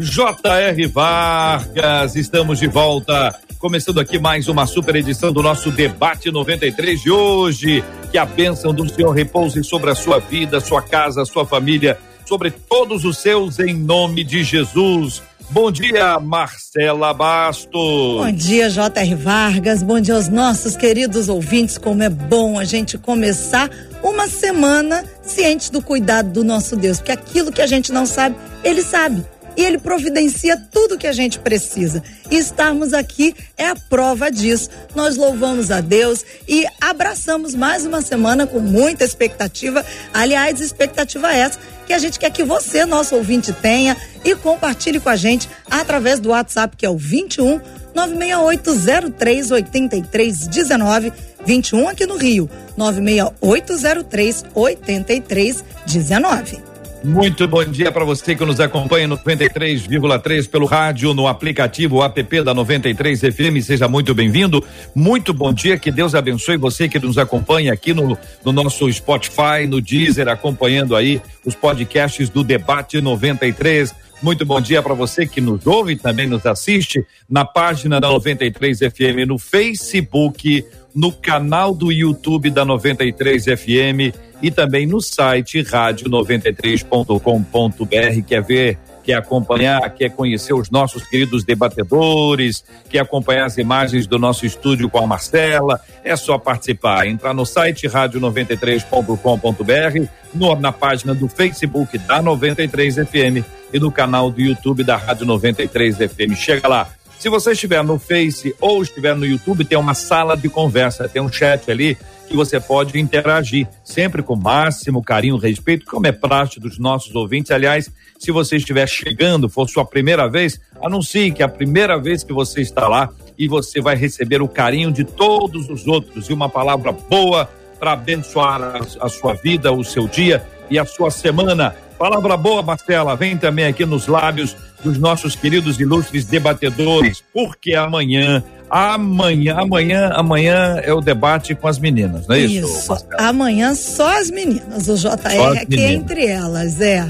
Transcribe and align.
J.R. 0.00 0.86
Vargas. 0.86 2.16
Estamos 2.16 2.58
de 2.58 2.66
volta 2.66 3.38
começando 3.58 4.00
aqui 4.00 4.18
mais 4.18 4.48
uma 4.48 4.66
super 4.66 4.96
edição 4.96 5.30
do 5.30 5.42
nosso 5.42 5.70
debate 5.70 6.30
93 6.30 7.02
de 7.02 7.10
hoje. 7.10 7.84
Que 8.10 8.16
a 8.16 8.24
bênção 8.24 8.72
do 8.72 8.88
Senhor 8.88 9.10
repouse 9.12 9.62
sobre 9.62 9.90
a 9.90 9.94
sua 9.94 10.18
vida, 10.18 10.58
sua 10.58 10.80
casa, 10.80 11.26
sua 11.26 11.46
família, 11.46 11.98
sobre 12.24 12.50
todos 12.50 13.04
os 13.04 13.18
seus, 13.18 13.58
em 13.58 13.74
nome 13.74 14.24
de 14.24 14.42
Jesus. 14.42 15.22
Bom 15.50 15.70
dia, 15.70 16.18
Marcela 16.18 17.12
Bastos. 17.12 17.70
Bom 17.70 18.32
dia, 18.32 18.70
J.R. 18.70 19.14
Vargas. 19.16 19.82
Bom 19.82 20.00
dia 20.00 20.14
aos 20.14 20.28
nossos 20.28 20.76
queridos 20.76 21.28
ouvintes. 21.28 21.76
Como 21.76 22.02
é 22.02 22.08
bom 22.08 22.58
a 22.58 22.64
gente 22.64 22.96
começar 22.96 23.68
uma 24.02 24.28
semana 24.28 25.04
ciente 25.20 25.70
do 25.70 25.82
cuidado 25.82 26.30
do 26.30 26.42
nosso 26.42 26.74
Deus, 26.74 26.98
porque 26.98 27.12
aquilo 27.12 27.52
que 27.52 27.60
a 27.60 27.66
gente 27.66 27.92
não 27.92 28.06
sabe, 28.06 28.34
Ele 28.64 28.82
sabe 28.82 29.22
e 29.56 29.64
ele 29.64 29.78
providencia 29.78 30.56
tudo 30.56 30.98
que 30.98 31.06
a 31.06 31.12
gente 31.12 31.38
precisa. 31.38 32.02
E 32.30 32.36
estarmos 32.36 32.92
aqui 32.92 33.34
é 33.56 33.66
a 33.66 33.76
prova 33.76 34.30
disso. 34.30 34.70
Nós 34.94 35.16
louvamos 35.16 35.70
a 35.70 35.80
Deus 35.80 36.24
e 36.48 36.66
abraçamos 36.80 37.54
mais 37.54 37.84
uma 37.84 38.02
semana 38.02 38.46
com 38.46 38.60
muita 38.60 39.04
expectativa. 39.04 39.84
Aliás, 40.12 40.60
expectativa 40.60 41.32
essa 41.32 41.58
que 41.86 41.92
a 41.92 41.98
gente 41.98 42.18
quer 42.18 42.30
que 42.30 42.44
você, 42.44 42.86
nosso 42.86 43.16
ouvinte, 43.16 43.52
tenha 43.52 43.96
e 44.24 44.34
compartilhe 44.36 45.00
com 45.00 45.08
a 45.08 45.16
gente 45.16 45.48
através 45.68 46.20
do 46.20 46.30
WhatsApp, 46.30 46.76
que 46.76 46.86
é 46.86 46.90
o 46.90 46.96
21 46.96 47.60
96803 47.94 49.50
8319 49.50 51.12
21 51.44 51.88
aqui 51.88 52.06
no 52.06 52.16
Rio. 52.16 52.48
96803 52.76 54.44
8319. 54.54 56.69
Muito 57.02 57.48
bom 57.48 57.64
dia 57.64 57.90
para 57.90 58.04
você 58.04 58.34
que 58.34 58.44
nos 58.44 58.60
acompanha 58.60 59.08
no 59.08 59.16
93,3 59.16 60.48
pelo 60.48 60.66
rádio, 60.66 61.14
no 61.14 61.26
aplicativo 61.26 62.02
app 62.02 62.42
da 62.42 62.52
93 62.52 63.20
FM. 63.20 63.62
Seja 63.62 63.88
muito 63.88 64.14
bem-vindo. 64.14 64.62
Muito 64.94 65.32
bom 65.32 65.50
dia, 65.50 65.78
que 65.78 65.90
Deus 65.90 66.14
abençoe 66.14 66.58
você 66.58 66.90
que 66.90 66.98
nos 66.98 67.16
acompanha 67.16 67.72
aqui 67.72 67.94
no, 67.94 68.18
no 68.44 68.52
nosso 68.52 68.92
Spotify, 68.92 69.66
no 69.66 69.80
Deezer, 69.80 70.28
acompanhando 70.28 70.94
aí 70.94 71.22
os 71.44 71.54
podcasts 71.54 72.28
do 72.28 72.44
Debate 72.44 73.00
93. 73.00 73.94
Muito 74.22 74.44
bom 74.44 74.60
dia 74.60 74.82
para 74.82 74.92
você 74.92 75.26
que 75.26 75.40
nos 75.40 75.66
ouve 75.66 75.94
e 75.94 75.96
também 75.96 76.26
nos 76.26 76.44
assiste 76.44 77.06
na 77.28 77.46
página 77.46 77.98
da 77.98 78.08
93 78.08 78.78
FM 78.78 79.26
no 79.26 79.38
Facebook, 79.38 80.62
no 80.94 81.12
canal 81.12 81.74
do 81.74 81.92
YouTube 81.92 82.48
da 82.50 82.64
93 82.64 83.44
FM 83.44 84.16
e 84.42 84.50
também 84.50 84.86
no 84.86 85.00
site 85.00 85.62
rádio93.com.br. 85.62 88.22
Quer 88.26 88.42
ver, 88.42 88.78
quer 89.02 89.14
acompanhar, 89.14 89.88
quer 89.90 90.10
conhecer 90.10 90.52
os 90.54 90.70
nossos 90.70 91.06
queridos 91.06 91.44
debatedores, 91.44 92.64
quer 92.88 93.00
acompanhar 93.00 93.46
as 93.46 93.58
imagens 93.58 94.06
do 94.06 94.16
nosso 94.18 94.46
estúdio 94.46 94.88
com 94.88 94.98
a 94.98 95.06
Marcela, 95.06 95.78
é 96.04 96.14
só 96.16 96.38
participar. 96.38 97.06
Entrar 97.06 97.34
no 97.34 97.44
site 97.44 97.86
rádio93.com.br, 97.88 100.60
na 100.60 100.72
página 100.72 101.14
do 101.14 101.28
Facebook 101.28 101.98
da 101.98 102.22
93 102.22 102.94
FM 102.96 103.44
e 103.72 103.78
no 103.78 103.92
canal 103.92 104.30
do 104.30 104.40
YouTube 104.40 104.82
da 104.84 104.96
Rádio 104.96 105.26
93 105.26 105.96
FM. 105.96 106.34
Chega 106.36 106.68
lá. 106.68 106.88
Se 107.20 107.28
você 107.28 107.52
estiver 107.52 107.84
no 107.84 107.98
Face 107.98 108.56
ou 108.58 108.82
estiver 108.82 109.14
no 109.14 109.26
YouTube, 109.26 109.62
tem 109.62 109.76
uma 109.76 109.92
sala 109.92 110.34
de 110.34 110.48
conversa, 110.48 111.06
tem 111.06 111.20
um 111.20 111.30
chat 111.30 111.70
ali 111.70 111.94
que 112.26 112.34
você 112.34 112.58
pode 112.58 112.98
interagir, 112.98 113.68
sempre 113.84 114.22
com 114.22 114.34
máximo 114.34 115.02
carinho 115.02 115.36
e 115.36 115.40
respeito, 115.40 115.84
como 115.84 116.06
é 116.06 116.12
prática 116.12 116.62
dos 116.62 116.78
nossos 116.78 117.14
ouvintes. 117.14 117.50
Aliás, 117.50 117.92
se 118.18 118.32
você 118.32 118.56
estiver 118.56 118.88
chegando, 118.88 119.50
for 119.50 119.68
sua 119.68 119.84
primeira 119.84 120.30
vez, 120.30 120.58
anuncie 120.82 121.30
que 121.30 121.42
é 121.42 121.44
a 121.44 121.48
primeira 121.48 122.00
vez 122.00 122.24
que 122.24 122.32
você 122.32 122.62
está 122.62 122.88
lá 122.88 123.10
e 123.36 123.46
você 123.46 123.82
vai 123.82 123.96
receber 123.96 124.40
o 124.40 124.48
carinho 124.48 124.90
de 124.90 125.04
todos 125.04 125.68
os 125.68 125.86
outros 125.86 126.30
e 126.30 126.32
uma 126.32 126.48
palavra 126.48 126.90
boa 126.90 127.50
para 127.78 127.92
abençoar 127.92 128.62
a, 128.62 128.78
a 129.04 129.08
sua 129.10 129.34
vida, 129.34 129.70
o 129.70 129.84
seu 129.84 130.08
dia 130.08 130.42
e 130.70 130.78
a 130.78 130.84
sua 130.84 131.10
semana. 131.10 131.74
Palavra 131.98 132.36
boa, 132.36 132.62
Marcela, 132.62 133.14
vem 133.16 133.36
também 133.36 133.66
aqui 133.66 133.84
nos 133.84 134.06
lábios 134.06 134.56
dos 134.82 134.96
nossos 134.98 135.36
queridos 135.36 135.78
ilustres 135.78 136.24
debatedores, 136.24 137.22
porque 137.34 137.74
amanhã 137.74 138.42
Amanhã, 138.70 139.56
amanhã, 139.56 140.10
amanhã 140.14 140.80
é 140.84 140.94
o 140.94 141.00
debate 141.00 141.56
com 141.56 141.66
as 141.66 141.76
meninas, 141.80 142.28
não 142.28 142.36
é 142.36 142.38
isso? 142.38 142.68
Isso. 142.68 143.06
Amanhã 143.18 143.74
só 143.74 144.16
as 144.16 144.30
meninas, 144.30 144.88
o 144.88 144.94
JR 144.94 145.58
aqui 145.60 145.80
entre 145.80 146.26
elas, 146.28 146.80
é. 146.80 147.00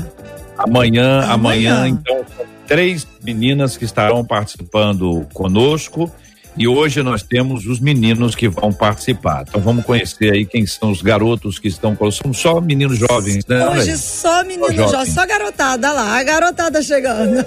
Amanhã, 0.56 1.20
amanhã, 1.26 1.74
amanhã, 1.74 1.88
então, 1.88 2.24
três 2.66 3.06
meninas 3.22 3.76
que 3.76 3.84
estarão 3.84 4.24
participando 4.24 5.26
conosco 5.34 6.10
e 6.56 6.66
hoje 6.66 7.02
nós 7.02 7.22
temos 7.22 7.66
os 7.66 7.80
meninos 7.80 8.34
que 8.34 8.48
vão 8.48 8.72
participar. 8.72 9.44
Então 9.48 9.60
vamos 9.60 9.84
conhecer 9.84 10.32
aí 10.32 10.44
quem 10.44 10.66
são 10.66 10.90
os 10.90 11.02
garotos 11.02 11.58
que 11.58 11.68
estão 11.68 11.96
Somos 12.10 12.38
só 12.38 12.60
meninos 12.60 12.98
jovens, 12.98 13.44
né? 13.46 13.68
Hoje 13.68 13.96
só 13.96 14.42
meninos 14.42 14.74
jovens, 14.74 14.90
jovem. 14.90 15.12
só 15.12 15.26
garotada 15.26 15.92
lá, 15.92 16.18
a 16.18 16.22
garotada 16.22 16.82
chegando. 16.82 17.44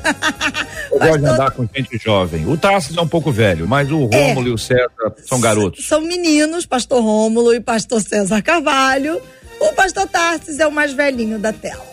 Eu 0.92 1.00
gosto 1.00 1.20
de 1.20 1.26
andar 1.26 1.52
com 1.52 1.68
gente 1.76 1.98
jovem. 1.98 2.48
O 2.48 2.58
Tarsis 2.58 2.96
é 2.96 3.02
um 3.02 3.08
pouco 3.08 3.32
velho, 3.32 3.68
mas 3.68 3.92
o 3.92 4.08
é. 4.12 4.28
Rômulo 4.28 4.48
é, 4.48 4.52
e 4.52 4.54
o 4.54 4.58
César 4.58 4.90
são 5.26 5.40
garotos. 5.40 5.86
São 5.86 6.02
meninos, 6.02 6.66
pastor 6.66 7.04
Rômulo 7.04 7.54
e 7.54 7.60
pastor 7.60 8.02
César 8.02 8.42
Carvalho. 8.42 9.20
O 9.60 9.74
pastor 9.74 10.08
Tarsis 10.08 10.60
é 10.60 10.68
o 10.68 10.72
mais 10.72 10.94
velhinho 10.94 11.40
da 11.40 11.52
tela. 11.52 11.93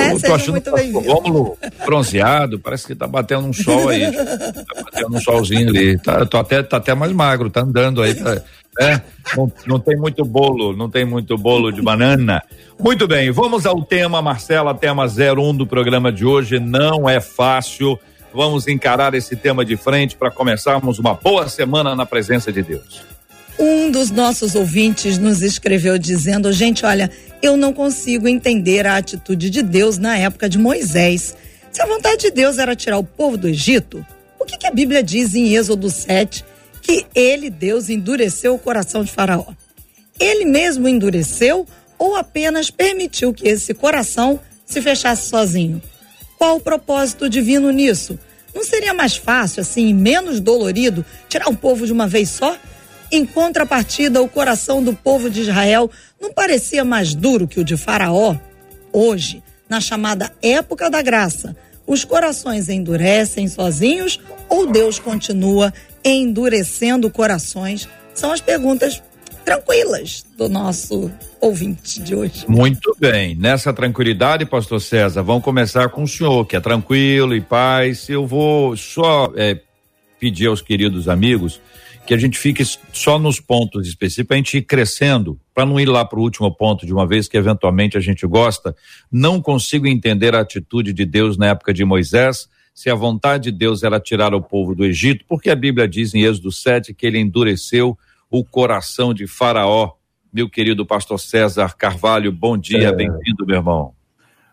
Né? 0.00 0.12
Eu 0.12 0.20
tô 0.20 0.34
achando 0.34 0.52
muito 0.52 0.72
bem 0.72 0.94
o 0.94 1.00
Rômulo 1.00 1.58
bronzeado, 1.84 2.58
parece 2.58 2.86
que 2.86 2.94
tá 2.94 3.06
batendo 3.06 3.46
um 3.46 3.52
sol 3.52 3.88
aí. 3.88 4.10
tá 4.12 4.82
batendo 4.84 5.16
um 5.16 5.20
solzinho 5.20 5.68
ali. 5.68 5.98
Tá, 5.98 6.24
tô 6.26 6.38
até, 6.38 6.62
tá 6.62 6.78
até 6.78 6.94
mais 6.94 7.12
magro, 7.12 7.50
tá 7.50 7.60
andando 7.60 8.02
aí. 8.02 8.14
Tá, 8.14 8.42
né? 8.78 9.02
não, 9.36 9.52
não 9.66 9.78
tem 9.78 9.96
muito 9.96 10.24
bolo, 10.24 10.76
não 10.76 10.88
tem 10.88 11.04
muito 11.04 11.36
bolo 11.36 11.70
de 11.70 11.82
banana. 11.82 12.42
Muito 12.78 13.06
bem, 13.06 13.30
vamos 13.30 13.66
ao 13.66 13.82
tema, 13.82 14.22
Marcela, 14.22 14.74
tema 14.74 15.04
01 15.06 15.56
do 15.56 15.66
programa 15.66 16.10
de 16.10 16.24
hoje. 16.24 16.58
Não 16.58 17.08
é 17.08 17.20
fácil. 17.20 17.98
Vamos 18.32 18.68
encarar 18.68 19.12
esse 19.14 19.36
tema 19.36 19.64
de 19.64 19.76
frente 19.76 20.16
para 20.16 20.30
começarmos 20.30 20.98
uma 20.98 21.14
boa 21.14 21.48
semana 21.48 21.96
na 21.96 22.06
presença 22.06 22.52
de 22.52 22.62
Deus. 22.62 23.19
Um 23.62 23.90
dos 23.90 24.10
nossos 24.10 24.54
ouvintes 24.54 25.18
nos 25.18 25.42
escreveu 25.42 25.98
dizendo: 25.98 26.50
gente, 26.50 26.86
olha, 26.86 27.10
eu 27.42 27.58
não 27.58 27.74
consigo 27.74 28.26
entender 28.26 28.86
a 28.86 28.96
atitude 28.96 29.50
de 29.50 29.62
Deus 29.62 29.98
na 29.98 30.16
época 30.16 30.48
de 30.48 30.56
Moisés. 30.56 31.36
Se 31.70 31.82
a 31.82 31.86
vontade 31.86 32.22
de 32.22 32.30
Deus 32.30 32.56
era 32.56 32.74
tirar 32.74 32.96
o 32.96 33.04
povo 33.04 33.36
do 33.36 33.46
Egito, 33.46 34.04
o 34.38 34.46
que, 34.46 34.56
que 34.56 34.66
a 34.66 34.70
Bíblia 34.70 35.02
diz 35.02 35.34
em 35.34 35.54
Êxodo 35.54 35.90
7? 35.90 36.42
Que 36.80 37.04
ele, 37.14 37.50
Deus, 37.50 37.90
endureceu 37.90 38.54
o 38.54 38.58
coração 38.58 39.04
de 39.04 39.12
Faraó. 39.12 39.52
Ele 40.18 40.46
mesmo 40.46 40.88
endureceu 40.88 41.66
ou 41.98 42.16
apenas 42.16 42.70
permitiu 42.70 43.30
que 43.30 43.46
esse 43.46 43.74
coração 43.74 44.40
se 44.64 44.80
fechasse 44.80 45.28
sozinho? 45.28 45.82
Qual 46.38 46.56
o 46.56 46.60
propósito 46.60 47.28
divino 47.28 47.70
nisso? 47.70 48.18
Não 48.54 48.64
seria 48.64 48.94
mais 48.94 49.18
fácil, 49.18 49.60
assim, 49.60 49.92
menos 49.92 50.40
dolorido, 50.40 51.04
tirar 51.28 51.50
o 51.50 51.56
povo 51.56 51.84
de 51.84 51.92
uma 51.92 52.08
vez 52.08 52.30
só? 52.30 52.56
Em 53.12 53.26
contrapartida, 53.26 54.22
o 54.22 54.28
coração 54.28 54.82
do 54.82 54.94
povo 54.94 55.28
de 55.28 55.40
Israel 55.40 55.90
não 56.20 56.32
parecia 56.32 56.84
mais 56.84 57.12
duro 57.12 57.48
que 57.48 57.58
o 57.58 57.64
de 57.64 57.76
Faraó. 57.76 58.36
Hoje, 58.92 59.42
na 59.68 59.80
chamada 59.80 60.32
época 60.40 60.88
da 60.88 61.02
graça, 61.02 61.56
os 61.86 62.04
corações 62.04 62.68
endurecem 62.68 63.48
sozinhos 63.48 64.20
ou 64.48 64.66
Deus 64.70 65.00
continua 65.00 65.72
endurecendo 66.04 67.10
corações? 67.10 67.88
São 68.14 68.30
as 68.30 68.40
perguntas 68.40 69.02
tranquilas 69.44 70.24
do 70.36 70.48
nosso 70.48 71.10
ouvinte 71.40 72.00
de 72.00 72.14
hoje. 72.14 72.44
Muito 72.46 72.96
bem. 73.00 73.34
Nessa 73.34 73.72
tranquilidade, 73.72 74.46
pastor 74.46 74.80
César, 74.80 75.22
vamos 75.22 75.42
começar 75.42 75.88
com 75.88 76.04
o 76.04 76.08
senhor, 76.08 76.46
que 76.46 76.54
é 76.54 76.60
tranquilo 76.60 77.34
e 77.34 77.40
paz. 77.40 78.08
Eu 78.08 78.24
vou 78.24 78.76
só 78.76 79.32
é, 79.34 79.58
pedir 80.20 80.46
aos 80.46 80.62
queridos 80.62 81.08
amigos 81.08 81.60
que 82.10 82.14
a 82.14 82.18
gente 82.18 82.40
fique 82.40 82.64
só 82.92 83.20
nos 83.20 83.38
pontos 83.38 83.86
específicos, 83.86 84.34
a 84.34 84.36
gente 84.36 84.56
ir 84.56 84.62
crescendo, 84.62 85.38
para 85.54 85.64
não 85.64 85.78
ir 85.78 85.88
lá 85.88 86.04
para 86.04 86.18
o 86.18 86.22
último 86.22 86.52
ponto 86.52 86.84
de 86.84 86.92
uma 86.92 87.06
vez 87.06 87.28
que 87.28 87.36
eventualmente 87.36 87.96
a 87.96 88.00
gente 88.00 88.26
gosta. 88.26 88.74
Não 89.12 89.40
consigo 89.40 89.86
entender 89.86 90.34
a 90.34 90.40
atitude 90.40 90.92
de 90.92 91.06
Deus 91.06 91.38
na 91.38 91.50
época 91.50 91.72
de 91.72 91.84
Moisés, 91.84 92.48
se 92.74 92.90
a 92.90 92.96
vontade 92.96 93.52
de 93.52 93.56
Deus 93.56 93.84
era 93.84 94.00
tirar 94.00 94.34
o 94.34 94.42
povo 94.42 94.74
do 94.74 94.84
Egito, 94.84 95.24
porque 95.28 95.50
a 95.50 95.54
Bíblia 95.54 95.86
diz 95.86 96.12
em 96.12 96.24
Êxodo 96.24 96.50
7 96.50 96.92
que 96.94 97.06
ele 97.06 97.20
endureceu 97.20 97.96
o 98.28 98.44
coração 98.44 99.14
de 99.14 99.28
Faraó. 99.28 99.92
Meu 100.32 100.50
querido 100.50 100.84
pastor 100.84 101.20
César 101.20 101.76
Carvalho, 101.76 102.32
bom 102.32 102.58
dia, 102.58 102.88
é... 102.88 102.92
bem-vindo, 102.92 103.46
meu 103.46 103.58
irmão. 103.58 103.92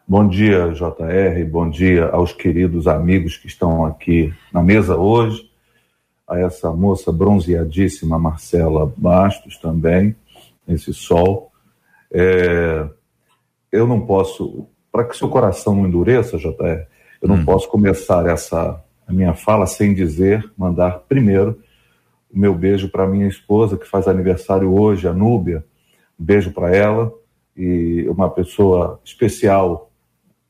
Bom 0.08 0.28
dia, 0.28 0.72
JR, 0.74 1.44
bom 1.52 1.68
dia 1.68 2.06
aos 2.06 2.32
queridos 2.32 2.86
amigos 2.86 3.36
que 3.36 3.48
estão 3.48 3.84
aqui 3.84 4.32
na 4.54 4.62
mesa 4.62 4.96
hoje, 4.96 5.47
a 6.28 6.40
essa 6.40 6.72
moça 6.72 7.12
bronzeadíssima 7.12 8.20
Marcela 8.20 8.92
Bastos 8.98 9.58
também, 9.58 10.16
esse 10.68 10.94
sol. 10.94 11.52
É... 12.12 12.88
Eu 13.72 13.88
não 13.88 14.06
posso, 14.06 14.68
para 14.92 15.04
que 15.06 15.16
seu 15.16 15.30
coração 15.30 15.76
não 15.76 15.88
endureça, 15.88 16.38
JR, 16.38 16.86
eu 17.22 17.28
não 17.28 17.36
hum. 17.36 17.46
posso 17.46 17.70
começar 17.70 18.26
essa 18.28 18.84
a 19.08 19.14
minha 19.14 19.34
fala 19.34 19.66
sem 19.66 19.94
dizer, 19.94 20.52
mandar 20.58 21.00
primeiro 21.08 21.62
o 22.30 22.38
meu 22.38 22.54
beijo 22.54 22.90
para 22.90 23.08
minha 23.08 23.28
esposa, 23.28 23.78
que 23.78 23.88
faz 23.88 24.06
aniversário 24.06 24.74
hoje, 24.78 25.08
a 25.08 25.14
Núbia. 25.14 25.64
Um 26.20 26.26
beijo 26.26 26.52
para 26.52 26.76
ela 26.76 27.14
e 27.56 28.06
uma 28.10 28.30
pessoa 28.30 29.00
especial. 29.04 29.90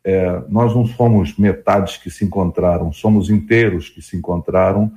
É, 0.04 0.42
nós 0.50 0.74
não 0.74 0.88
somos 0.88 1.38
metades 1.38 1.98
que 1.98 2.10
se 2.10 2.26
encontraram, 2.26 2.92
somos 2.92 3.30
inteiros 3.30 3.90
que 3.90 4.02
se 4.02 4.18
encontraram 4.18 4.92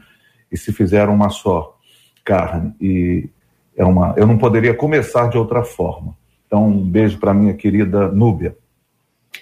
e 0.50 0.56
se 0.56 0.72
fizeram 0.72 1.14
uma 1.14 1.30
só 1.30 1.78
carne. 2.24 2.74
E 2.80 3.28
é 3.76 3.84
uma, 3.84 4.14
eu 4.16 4.26
não 4.26 4.36
poderia 4.36 4.74
começar 4.74 5.28
de 5.28 5.38
outra 5.38 5.62
forma. 5.62 6.16
Então, 6.46 6.66
um 6.66 6.82
beijo 6.84 7.18
para 7.18 7.32
minha 7.32 7.54
querida 7.54 8.08
Núbia. 8.08 8.56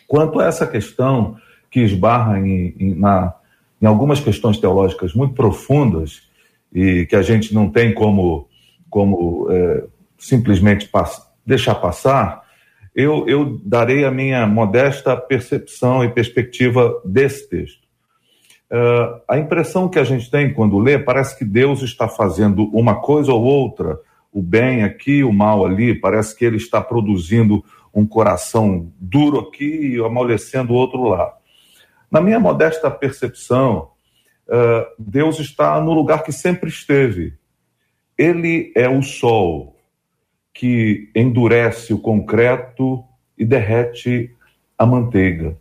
Quanto 0.07 0.41
a 0.41 0.47
essa 0.47 0.67
questão 0.67 1.37
que 1.71 1.81
esbarra 1.81 2.39
em, 2.39 2.75
em, 2.79 2.95
na, 2.95 3.35
em 3.81 3.87
algumas 3.87 4.21
questões 4.21 4.59
teológicas 4.59 5.15
muito 5.15 5.35
profundas 5.35 6.23
e 6.73 7.07
que 7.07 7.17
a 7.17 7.23
gente 7.23 7.55
não 7.55 7.71
tem 7.71 7.95
como, 7.95 8.47
como 8.91 9.49
é, 9.51 9.85
simplesmente 10.19 10.89
pass 10.89 11.27
deixar 11.47 11.77
passar, 11.77 12.45
eu, 12.95 13.27
eu 13.27 13.59
darei 13.65 14.05
a 14.05 14.11
minha 14.11 14.47
modesta 14.47 15.17
percepção 15.17 16.05
e 16.05 16.11
perspectiva 16.11 17.01
desse 17.03 17.49
texto. 17.49 17.88
Uh, 18.71 19.21
a 19.27 19.39
impressão 19.39 19.89
que 19.89 19.99
a 19.99 20.05
gente 20.05 20.31
tem 20.31 20.53
quando 20.53 20.79
lê 20.79 20.99
parece 20.99 21.39
que 21.39 21.45
Deus 21.45 21.83
está 21.83 22.07
fazendo 22.07 22.65
uma 22.77 23.01
coisa 23.01 23.33
ou 23.33 23.43
outra, 23.43 23.99
o 24.31 24.43
bem 24.43 24.85
aqui, 24.85 25.25
o 25.25 25.33
mal 25.33 25.65
ali, 25.65 25.95
parece 25.95 26.37
que 26.37 26.45
ele 26.45 26.59
está 26.59 26.81
produzindo 26.81 27.65
um 27.95 28.07
coração 28.07 28.93
duro 29.01 29.39
aqui 29.41 29.95
e 29.95 29.99
amolecendo 29.99 30.73
o 30.73 30.77
outro 30.77 31.03
lá. 31.05 31.35
Na 32.11 32.21
minha 32.21 32.39
modesta 32.39 32.91
percepção, 32.91 33.91
uh, 34.47 34.87
Deus 34.99 35.39
está 35.39 35.81
no 35.81 35.93
lugar 35.93 36.23
que 36.23 36.33
sempre 36.33 36.69
esteve. 36.69 37.35
Ele 38.17 38.73
é 38.77 38.89
o 38.89 39.03
sol 39.03 39.77
que 40.53 41.11
endurece 41.15 41.95
o 41.95 41.99
concreto 41.99 43.05
e 43.37 43.45
derrete 43.45 44.35
a 44.77 44.85
manteiga. 44.85 45.57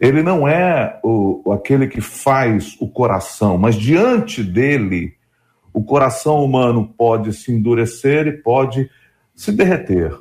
Ele 0.00 0.22
não 0.22 0.46
é 0.46 0.98
o, 1.02 1.52
aquele 1.52 1.86
que 1.86 2.00
faz 2.00 2.76
o 2.80 2.88
coração, 2.88 3.58
mas 3.58 3.74
diante 3.74 4.42
dele, 4.42 5.14
o 5.72 5.82
coração 5.82 6.44
humano 6.44 6.86
pode 6.96 7.32
se 7.32 7.52
endurecer 7.52 8.26
e 8.26 8.32
pode 8.32 8.90
se 9.34 9.52
derreter. 9.52 10.16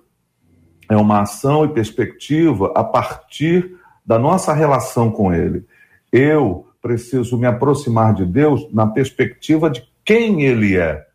É 0.89 0.97
uma 0.97 1.21
ação 1.21 1.65
e 1.65 1.69
perspectiva 1.69 2.71
a 2.75 2.83
partir 2.83 3.77
da 4.05 4.19
nossa 4.19 4.53
relação 4.53 5.11
com 5.11 5.33
Ele. 5.33 5.65
Eu 6.11 6.67
preciso 6.81 7.37
me 7.37 7.47
aproximar 7.47 8.13
de 8.13 8.25
Deus 8.25 8.71
na 8.73 8.85
perspectiva 8.85 9.69
de 9.69 9.87
quem 10.03 10.41
Ele 10.41 10.75
é. 10.75 11.05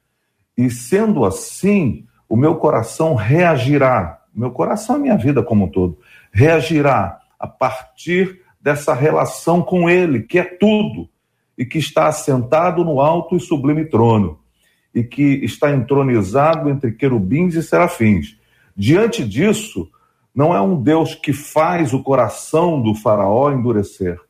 E 0.57 0.71
sendo 0.71 1.25
assim, 1.25 2.07
o 2.29 2.37
meu 2.37 2.57
coração 2.57 3.15
reagirá, 3.15 4.23
meu 4.35 4.51
coração 4.51 4.97
é 4.97 4.99
minha 4.99 5.17
vida 5.17 5.43
como 5.43 5.67
um 5.67 5.69
todo, 5.69 5.99
reagirá 6.33 7.21
a 7.39 7.47
partir 7.47 8.41
dessa 8.61 8.95
relação 8.95 9.63
com 9.63 9.89
Ele, 9.89 10.23
que 10.23 10.39
é 10.39 10.45
tudo, 10.45 11.09
e 11.57 11.65
que 11.65 11.79
está 11.79 12.07
assentado 12.07 12.85
no 12.85 13.01
alto 13.01 13.37
e 13.37 13.41
sublime 13.41 13.85
trono, 13.85 14.39
e 14.95 15.03
que 15.03 15.45
está 15.45 15.71
entronizado 15.71 16.69
entre 16.71 16.93
querubins 16.93 17.55
e 17.55 17.63
serafins. 17.63 18.39
Diante 18.77 19.25
disso, 19.25 19.89
não 20.35 20.55
é 20.55 20.61
um 20.61 20.81
Deus 20.81 21.15
que 21.15 21.33
faz 21.33 21.93
o 21.93 22.03
coração 22.03 22.81
do 22.81 22.95
Faraó 22.95 23.51
endurecer, 23.51 24.21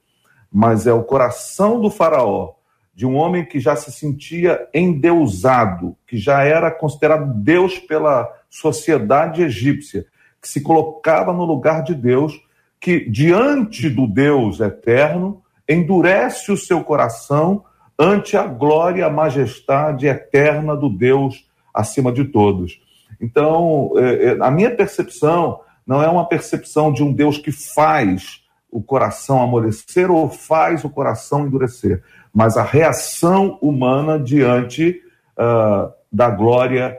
mas 0.50 0.86
é 0.86 0.92
o 0.92 1.04
coração 1.04 1.81
do 1.81 1.90
Faraó, 1.90 2.54
de 2.94 3.06
um 3.06 3.14
homem 3.14 3.44
que 3.44 3.60
já 3.60 3.76
se 3.76 3.92
sentia 3.92 4.66
endeusado, 4.74 5.94
que 6.06 6.16
já 6.16 6.42
era 6.42 6.70
considerado 6.70 7.32
Deus 7.34 7.78
pela 7.78 8.28
sociedade 8.50 9.42
egípcia, 9.42 10.06
que 10.40 10.48
se 10.48 10.62
colocava 10.62 11.32
no 11.32 11.44
lugar 11.44 11.82
de 11.82 11.94
Deus, 11.94 12.40
que 12.80 13.08
diante 13.08 13.88
do 13.90 14.06
Deus 14.06 14.60
eterno 14.60 15.42
endurece 15.69 16.50
o 16.52 16.56
seu 16.56 16.82
coração 16.82 17.64
ante 17.98 18.36
a 18.36 18.46
glória, 18.46 19.04
a 19.06 19.10
majestade 19.10 20.06
eterna 20.06 20.76
do 20.76 20.88
Deus 20.88 21.46
acima 21.75 22.12
de 22.12 22.25
todos. 22.25 22.80
Então, 23.20 23.92
é, 23.96 24.25
é, 24.26 24.38
a 24.40 24.50
minha 24.50 24.70
percepção 24.70 25.60
não 25.86 26.02
é 26.02 26.08
uma 26.08 26.26
percepção 26.26 26.92
de 26.92 27.02
um 27.02 27.12
Deus 27.12 27.38
que 27.38 27.50
faz 27.50 28.42
o 28.70 28.82
coração 28.82 29.42
amolecer 29.42 30.10
ou 30.10 30.28
faz 30.28 30.84
o 30.84 30.90
coração 30.90 31.46
endurecer, 31.46 32.02
mas 32.32 32.56
a 32.56 32.62
reação 32.62 33.58
humana 33.62 34.19
diante 34.19 35.02
uh, 35.38 35.90
da 36.12 36.28
glória 36.28 36.98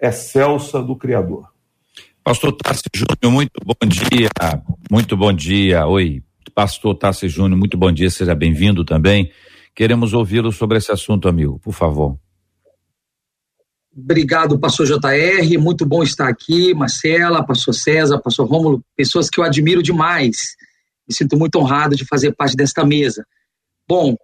excelsa 0.00 0.82
do 0.82 0.96
Criador. 0.96 1.50
Pastor 2.22 2.52
Tassi 2.52 2.82
Júnior, 2.94 3.32
muito 3.32 3.60
bom 3.64 3.88
dia. 3.88 4.28
Muito 4.90 5.16
bom 5.16 5.32
dia. 5.32 5.86
Oi, 5.86 6.22
Pastor 6.54 6.94
Tassi 6.94 7.28
Júnior, 7.28 7.58
muito 7.58 7.78
bom 7.78 7.90
dia. 7.90 8.10
Seja 8.10 8.34
bem-vindo 8.34 8.84
também. 8.84 9.30
Queremos 9.74 10.12
ouvi-lo 10.12 10.52
sobre 10.52 10.76
esse 10.76 10.92
assunto, 10.92 11.28
amigo, 11.28 11.58
por 11.58 11.72
favor. 11.72 12.18
Obrigado, 13.96 14.58
pastor 14.58 14.86
JR. 14.86 15.58
Muito 15.58 15.86
bom 15.86 16.02
estar 16.02 16.28
aqui. 16.28 16.74
Marcela, 16.74 17.44
pastor 17.44 17.74
César, 17.74 18.20
pastor 18.20 18.46
Rômulo, 18.46 18.84
pessoas 18.94 19.30
que 19.30 19.40
eu 19.40 19.44
admiro 19.44 19.82
demais. 19.82 20.56
Me 21.08 21.14
sinto 21.14 21.38
muito 21.38 21.58
honrado 21.58 21.96
de 21.96 22.04
fazer 22.04 22.32
parte 22.32 22.54
desta 22.54 22.84
mesa. 22.84 23.26
Bom, 23.88 24.14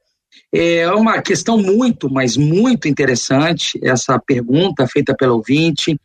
é 0.52 0.88
uma 0.90 1.20
questão 1.22 1.56
muito, 1.58 2.10
mas 2.10 2.36
muito 2.36 2.86
interessante 2.86 3.80
essa 3.82 4.18
pergunta 4.18 4.86
feita 4.86 5.14
pelo 5.16 5.36
ouvinte. 5.36 5.98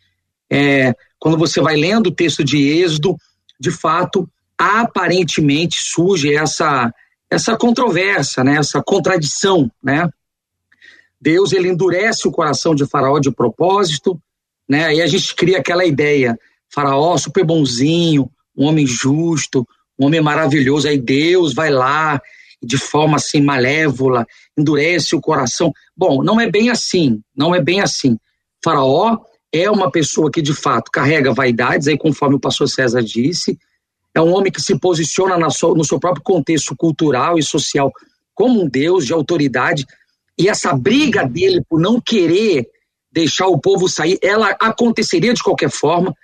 É, 0.50 0.96
quando 1.22 1.38
você 1.38 1.62
vai 1.62 1.78
lendo 1.78 2.08
o 2.08 2.12
texto 2.12 2.44
de 2.44 2.58
Êxodo, 2.58 3.16
de 3.60 3.70
fato, 3.70 4.28
aparentemente 4.58 5.78
surge 5.80 6.34
essa 6.34 6.92
essa 7.30 7.56
controvérsia, 7.56 8.44
né? 8.44 8.58
Essa 8.58 8.84
contradição, 8.84 9.72
né? 9.82 10.10
Deus 11.22 11.54
ele 11.54 11.70
endurece 11.70 12.28
o 12.28 12.32
coração 12.32 12.76
de 12.76 12.86
Faraó 12.86 13.20
de 13.20 13.32
propósito, 13.32 14.20
né? 14.68 14.86
Aí 14.86 15.02
a 15.02 15.06
gente 15.06 15.34
cria 15.36 15.60
aquela 15.60 15.86
ideia, 15.86 16.38
Faraó 16.74 17.16
super 17.18 17.46
bonzinho, 17.46 18.30
um 18.58 18.66
homem 18.66 18.86
justo, 18.86 19.66
um 19.98 20.08
homem 20.08 20.20
maravilhoso, 20.20 20.88
aí 20.88 20.98
Deus 20.98 21.54
vai 21.54 21.70
lá 21.70 22.20
de 22.62 22.78
forma 22.78 23.18
assim 23.18 23.42
malévola, 23.42 24.26
endurece 24.58 25.16
o 25.16 25.22
coração. 25.22 25.72
Bom, 25.96 26.24
não 26.24 26.42
é 26.42 26.50
bem 26.50 26.72
assim, 26.72 27.22
não 27.34 27.54
é 27.54 27.62
bem 27.62 27.80
assim. 27.80 28.18
Faraó 28.64 29.20
é 29.52 29.70
uma 29.70 29.92
pessoa 29.92 30.32
que 30.32 30.42
de 30.42 30.54
fato 30.54 30.92
carrega 30.92 31.34
vaidades, 31.34 31.88
aí 31.88 31.98
conforme 31.98 32.36
o 32.36 32.40
pastor 32.40 32.70
César 32.70 33.02
disse, 33.02 33.60
é 34.14 34.22
um 34.22 34.34
homem 34.34 34.52
que 34.52 34.62
se 34.62 34.78
posiciona 34.78 35.38
no 35.38 35.84
seu 35.84 36.00
próprio 36.00 36.24
contexto 36.24 36.76
cultural 36.76 37.38
e 37.38 37.44
social 37.44 37.92
como 38.34 38.62
um 38.62 38.68
Deus 38.68 39.06
de 39.06 39.14
autoridade, 39.14 39.86
e 40.38 40.50
essa 40.50 40.74
briga 40.74 41.24
dele 41.24 41.62
por 41.70 41.80
não 41.80 42.00
querer 42.00 42.68
deixar 43.12 43.48
o 43.48 43.60
povo 43.60 43.88
sair, 43.90 44.18
ela 44.22 44.50
aconteceria 44.60 45.34
de 45.34 45.44
qualquer 45.44 45.70
forma, 45.70 46.16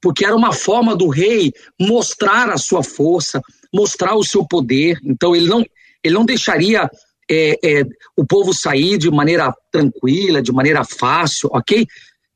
porque 0.00 0.24
era 0.24 0.36
uma 0.36 0.52
forma 0.52 0.94
do 0.94 1.08
rei 1.08 1.52
mostrar 1.78 2.48
a 2.50 2.56
sua 2.56 2.82
força, 2.82 3.42
mostrar 3.74 4.14
o 4.14 4.22
seu 4.22 4.46
poder. 4.46 4.98
Então 5.04 5.34
ele 5.34 5.48
não, 5.48 5.64
ele 6.02 6.14
não 6.14 6.24
deixaria 6.24 6.88
é, 7.28 7.58
é, 7.62 7.84
o 8.16 8.24
povo 8.24 8.54
sair 8.54 8.96
de 8.96 9.10
maneira 9.10 9.52
tranquila, 9.72 10.40
de 10.40 10.52
maneira 10.52 10.84
fácil, 10.84 11.50
ok? 11.52 11.86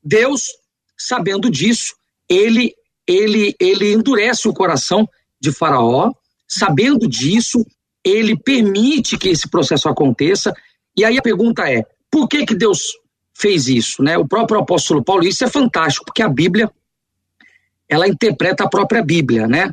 Deus, 0.03 0.43
sabendo 0.97 1.49
disso, 1.49 1.95
ele 2.29 2.73
ele 3.07 3.55
ele 3.59 3.91
endurece 3.91 4.47
o 4.47 4.53
coração 4.53 5.07
de 5.39 5.51
Faraó, 5.51 6.11
sabendo 6.47 7.07
disso, 7.07 7.65
ele 8.03 8.37
permite 8.37 9.17
que 9.17 9.29
esse 9.29 9.49
processo 9.49 9.89
aconteça 9.89 10.53
e 10.95 11.03
aí 11.03 11.17
a 11.17 11.21
pergunta 11.21 11.69
é: 11.69 11.85
por 12.09 12.27
que 12.27 12.45
que 12.45 12.55
Deus 12.55 12.93
fez 13.33 13.67
isso, 13.67 14.03
né? 14.03 14.17
O 14.17 14.27
próprio 14.27 14.59
apóstolo 14.59 15.03
Paulo, 15.03 15.23
isso 15.23 15.43
é 15.43 15.49
fantástico, 15.49 16.05
porque 16.05 16.21
a 16.21 16.29
Bíblia 16.29 16.69
ela 17.89 18.07
interpreta 18.07 18.63
a 18.63 18.69
própria 18.69 19.03
Bíblia, 19.03 19.47
né? 19.47 19.69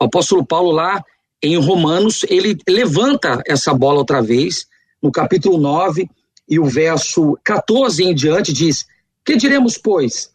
O 0.00 0.04
apóstolo 0.04 0.44
Paulo 0.44 0.70
lá 0.70 1.04
em 1.42 1.56
Romanos, 1.56 2.24
ele 2.28 2.56
levanta 2.68 3.42
essa 3.46 3.72
bola 3.74 3.98
outra 3.98 4.22
vez, 4.22 4.66
no 5.02 5.12
capítulo 5.12 5.58
9 5.58 6.08
e 6.48 6.58
o 6.58 6.64
verso 6.64 7.38
14 7.44 8.04
em 8.04 8.14
diante, 8.14 8.52
diz: 8.52 8.86
Que 9.28 9.36
diremos, 9.36 9.76
pois? 9.76 10.30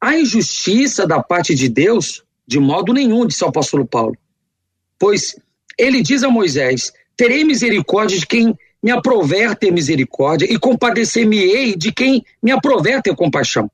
A 0.00 0.16
injustiça 0.16 1.06
da 1.06 1.22
parte 1.22 1.54
de 1.54 1.68
Deus? 1.68 2.24
De 2.46 2.58
modo 2.58 2.90
nenhum, 2.90 3.26
disse 3.26 3.44
o 3.44 3.48
apóstolo 3.48 3.86
Paulo. 3.86 4.16
Pois 4.98 5.36
ele 5.78 6.00
diz 6.00 6.22
a 6.22 6.30
Moisés: 6.30 6.94
Terei 7.14 7.44
misericórdia 7.44 8.18
de 8.18 8.26
quem 8.26 8.56
me 8.82 8.90
aprover 8.90 9.54
ter 9.54 9.70
misericórdia, 9.70 10.50
e 10.50 10.58
compadecer-me-ei 10.58 11.76
de 11.76 11.92
quem 11.92 12.24
me 12.42 12.50
aprover 12.50 13.02
ter 13.02 13.14
compaixão. 13.14 13.70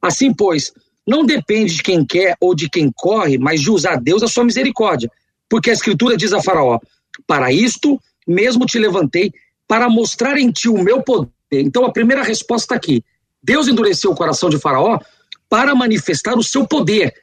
Assim, 0.00 0.32
pois, 0.32 0.72
não 1.06 1.22
depende 1.22 1.74
de 1.74 1.82
quem 1.82 2.02
quer 2.02 2.34
ou 2.40 2.54
de 2.54 2.70
quem 2.70 2.90
corre, 2.90 3.36
mas 3.36 3.60
de 3.60 3.70
usar 3.70 3.96
Deus 3.96 4.22
a 4.22 4.26
sua 4.26 4.42
misericórdia. 4.42 5.12
Porque 5.50 5.68
a 5.68 5.74
Escritura 5.74 6.16
diz 6.16 6.32
a 6.32 6.42
Faraó: 6.42 6.78
Para 7.26 7.52
isto 7.52 8.00
mesmo 8.26 8.64
te 8.64 8.78
levantei, 8.78 9.30
para 9.66 9.86
mostrar 9.86 10.38
em 10.38 10.50
ti 10.50 10.66
o 10.66 10.82
meu 10.82 11.02
poder. 11.02 11.28
Então, 11.52 11.84
a 11.84 11.92
primeira 11.92 12.22
resposta 12.22 12.64
está 12.64 12.74
aqui. 12.74 13.04
Deus 13.42 13.68
endureceu 13.68 14.10
o 14.10 14.16
coração 14.16 14.48
de 14.48 14.58
Faraó 14.58 14.98
para 15.48 15.74
manifestar 15.74 16.36
o 16.36 16.42
seu 16.42 16.66
poder, 16.66 17.14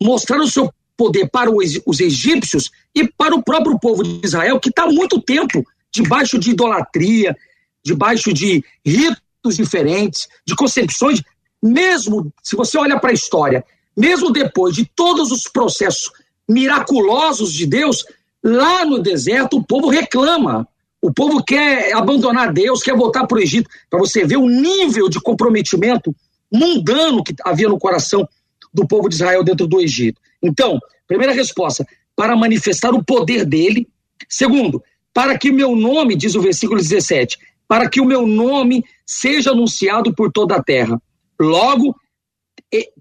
mostrar 0.00 0.38
o 0.40 0.48
seu 0.48 0.72
poder 0.96 1.28
para 1.28 1.50
os 1.50 2.00
egípcios 2.00 2.70
e 2.94 3.06
para 3.06 3.34
o 3.34 3.42
próprio 3.42 3.78
povo 3.78 4.02
de 4.02 4.20
Israel, 4.24 4.60
que 4.60 4.68
está 4.68 4.84
há 4.84 4.90
muito 4.90 5.20
tempo 5.20 5.64
debaixo 5.92 6.38
de 6.38 6.50
idolatria, 6.50 7.36
debaixo 7.84 8.32
de 8.32 8.64
ritos 8.84 9.56
diferentes, 9.56 10.28
de 10.46 10.54
concepções, 10.54 11.22
mesmo 11.62 12.32
se 12.42 12.56
você 12.56 12.78
olha 12.78 12.98
para 12.98 13.10
a 13.10 13.14
história, 13.14 13.64
mesmo 13.96 14.30
depois 14.30 14.74
de 14.74 14.84
todos 14.84 15.30
os 15.30 15.44
processos 15.44 16.10
miraculosos 16.48 17.52
de 17.52 17.66
Deus, 17.66 18.04
lá 18.42 18.84
no 18.84 18.98
deserto 18.98 19.58
o 19.58 19.64
povo 19.64 19.88
reclama. 19.88 20.66
O 21.04 21.12
povo 21.12 21.44
quer 21.44 21.92
abandonar 21.92 22.50
Deus, 22.50 22.82
quer 22.82 22.96
voltar 22.96 23.26
para 23.26 23.36
o 23.36 23.40
Egito, 23.40 23.68
para 23.90 23.98
você 23.98 24.24
ver 24.24 24.38
o 24.38 24.48
nível 24.48 25.06
de 25.06 25.20
comprometimento 25.20 26.16
mundano 26.50 27.22
que 27.22 27.34
havia 27.44 27.68
no 27.68 27.78
coração 27.78 28.26
do 28.72 28.88
povo 28.88 29.06
de 29.06 29.16
Israel 29.16 29.44
dentro 29.44 29.66
do 29.66 29.82
Egito. 29.82 30.18
Então, 30.42 30.78
primeira 31.06 31.34
resposta, 31.34 31.86
para 32.16 32.34
manifestar 32.34 32.94
o 32.94 33.04
poder 33.04 33.44
dele. 33.44 33.86
Segundo, 34.30 34.82
para 35.12 35.36
que 35.36 35.50
o 35.50 35.54
meu 35.54 35.76
nome, 35.76 36.16
diz 36.16 36.34
o 36.36 36.40
versículo 36.40 36.80
17, 36.80 37.36
para 37.68 37.86
que 37.86 38.00
o 38.00 38.06
meu 38.06 38.26
nome 38.26 38.82
seja 39.04 39.50
anunciado 39.50 40.14
por 40.14 40.32
toda 40.32 40.56
a 40.56 40.62
terra. 40.62 40.98
Logo, 41.38 41.94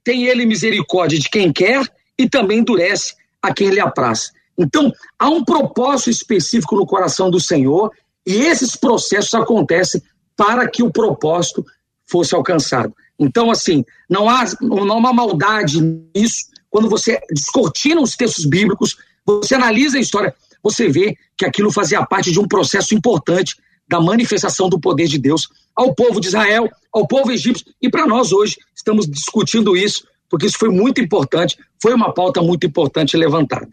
tem 0.04 0.26
ele 0.26 0.46
misericórdia 0.46 1.18
de 1.18 1.30
quem 1.30 1.54
quer 1.54 1.82
e 2.20 2.28
também 2.28 2.60
endurece 2.60 3.14
a 3.42 3.54
quem 3.54 3.70
lhe 3.70 3.80
apraz. 3.80 4.34
Então, 4.58 4.92
há 5.18 5.30
um 5.30 5.44
propósito 5.44 6.10
específico 6.10 6.76
no 6.76 6.86
coração 6.86 7.30
do 7.30 7.40
Senhor 7.40 7.92
e 8.26 8.36
esses 8.36 8.76
processos 8.76 9.34
acontecem 9.34 10.02
para 10.36 10.68
que 10.68 10.84
o 10.84 10.92
propósito 10.92 11.66
fosse 12.06 12.36
alcançado. 12.36 12.94
Então, 13.18 13.52
assim, 13.52 13.84
não 14.10 14.30
há, 14.30 14.46
não 14.62 14.92
há 14.92 14.96
uma 14.96 15.14
maldade 15.14 15.82
nisso. 16.16 16.46
Quando 16.70 16.90
você 16.90 17.20
descortina 17.32 18.02
os 18.02 18.16
textos 18.16 18.46
bíblicos, 18.46 18.98
você 19.26 19.56
analisa 19.56 19.98
a 19.98 20.02
história, 20.02 20.34
você 20.62 20.88
vê 20.90 21.16
que 21.38 21.46
aquilo 21.46 21.72
fazia 21.72 22.06
parte 22.06 22.32
de 22.32 22.40
um 22.40 22.48
processo 22.48 22.96
importante 22.96 23.56
da 23.88 24.00
manifestação 24.00 24.70
do 24.70 24.80
poder 24.80 25.08
de 25.08 25.18
Deus 25.18 25.50
ao 25.76 25.94
povo 25.94 26.20
de 26.20 26.28
Israel, 26.28 26.70
ao 26.92 27.08
povo 27.08 27.32
egípcio. 27.32 27.66
E 27.82 27.90
para 27.90 28.08
nós 28.08 28.32
hoje 28.32 28.58
estamos 28.76 29.08
discutindo 29.08 29.76
isso, 29.76 30.08
porque 30.30 30.46
isso 30.46 30.58
foi 30.58 30.70
muito 30.70 31.02
importante, 31.02 31.58
foi 31.82 31.94
uma 31.94 32.14
pauta 32.14 32.42
muito 32.42 32.66
importante 32.66 33.18
levantada. 33.18 33.70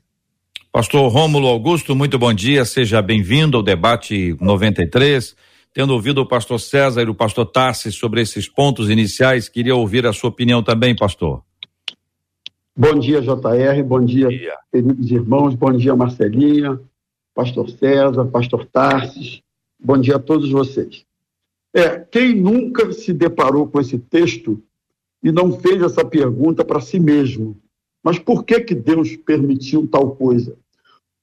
Pastor 0.72 1.10
Rômulo 1.10 1.48
Augusto, 1.48 1.96
muito 1.96 2.16
bom 2.16 2.32
dia, 2.32 2.64
seja 2.64 3.02
bem-vindo 3.02 3.56
ao 3.56 3.62
debate 3.62 4.36
93. 4.40 5.34
Tendo 5.74 5.92
ouvido 5.92 6.20
o 6.20 6.26
pastor 6.26 6.60
César 6.60 7.02
e 7.02 7.10
o 7.10 7.14
pastor 7.14 7.46
Tassi 7.46 7.90
sobre 7.90 8.20
esses 8.20 8.48
pontos 8.48 8.88
iniciais, 8.88 9.48
queria 9.48 9.74
ouvir 9.74 10.06
a 10.06 10.12
sua 10.12 10.30
opinião 10.30 10.62
também, 10.62 10.94
pastor. 10.94 11.42
Bom 12.76 12.96
dia, 13.00 13.20
JR, 13.20 13.82
bom 13.84 14.04
dia, 14.04 14.26
bom 14.26 14.30
dia. 14.30 14.54
queridos 14.72 15.10
irmãos, 15.10 15.54
bom 15.56 15.72
dia, 15.72 15.96
Marcelinha, 15.96 16.80
pastor 17.34 17.68
César, 17.68 18.24
pastor 18.26 18.64
Tarsis, 18.66 19.42
bom 19.76 19.98
dia 19.98 20.16
a 20.16 20.20
todos 20.20 20.50
vocês. 20.50 21.04
É, 21.74 21.98
quem 21.98 22.36
nunca 22.36 22.92
se 22.92 23.12
deparou 23.12 23.66
com 23.66 23.80
esse 23.80 23.98
texto 23.98 24.62
e 25.20 25.32
não 25.32 25.50
fez 25.50 25.82
essa 25.82 26.04
pergunta 26.04 26.64
para 26.64 26.80
si 26.80 27.00
mesmo? 27.00 27.60
Mas 28.02 28.18
por 28.18 28.44
que 28.44 28.60
que 28.60 28.74
Deus 28.74 29.16
permitiu 29.16 29.86
tal 29.86 30.14
coisa? 30.16 30.56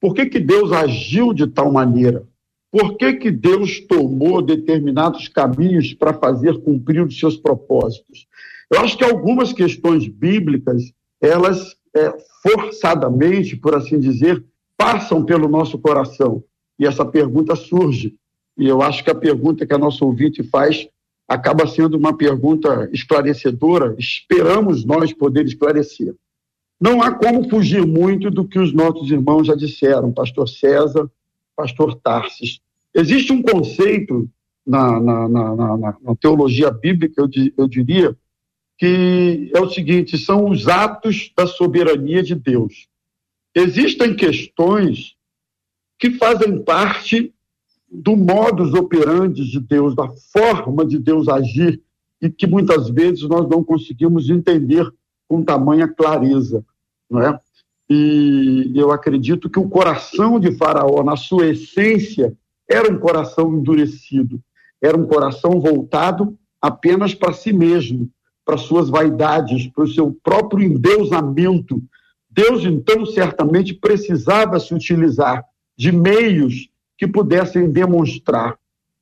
Por 0.00 0.14
que 0.14 0.26
que 0.26 0.38
Deus 0.38 0.72
agiu 0.72 1.32
de 1.32 1.46
tal 1.46 1.72
maneira? 1.72 2.24
Por 2.70 2.96
que 2.96 3.14
que 3.14 3.30
Deus 3.30 3.80
tomou 3.80 4.42
determinados 4.42 5.26
caminhos 5.28 5.94
para 5.94 6.12
fazer 6.12 6.58
cumprir 6.60 7.02
os 7.02 7.18
seus 7.18 7.36
propósitos? 7.36 8.26
Eu 8.70 8.80
acho 8.80 8.96
que 8.96 9.04
algumas 9.04 9.52
questões 9.52 10.06
bíblicas 10.06 10.92
elas 11.20 11.76
é, 11.96 12.12
forçadamente, 12.42 13.56
por 13.56 13.74
assim 13.74 13.98
dizer, 13.98 14.44
passam 14.76 15.24
pelo 15.24 15.48
nosso 15.48 15.78
coração. 15.78 16.44
E 16.78 16.86
essa 16.86 17.04
pergunta 17.04 17.56
surge. 17.56 18.14
E 18.56 18.68
eu 18.68 18.82
acho 18.82 19.02
que 19.02 19.10
a 19.10 19.14
pergunta 19.14 19.66
que 19.66 19.74
a 19.74 19.78
nossa 19.78 20.04
ouvinte 20.04 20.42
faz 20.42 20.88
acaba 21.26 21.66
sendo 21.66 21.96
uma 21.96 22.16
pergunta 22.16 22.88
esclarecedora. 22.92 23.96
Esperamos 23.98 24.84
nós 24.84 25.12
poder 25.12 25.46
esclarecer. 25.46 26.14
Não 26.80 27.02
há 27.02 27.12
como 27.12 27.48
fugir 27.48 27.84
muito 27.84 28.30
do 28.30 28.44
que 28.44 28.58
os 28.58 28.72
nossos 28.72 29.10
irmãos 29.10 29.46
já 29.46 29.54
disseram, 29.54 30.12
pastor 30.12 30.48
César, 30.48 31.10
pastor 31.56 31.96
Tarsis. 31.96 32.60
Existe 32.94 33.32
um 33.32 33.42
conceito 33.42 34.28
na, 34.64 35.00
na, 35.00 35.28
na, 35.28 35.76
na 35.76 36.16
teologia 36.20 36.70
bíblica, 36.70 37.22
eu, 37.22 37.28
eu 37.56 37.68
diria, 37.68 38.16
que 38.76 39.50
é 39.54 39.60
o 39.60 39.68
seguinte: 39.68 40.16
são 40.16 40.48
os 40.48 40.68
atos 40.68 41.32
da 41.36 41.46
soberania 41.46 42.22
de 42.22 42.34
Deus. 42.34 42.86
Existem 43.54 44.14
questões 44.14 45.16
que 45.98 46.12
fazem 46.12 46.62
parte 46.62 47.34
do 47.90 48.16
modus 48.16 48.72
operandi 48.74 49.50
de 49.50 49.58
Deus, 49.58 49.96
da 49.96 50.08
forma 50.32 50.86
de 50.86 50.98
Deus 50.98 51.28
agir, 51.28 51.82
e 52.20 52.30
que 52.30 52.46
muitas 52.46 52.88
vezes 52.88 53.22
nós 53.22 53.48
não 53.48 53.64
conseguimos 53.64 54.30
entender 54.30 54.88
com 55.28 55.44
tamanha 55.44 55.86
clareza, 55.86 56.64
não 57.10 57.20
é? 57.20 57.38
E 57.90 58.72
eu 58.74 58.90
acredito 58.90 59.48
que 59.48 59.58
o 59.58 59.68
coração 59.68 60.38
de 60.38 60.52
Faraó, 60.56 61.02
na 61.02 61.16
sua 61.16 61.46
essência, 61.46 62.34
era 62.68 62.92
um 62.92 62.98
coração 62.98 63.54
endurecido, 63.54 64.40
era 64.82 64.96
um 64.96 65.06
coração 65.06 65.60
voltado 65.60 66.36
apenas 66.60 67.14
para 67.14 67.32
si 67.32 67.52
mesmo, 67.52 68.10
para 68.44 68.56
suas 68.56 68.88
vaidades, 68.88 69.66
para 69.68 69.84
o 69.84 69.88
seu 69.88 70.16
próprio 70.22 70.64
endeusamento. 70.64 71.82
Deus, 72.30 72.64
então, 72.64 73.06
certamente 73.06 73.74
precisava 73.74 74.60
se 74.60 74.74
utilizar 74.74 75.44
de 75.76 75.92
meios 75.92 76.68
que 76.96 77.06
pudessem 77.06 77.70
demonstrar 77.70 78.58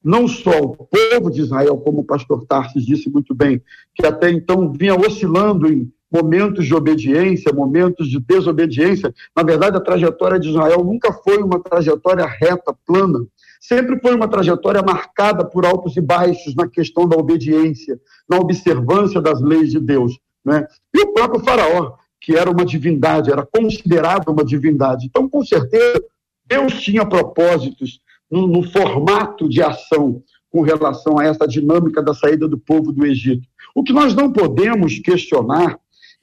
não 0.07 0.29
só 0.29 0.61
o 0.61 0.77
povo 0.77 1.31
de 1.33 1.41
Israel, 1.41 1.79
como 1.79 2.01
o 2.01 2.05
pastor 2.05 2.47
Tarsis 2.47 2.87
disse 2.87 3.11
muito 3.11 3.35
bem, 3.35 3.61
que 3.93 4.07
até 4.07 4.31
então 4.31 4.71
vinha 4.71 4.95
oscilando 4.95 5.67
em 5.67 5.93
momentos 6.13 6.67
de 6.67 6.75
obediência, 6.75 7.53
momentos 7.53 8.09
de 8.09 8.21
desobediência. 8.21 9.13
Na 9.35 9.43
verdade, 9.43 9.77
a 9.77 9.81
trajetória 9.81 10.39
de 10.39 10.49
Israel 10.49 10.85
nunca 10.85 11.13
foi 11.13 11.39
uma 11.39 11.61
trajetória 11.63 12.27
reta, 12.27 12.75
plana 12.87 13.21
sempre 13.67 13.99
foi 14.01 14.15
uma 14.15 14.29
trajetória 14.29 14.81
marcada 14.81 15.45
por 15.45 15.67
altos 15.67 15.97
e 15.97 16.01
baixos 16.01 16.55
na 16.55 16.69
questão 16.69 17.09
da 17.09 17.17
obediência, 17.17 18.01
na 18.29 18.39
observância 18.39 19.21
das 19.21 19.41
leis 19.41 19.71
de 19.71 19.81
Deus. 19.81 20.17
Né? 20.45 20.67
E 20.95 21.01
o 21.01 21.13
próprio 21.13 21.43
Faraó, 21.43 21.95
que 22.21 22.37
era 22.37 22.49
uma 22.49 22.65
divindade, 22.65 23.31
era 23.31 23.45
considerado 23.45 24.29
uma 24.29 24.45
divindade. 24.45 25.07
Então, 25.07 25.29
com 25.29 25.45
certeza, 25.45 26.01
Deus 26.47 26.81
tinha 26.81 27.05
propósitos 27.05 28.01
no, 28.31 28.47
no 28.47 28.63
formato 28.63 29.49
de 29.49 29.61
ação 29.61 30.23
com 30.49 30.63
relação 30.63 31.19
a 31.19 31.25
essa 31.25 31.47
dinâmica 31.47 32.01
da 32.01 32.15
saída 32.15 32.47
do 32.47 32.57
povo 32.57 32.93
do 32.93 33.05
Egito. 33.05 33.47
O 33.75 33.83
que 33.83 33.93
nós 33.93 34.15
não 34.15 34.33
podemos 34.33 35.01
questionar 35.01 35.77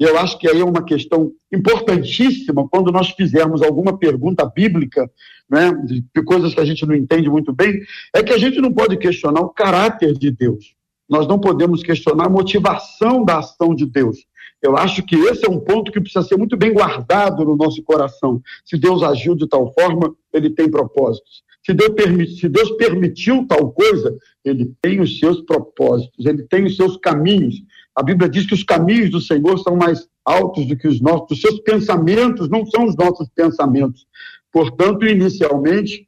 eu 0.04 0.18
acho 0.18 0.38
que 0.38 0.48
aí 0.48 0.60
é 0.60 0.66
uma 0.66 0.84
questão 0.84 1.32
importantíssima 1.52 2.68
quando 2.68 2.92
nós 2.92 3.10
fizermos 3.12 3.62
alguma 3.62 3.98
pergunta 3.98 4.46
bíblica, 4.46 5.10
né, 5.50 5.72
de 5.86 6.24
coisas 6.24 6.54
que 6.54 6.60
a 6.60 6.66
gente 6.66 6.86
não 6.86 6.96
entende 6.96 7.30
muito 7.30 7.54
bem, 7.54 7.82
é 8.14 8.24
que 8.24 8.34
a 8.34 8.38
gente 8.38 8.60
não 8.60 8.74
pode 8.74 8.98
questionar 8.98 9.42
o 9.42 9.50
caráter 9.50 10.14
de 10.14 10.32
Deus. 10.32 10.76
Nós 11.10 11.28
não 11.28 11.40
podemos 11.40 11.84
questionar 11.84 12.26
a 12.26 12.30
motivação 12.30 13.24
da 13.24 13.40
ação 13.40 13.76
de 13.76 13.86
Deus. 13.86 14.18
Eu 14.62 14.78
acho 14.78 15.04
que 15.04 15.16
esse 15.16 15.46
é 15.46 15.50
um 15.50 15.60
ponto 15.60 15.92
que 15.92 16.00
precisa 16.00 16.24
ser 16.24 16.38
muito 16.38 16.56
bem 16.56 16.74
guardado 16.74 17.44
no 17.44 17.56
nosso 17.56 17.84
coração. 17.84 18.42
Se 18.64 18.78
Deus 18.78 19.04
agiu 19.04 19.36
de 19.36 19.46
tal 19.48 19.74
forma, 19.74 20.16
ele 20.34 20.50
tem 20.50 20.72
propósitos. 20.72 21.44
Se 21.66 21.74
Deus, 21.74 22.40
se 22.40 22.50
Deus 22.50 22.72
permitiu 22.72 23.46
tal 23.48 23.72
coisa, 23.72 24.18
ele 24.44 24.74
tem 24.82 25.00
os 25.00 25.20
seus 25.20 25.42
propósitos, 25.42 26.26
ele 26.26 26.44
tem 26.44 26.66
os 26.66 26.76
seus 26.76 26.98
caminhos. 26.98 27.56
A 27.96 28.02
Bíblia 28.02 28.30
diz 28.30 28.46
que 28.46 28.54
os 28.54 28.64
caminhos 28.64 29.12
do 29.12 29.22
Senhor 29.22 29.58
são 29.60 29.76
mais 29.76 30.08
altos 30.26 30.66
do 30.66 30.76
que 30.76 30.88
os 30.88 31.00
nossos, 31.00 31.32
os 31.32 31.42
seus 31.42 31.60
pensamentos 31.60 32.50
não 32.50 32.66
são 32.66 32.86
os 32.86 32.96
nossos 32.96 33.30
pensamentos. 33.30 34.08
Portanto, 34.52 35.06
inicialmente, 35.06 36.08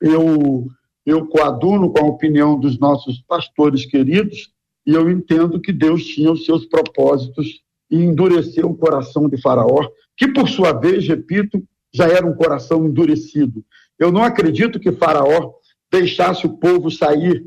eu, 0.00 0.66
eu 1.04 1.26
coaduno 1.26 1.92
com 1.92 2.04
a 2.04 2.08
opinião 2.08 2.58
dos 2.58 2.78
nossos 2.78 3.20
pastores 3.20 3.84
queridos 3.84 4.50
e 4.86 4.94
eu 4.94 5.10
entendo 5.10 5.60
que 5.60 5.72
Deus 5.72 6.04
tinha 6.04 6.32
os 6.32 6.44
seus 6.44 6.66
propósitos 6.66 7.62
e 7.90 7.96
endureceu 7.96 8.68
o 8.68 8.76
coração 8.76 9.28
de 9.28 9.40
Faraó, 9.40 9.88
que 10.16 10.28
por 10.28 10.48
sua 10.48 10.72
vez, 10.72 11.06
repito, 11.06 11.62
já 11.92 12.08
era 12.08 12.26
um 12.26 12.34
coração 12.34 12.86
endurecido. 12.86 13.64
Eu 13.98 14.10
não 14.10 14.24
acredito 14.24 14.80
que 14.80 14.92
Faraó 14.92 15.52
deixasse 15.90 16.46
o 16.46 16.56
povo 16.56 16.90
sair 16.90 17.46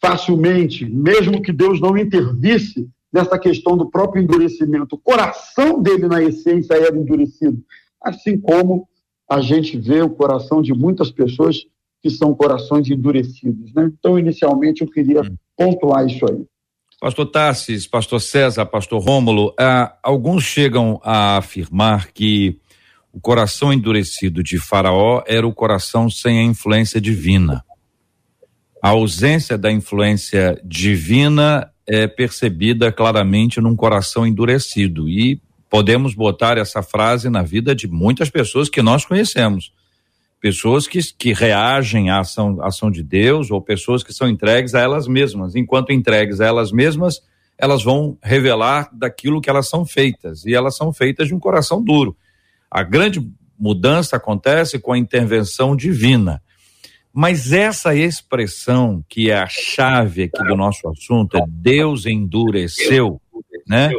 facilmente, 0.00 0.84
mesmo 0.84 1.40
que 1.40 1.52
Deus 1.52 1.80
não 1.80 1.96
intervisse 1.96 2.88
nessa 3.14 3.38
questão 3.38 3.76
do 3.76 3.88
próprio 3.88 4.20
endurecimento. 4.20 4.96
O 4.96 4.98
coração 4.98 5.80
dele, 5.80 6.08
na 6.08 6.20
essência, 6.20 6.74
era 6.74 6.98
endurecido. 6.98 7.62
Assim 8.02 8.36
como 8.36 8.88
a 9.30 9.40
gente 9.40 9.78
vê 9.78 10.02
o 10.02 10.10
coração 10.10 10.60
de 10.60 10.74
muitas 10.74 11.12
pessoas 11.12 11.58
que 12.02 12.10
são 12.10 12.34
corações 12.34 12.90
endurecidos. 12.90 13.72
Né? 13.72 13.88
Então, 13.96 14.18
inicialmente, 14.18 14.82
eu 14.82 14.90
queria 14.90 15.22
hum. 15.22 15.36
pontuar 15.56 16.04
isso 16.04 16.26
aí. 16.28 16.44
Pastor 17.00 17.26
Tassis, 17.26 17.86
Pastor 17.86 18.20
César, 18.20 18.66
Pastor 18.66 19.00
Rômulo, 19.00 19.54
ah, 19.60 19.96
alguns 20.02 20.42
chegam 20.42 21.00
a 21.04 21.36
afirmar 21.36 22.12
que 22.12 22.58
o 23.12 23.20
coração 23.20 23.72
endurecido 23.72 24.42
de 24.42 24.58
Faraó 24.58 25.22
era 25.26 25.46
o 25.46 25.54
coração 25.54 26.10
sem 26.10 26.40
a 26.40 26.42
influência 26.42 27.00
divina. 27.00 27.64
A 28.82 28.88
ausência 28.88 29.56
da 29.56 29.70
influência 29.70 30.60
divina 30.64 31.70
é 31.86 32.06
percebida 32.06 32.90
claramente 32.90 33.60
num 33.60 33.76
coração 33.76 34.26
endurecido. 34.26 35.08
E 35.08 35.40
podemos 35.68 36.14
botar 36.14 36.56
essa 36.56 36.82
frase 36.82 37.28
na 37.28 37.42
vida 37.42 37.74
de 37.74 37.88
muitas 37.88 38.30
pessoas 38.30 38.68
que 38.68 38.82
nós 38.82 39.04
conhecemos. 39.04 39.72
Pessoas 40.40 40.86
que, 40.86 41.00
que 41.16 41.32
reagem 41.32 42.10
à 42.10 42.20
ação, 42.20 42.60
à 42.60 42.68
ação 42.68 42.90
de 42.90 43.02
Deus 43.02 43.50
ou 43.50 43.60
pessoas 43.60 44.02
que 44.02 44.12
são 44.12 44.28
entregues 44.28 44.74
a 44.74 44.80
elas 44.80 45.08
mesmas. 45.08 45.54
Enquanto 45.54 45.92
entregues 45.92 46.40
a 46.40 46.46
elas 46.46 46.70
mesmas, 46.70 47.20
elas 47.56 47.82
vão 47.82 48.18
revelar 48.22 48.90
daquilo 48.92 49.40
que 49.40 49.48
elas 49.48 49.68
são 49.68 49.84
feitas. 49.84 50.44
E 50.44 50.54
elas 50.54 50.76
são 50.76 50.92
feitas 50.92 51.28
de 51.28 51.34
um 51.34 51.38
coração 51.38 51.82
duro. 51.82 52.16
A 52.70 52.82
grande 52.82 53.26
mudança 53.58 54.16
acontece 54.16 54.78
com 54.78 54.92
a 54.92 54.98
intervenção 54.98 55.74
divina. 55.74 56.42
Mas 57.16 57.52
essa 57.52 57.94
expressão 57.94 59.04
que 59.08 59.30
é 59.30 59.38
a 59.38 59.46
chave 59.46 60.24
aqui 60.24 60.44
do 60.48 60.56
nosso 60.56 60.88
assunto 60.88 61.36
é 61.36 61.44
Deus 61.46 62.06
endureceu, 62.06 63.20
né? 63.68 63.92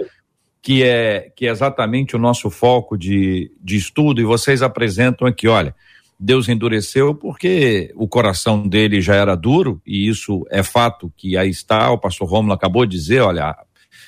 Que 0.62 0.84
é, 0.84 1.32
que 1.34 1.48
é 1.48 1.50
exatamente 1.50 2.14
o 2.14 2.20
nosso 2.20 2.50
foco 2.50 2.98
de, 2.98 3.50
de 3.64 3.78
estudo, 3.78 4.20
e 4.20 4.26
vocês 4.26 4.62
apresentam 4.62 5.26
aqui, 5.26 5.48
olha, 5.48 5.74
Deus 6.20 6.50
endureceu 6.50 7.16
porque 7.16 7.94
o 7.96 8.06
coração 8.06 8.68
dele 8.68 9.00
já 9.00 9.16
era 9.16 9.34
duro, 9.34 9.82
e 9.88 10.10
isso 10.10 10.46
é 10.52 10.62
fato 10.62 11.10
que 11.16 11.38
aí 11.38 11.50
está, 11.50 11.92
o 11.92 11.98
pastor 11.98 12.28
Romulo 12.28 12.54
acabou 12.54 12.86
de 12.86 12.98
dizer, 12.98 13.22
olha, 13.22 13.56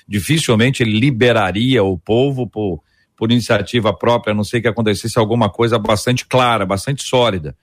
dificilmente 0.05 0.83
ele 0.83 0.99
liberaria 0.99 1.81
o 1.81 1.97
povo 1.97 2.45
por, 2.45 2.81
por 3.15 3.31
iniciativa 3.31 3.93
própria, 3.93 4.33
a 4.33 4.35
não 4.35 4.43
ser 4.43 4.59
que 4.59 4.67
acontecesse 4.67 5.17
alguma 5.17 5.49
coisa 5.49 5.79
bastante 5.79 6.25
clara, 6.25 6.65
bastante 6.65 7.03
sólida. 7.03 7.55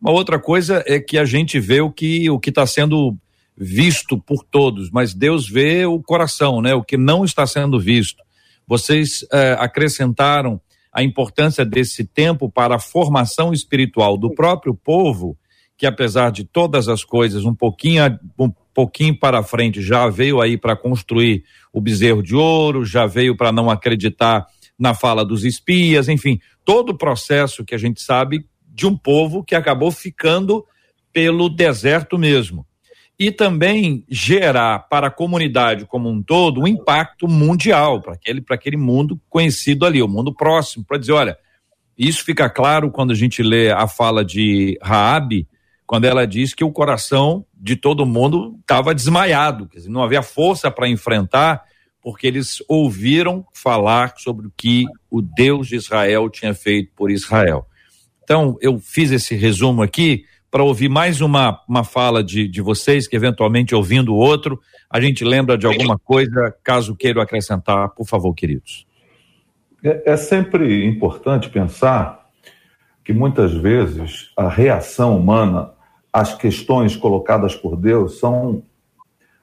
Uma 0.00 0.12
outra 0.12 0.38
coisa 0.38 0.82
é 0.86 1.00
que 1.00 1.18
a 1.18 1.24
gente 1.24 1.58
vê 1.58 1.80
o 1.80 1.90
que 1.90 2.30
o 2.30 2.38
que 2.38 2.50
está 2.50 2.66
sendo 2.66 3.16
visto 3.56 4.16
por 4.16 4.44
todos, 4.44 4.90
mas 4.90 5.12
Deus 5.12 5.48
vê 5.48 5.84
o 5.84 6.00
coração, 6.00 6.62
né? 6.62 6.74
O 6.74 6.84
que 6.84 6.96
não 6.96 7.24
está 7.24 7.44
sendo 7.46 7.80
visto. 7.80 8.22
Vocês 8.66 9.26
é, 9.32 9.56
acrescentaram 9.58 10.60
a 10.92 11.02
importância 11.02 11.64
desse 11.64 12.04
tempo 12.04 12.48
para 12.48 12.76
a 12.76 12.80
formação 12.80 13.52
espiritual 13.52 14.16
do 14.16 14.32
próprio 14.32 14.74
povo, 14.74 15.36
que 15.76 15.86
apesar 15.86 16.30
de 16.30 16.44
todas 16.44 16.88
as 16.88 17.02
coisas, 17.02 17.44
um 17.44 17.54
pouquinho, 17.54 18.02
um 18.38 18.52
pouquinho 18.72 19.18
para 19.18 19.42
frente, 19.42 19.82
já 19.82 20.08
veio 20.08 20.40
aí 20.40 20.56
para 20.56 20.76
construir 20.76 21.44
o 21.72 21.80
bezerro 21.80 22.22
de 22.22 22.36
ouro, 22.36 22.84
já 22.84 23.06
veio 23.06 23.36
para 23.36 23.50
não 23.50 23.68
acreditar 23.68 24.46
na 24.78 24.94
fala 24.94 25.24
dos 25.24 25.44
espias, 25.44 26.08
enfim, 26.08 26.38
todo 26.64 26.90
o 26.90 26.98
processo 26.98 27.64
que 27.64 27.74
a 27.74 27.78
gente 27.78 28.00
sabe 28.00 28.46
de 28.78 28.86
um 28.86 28.96
povo 28.96 29.42
que 29.42 29.56
acabou 29.56 29.90
ficando 29.90 30.64
pelo 31.12 31.48
deserto 31.48 32.16
mesmo. 32.16 32.64
E 33.18 33.32
também 33.32 34.04
gerar 34.08 34.78
para 34.88 35.08
a 35.08 35.10
comunidade 35.10 35.84
como 35.84 36.08
um 36.08 36.22
todo 36.22 36.60
um 36.60 36.68
impacto 36.68 37.26
mundial, 37.26 38.00
para 38.00 38.14
aquele, 38.14 38.40
aquele 38.48 38.76
mundo 38.76 39.20
conhecido 39.28 39.84
ali, 39.84 40.00
o 40.00 40.06
mundo 40.06 40.32
próximo, 40.32 40.84
para 40.86 40.96
dizer, 40.96 41.10
olha, 41.10 41.36
isso 41.98 42.24
fica 42.24 42.48
claro 42.48 42.92
quando 42.92 43.10
a 43.10 43.16
gente 43.16 43.42
lê 43.42 43.72
a 43.72 43.88
fala 43.88 44.24
de 44.24 44.78
Raabe, 44.80 45.48
quando 45.84 46.04
ela 46.04 46.24
diz 46.24 46.54
que 46.54 46.62
o 46.62 46.70
coração 46.70 47.44
de 47.52 47.74
todo 47.74 48.06
mundo 48.06 48.56
estava 48.60 48.94
desmaiado, 48.94 49.66
quer 49.66 49.78
dizer, 49.78 49.90
não 49.90 50.04
havia 50.04 50.22
força 50.22 50.70
para 50.70 50.88
enfrentar, 50.88 51.64
porque 52.00 52.28
eles 52.28 52.62
ouviram 52.68 53.44
falar 53.52 54.14
sobre 54.18 54.46
o 54.46 54.52
que 54.56 54.84
o 55.10 55.20
Deus 55.20 55.66
de 55.66 55.74
Israel 55.74 56.30
tinha 56.30 56.54
feito 56.54 56.92
por 56.94 57.10
Israel. 57.10 57.66
Então, 58.28 58.58
eu 58.60 58.78
fiz 58.78 59.10
esse 59.10 59.34
resumo 59.34 59.80
aqui 59.80 60.26
para 60.50 60.62
ouvir 60.62 60.90
mais 60.90 61.22
uma, 61.22 61.62
uma 61.66 61.82
fala 61.82 62.22
de, 62.22 62.46
de 62.46 62.60
vocês, 62.60 63.08
que 63.08 63.16
eventualmente 63.16 63.74
ouvindo 63.74 64.14
outro, 64.14 64.60
a 64.90 65.00
gente 65.00 65.24
lembra 65.24 65.56
de 65.56 65.66
alguma 65.66 65.98
coisa, 65.98 66.54
caso 66.62 66.94
queiram 66.94 67.22
acrescentar, 67.22 67.88
por 67.94 68.06
favor, 68.06 68.34
queridos. 68.34 68.86
É, 69.82 70.12
é 70.12 70.16
sempre 70.18 70.84
importante 70.84 71.48
pensar 71.48 72.28
que 73.02 73.14
muitas 73.14 73.54
vezes 73.54 74.30
a 74.36 74.46
reação 74.46 75.16
humana 75.16 75.70
às 76.12 76.34
questões 76.34 76.94
colocadas 76.94 77.56
por 77.56 77.76
Deus 77.76 78.18
são, 78.18 78.62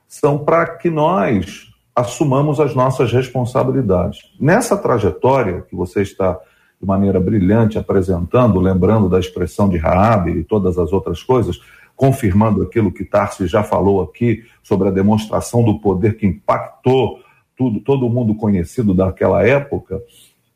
são 0.07 0.37
para 0.37 0.77
que 0.77 0.91
nós 0.91 1.71
assumamos 1.95 2.59
as 2.59 2.75
nossas 2.75 3.11
responsabilidades. 3.11 4.19
Nessa 4.39 4.77
trajetória 4.77 5.63
que 5.63 5.75
você 5.75 6.03
está 6.03 6.39
de 6.85 6.87
maneira 6.87 7.19
brilhante 7.19 7.79
apresentando, 7.79 8.59
lembrando 8.59 9.09
da 9.09 9.19
expressão 9.19 9.67
de 9.67 9.75
Raabe 9.75 10.31
e 10.31 10.43
todas 10.43 10.77
as 10.77 10.93
outras 10.93 11.23
coisas, 11.23 11.59
confirmando 11.95 12.61
aquilo 12.61 12.91
que 12.91 13.03
Tarsi 13.03 13.47
já 13.47 13.63
falou 13.63 14.01
aqui 14.03 14.43
sobre 14.61 14.87
a 14.87 14.91
demonstração 14.91 15.63
do 15.63 15.79
poder 15.79 16.15
que 16.15 16.27
impactou 16.27 17.19
tudo, 17.57 17.79
todo 17.79 18.09
mundo 18.09 18.35
conhecido 18.35 18.93
daquela 18.93 19.43
época. 19.43 19.99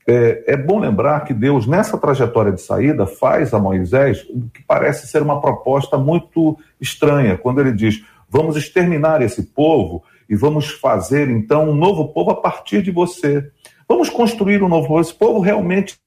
É, 0.08 0.54
é, 0.54 0.58
bom 0.58 0.80
lembrar 0.80 1.22
que 1.22 1.34
Deus, 1.34 1.65
nessa 1.65 1.98
trajetória 1.98 2.52
de 2.52 2.62
saída, 2.62 3.06
faz 3.06 3.54
a 3.54 3.60
Moisés 3.60 4.26
o 4.30 4.50
que 4.54 4.62
parece 4.63 5.08
ser 5.08 5.22
uma 5.22 5.42
proposta 5.42 5.98
muito 5.98 6.58
estranha, 6.80 7.38
quando 7.38 7.62
ele 7.62 7.72
diz: 7.72 8.04
vamos 8.30 8.56
exterminar 8.56 9.22
esse 9.22 9.44
povo 9.44 10.04
e 10.30 10.36
vamos 10.36 10.70
fazer 10.70 11.30
então 11.30 11.70
um 11.70 11.76
novo 11.76 12.10
povo 12.10 12.32
a 12.32 12.36
partir 12.36 12.82
de 12.82 12.92
você. 12.92 13.50
Vamos 13.89 14.08
construir 14.08 14.62
um 14.62 14.69
novo 14.69 14.88
povo. 14.88 15.02
Esse 15.02 15.13
povo 15.13 15.39
realmente 15.39 15.97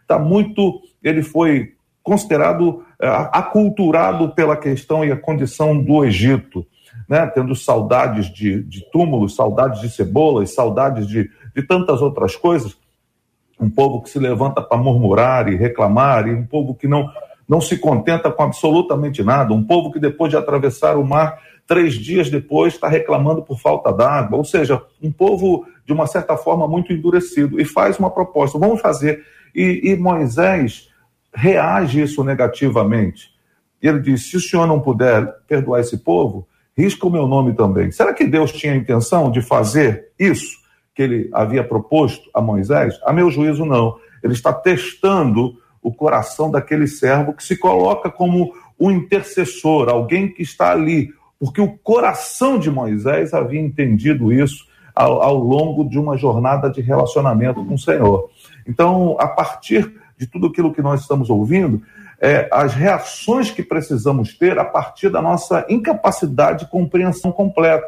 está 0.00 0.20
muito. 0.20 0.80
Ele 1.02 1.20
foi 1.20 1.72
considerado 2.00 2.84
é, 3.02 3.08
aculturado 3.08 4.28
pela 4.30 4.56
questão 4.56 5.04
e 5.04 5.10
a 5.10 5.16
condição 5.16 5.76
do 5.76 6.04
Egito, 6.04 6.64
né? 7.08 7.26
tendo 7.26 7.54
saudades 7.56 8.32
de, 8.32 8.62
de 8.62 8.88
túmulos, 8.92 9.34
saudades 9.34 9.80
de 9.80 9.90
cebolas, 9.90 10.54
saudades 10.54 11.08
de, 11.08 11.28
de 11.54 11.62
tantas 11.62 12.00
outras 12.00 12.36
coisas. 12.36 12.76
Um 13.58 13.68
povo 13.68 14.00
que 14.00 14.10
se 14.10 14.18
levanta 14.18 14.62
para 14.62 14.78
murmurar 14.78 15.48
e 15.48 15.56
reclamar, 15.56 16.28
e 16.28 16.34
um 16.34 16.46
povo 16.46 16.74
que 16.74 16.86
não, 16.86 17.10
não 17.48 17.60
se 17.60 17.78
contenta 17.78 18.30
com 18.30 18.42
absolutamente 18.42 19.24
nada, 19.24 19.52
um 19.54 19.64
povo 19.64 19.90
que 19.90 19.98
depois 19.98 20.30
de 20.30 20.36
atravessar 20.36 20.96
o 20.96 21.04
mar 21.04 21.38
três 21.66 21.94
dias 21.94 22.30
depois 22.30 22.74
está 22.74 22.88
reclamando 22.88 23.42
por 23.42 23.58
falta 23.58 23.92
d'água, 23.92 24.36
ou 24.36 24.44
seja, 24.44 24.82
um 25.02 25.10
povo 25.10 25.66
de 25.86 25.92
uma 25.92 26.06
certa 26.06 26.36
forma 26.36 26.66
muito 26.66 26.92
endurecido 26.92 27.60
e 27.60 27.64
faz 27.64 27.98
uma 27.98 28.10
proposta, 28.10 28.58
vamos 28.58 28.80
fazer. 28.80 29.24
E, 29.54 29.80
e 29.90 29.96
Moisés 29.96 30.88
reage 31.34 32.00
isso 32.02 32.22
negativamente. 32.22 33.30
Ele 33.82 34.00
diz: 34.00 34.30
se 34.30 34.36
o 34.36 34.40
senhor 34.40 34.66
não 34.66 34.80
puder 34.80 35.26
perdoar 35.46 35.80
esse 35.80 35.98
povo, 35.98 36.46
risca 36.76 37.06
o 37.06 37.10
meu 37.10 37.26
nome 37.26 37.54
também. 37.54 37.90
Será 37.90 38.12
que 38.12 38.24
Deus 38.26 38.52
tinha 38.52 38.72
a 38.72 38.76
intenção 38.76 39.30
de 39.30 39.42
fazer 39.42 40.10
isso 40.18 40.62
que 40.94 41.02
ele 41.02 41.30
havia 41.32 41.62
proposto 41.62 42.30
a 42.32 42.40
Moisés? 42.40 42.98
A 43.04 43.12
meu 43.12 43.30
juízo, 43.30 43.64
não. 43.64 43.96
Ele 44.22 44.32
está 44.32 44.52
testando 44.52 45.58
o 45.82 45.92
coração 45.92 46.50
daquele 46.50 46.86
servo 46.86 47.34
que 47.34 47.44
se 47.44 47.58
coloca 47.58 48.10
como 48.10 48.54
um 48.80 48.90
intercessor, 48.90 49.88
alguém 49.88 50.32
que 50.32 50.42
está 50.42 50.72
ali 50.72 51.12
porque 51.38 51.60
o 51.60 51.76
coração 51.78 52.58
de 52.58 52.70
Moisés 52.70 53.34
havia 53.34 53.60
entendido 53.60 54.32
isso 54.32 54.66
ao, 54.94 55.22
ao 55.22 55.36
longo 55.36 55.88
de 55.88 55.98
uma 55.98 56.16
jornada 56.16 56.70
de 56.70 56.80
relacionamento 56.80 57.64
com 57.64 57.74
o 57.74 57.78
Senhor. 57.78 58.30
Então, 58.66 59.16
a 59.18 59.28
partir 59.28 59.92
de 60.16 60.26
tudo 60.26 60.46
aquilo 60.46 60.72
que 60.72 60.82
nós 60.82 61.00
estamos 61.00 61.28
ouvindo, 61.28 61.82
é, 62.20 62.48
as 62.50 62.74
reações 62.74 63.50
que 63.50 63.62
precisamos 63.62 64.36
ter 64.36 64.58
a 64.58 64.64
partir 64.64 65.10
da 65.10 65.20
nossa 65.20 65.66
incapacidade 65.68 66.60
de 66.60 66.70
compreensão 66.70 67.32
completa. 67.32 67.86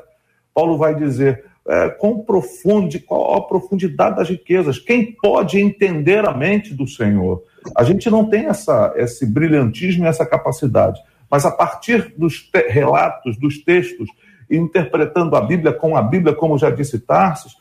Paulo 0.52 0.76
vai 0.76 0.94
dizer: 0.94 1.44
é, 1.68 1.88
quão 1.88 2.20
profundo, 2.20 2.98
qual 3.00 3.34
a 3.34 3.46
profundidade 3.46 4.16
das 4.16 4.28
riquezas. 4.28 4.78
Quem 4.78 5.12
pode 5.12 5.58
entender 5.58 6.26
a 6.26 6.32
mente 6.32 6.74
do 6.74 6.86
Senhor? 6.86 7.42
A 7.76 7.82
gente 7.82 8.08
não 8.08 8.24
tem 8.26 8.46
essa, 8.46 8.92
esse 8.96 9.26
brilhantismo 9.26 10.04
e 10.04 10.08
essa 10.08 10.24
capacidade, 10.24 11.00
mas 11.30 11.44
a 11.44 11.50
partir 11.50 12.14
dos 12.16 12.50
relatos, 12.68 13.36
dos 13.36 13.58
textos, 13.58 14.08
interpretando 14.50 15.34
a 15.36 15.40
Bíblia 15.40 15.72
com 15.72 15.96
a 15.96 16.02
Bíblia, 16.02 16.34
como 16.34 16.58
já 16.58 16.70
disse 16.70 17.00
Tarsis, 17.00 17.56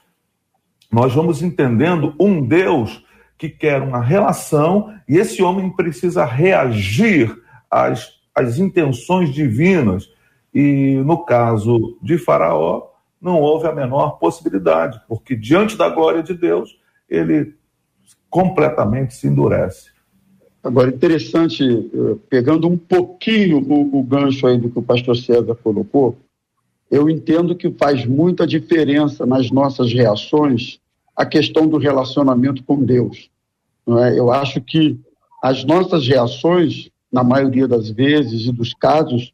nós 0.92 1.14
vamos 1.14 1.42
entendendo 1.42 2.16
um 2.20 2.46
Deus 2.46 3.04
que 3.38 3.50
quer 3.50 3.82
uma 3.82 4.02
relação 4.02 4.94
e 5.08 5.18
esse 5.18 5.42
homem 5.44 5.70
precisa 5.70 6.24
reagir 6.24 7.36
às, 7.70 8.10
às 8.34 8.58
intenções 8.60 9.34
divinas. 9.34 10.08
E 10.54 11.02
no 11.06 11.26
caso 11.26 11.98
de 12.02 12.18
Faraó, 12.18 12.88
não 13.20 13.42
houve 13.42 13.68
a 13.68 13.74
menor 13.74 14.20
possibilidade, 14.20 15.02
porque 15.08 15.36
diante 15.36 15.76
da 15.76 15.90
glória 15.90 16.24
de 16.24 16.34
Deus, 16.34 16.80
ele 17.10 17.56
completamente 18.30 19.16
se 19.16 19.28
endurece. 19.28 19.95
Agora, 20.66 20.90
interessante, 20.90 21.64
eh, 21.64 22.16
pegando 22.28 22.68
um 22.68 22.76
pouquinho 22.76 23.60
o, 23.60 24.00
o 24.00 24.02
gancho 24.02 24.48
aí 24.48 24.58
do 24.58 24.68
que 24.68 24.80
o 24.80 24.82
pastor 24.82 25.16
César 25.16 25.54
colocou, 25.54 26.18
eu 26.90 27.08
entendo 27.08 27.56
que 27.56 27.70
faz 27.70 28.04
muita 28.04 28.48
diferença 28.48 29.28
nas 29.28 29.52
nossas 29.52 29.94
reações 29.94 30.80
a 31.16 31.24
questão 31.24 31.68
do 31.68 31.78
relacionamento 31.78 32.64
com 32.64 32.84
Deus. 32.84 33.30
Não 33.86 34.04
é? 34.04 34.18
Eu 34.18 34.32
acho 34.32 34.60
que 34.60 35.00
as 35.40 35.64
nossas 35.64 36.08
reações, 36.08 36.90
na 37.12 37.24
maioria 37.24 37.68
das 37.68 37.92
vezes 37.92 38.48
e 38.48 38.52
dos 38.52 38.74
casos, 38.74 39.32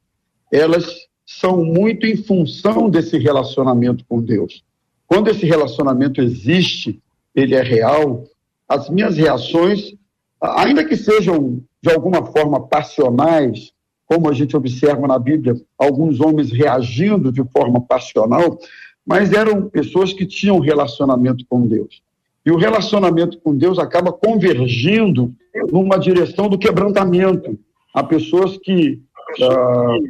elas 0.52 1.08
são 1.26 1.64
muito 1.64 2.06
em 2.06 2.18
função 2.18 2.90
desse 2.90 3.18
relacionamento 3.18 4.04
com 4.04 4.22
Deus. 4.22 4.66
Quando 5.08 5.30
esse 5.30 5.46
relacionamento 5.46 6.20
existe, 6.22 7.00
ele 7.34 7.56
é 7.56 7.62
real, 7.62 8.26
as 8.68 8.90
minhas 8.90 9.16
reações, 9.16 9.94
ainda 10.42 10.84
que 10.84 10.98
sejam 10.98 11.62
de 11.82 11.92
alguma 11.92 12.26
forma 12.26 12.68
passionais, 12.68 13.72
como 14.08 14.30
a 14.30 14.34
gente 14.34 14.58
observa 14.58 15.08
na 15.08 15.18
Bíblia, 15.18 15.56
alguns 15.78 16.20
homens 16.20 16.52
reagindo 16.52 17.32
de 17.32 17.44
forma 17.46 17.80
passional, 17.82 18.58
mas 19.06 19.32
eram 19.32 19.70
pessoas 19.70 20.14
que 20.14 20.26
tinham 20.26 20.60
relacionamento 20.60 21.46
com 21.48 21.66
Deus. 21.68 22.02
E 22.46 22.52
o 22.52 22.58
relacionamento 22.58 23.40
com 23.40 23.56
Deus 23.56 23.78
acaba 23.78 24.12
convergindo 24.12 25.34
numa 25.72 25.98
direção 25.98 26.50
do 26.50 26.58
quebrantamento. 26.58 27.58
Há 27.94 28.04
pessoas 28.04 28.58
que. 28.58 29.02
Uh, 29.40 30.10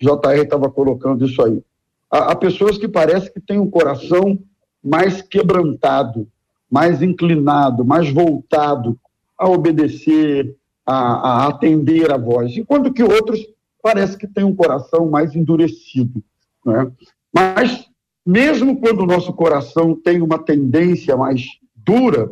JR 0.00 0.42
estava 0.42 0.70
colocando 0.70 1.24
isso 1.24 1.42
aí. 1.42 1.62
Há, 2.10 2.34
pessoas 2.34 2.78
que 2.78 2.88
parece 2.88 3.32
que 3.32 3.40
têm 3.40 3.58
um 3.58 3.68
coração 3.68 4.38
mais 4.82 5.20
quebrantado, 5.20 6.28
mais 6.70 7.02
inclinado, 7.02 7.84
mais 7.84 8.10
voltado 8.10 8.98
a 9.38 9.48
obedecer, 9.48 10.56
a, 10.84 10.94
a 10.94 11.46
atender 11.48 12.10
a 12.12 12.16
voz, 12.16 12.56
enquanto 12.56 12.92
que 12.92 13.02
outros 13.02 13.40
parece 13.82 14.16
que 14.16 14.26
têm 14.26 14.44
um 14.44 14.54
coração 14.54 15.08
mais 15.08 15.34
endurecido. 15.34 16.22
Né? 16.64 16.90
Mas, 17.32 17.86
mesmo 18.24 18.80
quando 18.80 19.00
o 19.00 19.06
nosso 19.06 19.32
coração 19.32 19.94
tem 19.94 20.20
uma 20.22 20.38
tendência 20.38 21.16
mais 21.16 21.44
dura, 21.74 22.30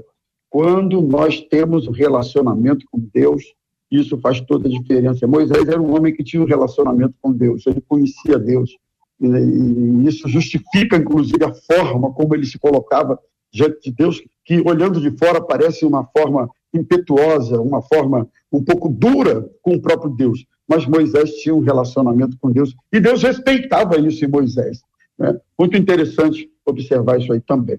quando 0.50 1.00
nós 1.02 1.40
temos 1.40 1.86
um 1.86 1.92
relacionamento 1.92 2.86
com 2.90 2.98
Deus, 3.12 3.42
isso 3.90 4.18
faz 4.18 4.40
toda 4.40 4.68
a 4.68 4.70
diferença. 4.70 5.26
Moisés 5.26 5.68
era 5.68 5.80
um 5.80 5.94
homem 5.94 6.14
que 6.14 6.24
tinha 6.24 6.42
um 6.42 6.46
relacionamento 6.46 7.14
com 7.20 7.32
Deus, 7.32 7.66
ele 7.66 7.80
conhecia 7.80 8.38
Deus. 8.38 8.76
E 9.20 10.08
isso 10.08 10.28
justifica, 10.28 10.96
inclusive, 10.96 11.44
a 11.44 11.54
forma 11.54 12.12
como 12.12 12.34
ele 12.34 12.46
se 12.46 12.58
colocava 12.58 13.18
diante 13.52 13.90
de 13.90 13.92
Deus, 13.92 14.22
que 14.44 14.60
olhando 14.60 15.00
de 15.00 15.16
fora 15.16 15.40
parece 15.40 15.84
uma 15.84 16.04
forma 16.04 16.50
impetuosa, 16.74 17.60
uma 17.60 17.82
forma 17.82 18.28
um 18.52 18.62
pouco 18.62 18.88
dura 18.88 19.48
com 19.62 19.74
o 19.74 19.80
próprio 19.80 20.10
Deus. 20.10 20.44
Mas 20.68 20.86
Moisés 20.86 21.30
tinha 21.36 21.54
um 21.54 21.60
relacionamento 21.60 22.36
com 22.40 22.50
Deus 22.50 22.74
e 22.92 23.00
Deus 23.00 23.22
respeitava 23.22 23.98
isso 23.98 24.24
em 24.24 24.28
Moisés. 24.28 24.80
Né? 25.18 25.34
Muito 25.58 25.76
interessante 25.76 26.48
observar 26.64 27.20
isso 27.20 27.32
aí 27.32 27.40
também. 27.40 27.78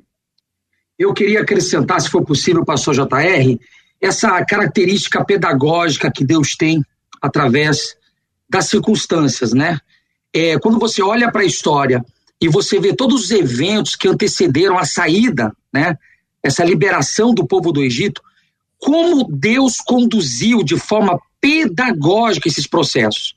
Eu 0.97 1.13
queria 1.13 1.41
acrescentar, 1.41 1.99
se 1.99 2.10
for 2.10 2.23
possível, 2.23 2.63
pastor 2.63 2.93
JR, 2.93 3.60
essa 3.99 4.43
característica 4.45 5.23
pedagógica 5.25 6.12
que 6.12 6.23
Deus 6.23 6.55
tem 6.55 6.81
através 7.21 7.97
das 8.49 8.67
circunstâncias, 8.67 9.53
né? 9.53 9.79
É, 10.34 10.60
quando 10.60 10.79
você 10.79 11.01
olha 11.01 11.31
para 11.31 11.41
a 11.41 11.45
história 11.45 12.05
e 12.41 12.47
você 12.47 12.79
vê 12.79 12.93
todos 12.93 13.25
os 13.25 13.31
eventos 13.31 13.95
que 13.95 14.08
antecederam 14.08 14.77
a 14.77 14.86
saída, 14.86 15.51
né? 15.73 15.97
Essa 16.43 16.63
liberação 16.63 17.34
do 17.34 17.45
povo 17.45 17.71
do 17.71 17.81
Egito, 17.81 18.21
como 18.79 19.27
Deus 19.31 19.77
conduziu 19.77 20.63
de 20.63 20.77
forma 20.77 21.19
pedagógica 21.39 22.47
esses 22.47 22.67
processos 22.67 23.33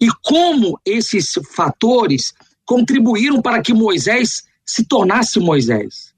e 0.00 0.08
como 0.22 0.78
esses 0.84 1.32
fatores 1.54 2.32
contribuíram 2.64 3.42
para 3.42 3.60
que 3.60 3.74
Moisés 3.74 4.44
se 4.64 4.84
tornasse 4.84 5.40
Moisés. 5.40 6.12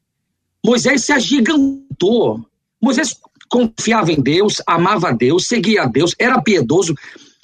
Moisés 0.64 1.04
se 1.04 1.12
agigantou. 1.12 2.44
Moisés 2.83 3.16
confiava 3.48 4.12
em 4.12 4.20
Deus, 4.20 4.62
amava 4.66 5.09
a 5.09 5.12
Deus, 5.12 5.46
seguia 5.46 5.83
a 5.83 5.87
Deus, 5.87 6.14
era 6.18 6.40
piedoso. 6.42 6.94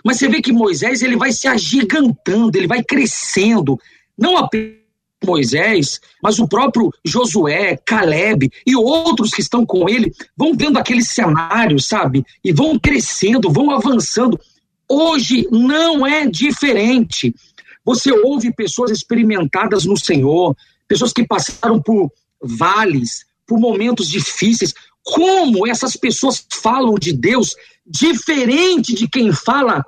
Mas 0.04 0.18
você 0.18 0.28
vê 0.28 0.42
que 0.42 0.52
Moisés 0.52 1.02
ele 1.02 1.16
vai 1.16 1.32
se 1.32 1.48
agigantando, 1.48 2.56
ele 2.56 2.66
vai 2.66 2.82
crescendo. 2.82 3.78
Não 4.16 4.36
apenas 4.36 4.85
Moisés, 5.24 6.00
mas 6.22 6.38
o 6.38 6.46
próprio 6.46 6.92
Josué, 7.04 7.78
Caleb 7.84 8.50
e 8.66 8.76
outros 8.76 9.30
que 9.30 9.40
estão 9.40 9.64
com 9.64 9.88
ele 9.88 10.12
vão 10.36 10.54
vendo 10.54 10.78
aquele 10.78 11.02
cenário, 11.02 11.80
sabe? 11.80 12.24
E 12.44 12.52
vão 12.52 12.78
crescendo, 12.78 13.50
vão 13.50 13.70
avançando. 13.70 14.38
Hoje 14.88 15.48
não 15.50 16.06
é 16.06 16.26
diferente. 16.26 17.34
Você 17.84 18.12
ouve 18.12 18.54
pessoas 18.54 18.90
experimentadas 18.90 19.84
no 19.84 19.98
Senhor, 19.98 20.56
pessoas 20.86 21.12
que 21.12 21.26
passaram 21.26 21.80
por 21.80 22.12
vales, 22.42 23.24
por 23.46 23.58
momentos 23.58 24.08
difíceis. 24.08 24.74
Como 25.02 25.66
essas 25.66 25.96
pessoas 25.96 26.44
falam 26.60 26.94
de 26.96 27.12
Deus 27.12 27.54
diferente 27.86 28.92
de 28.92 29.08
quem 29.08 29.32
fala 29.32 29.84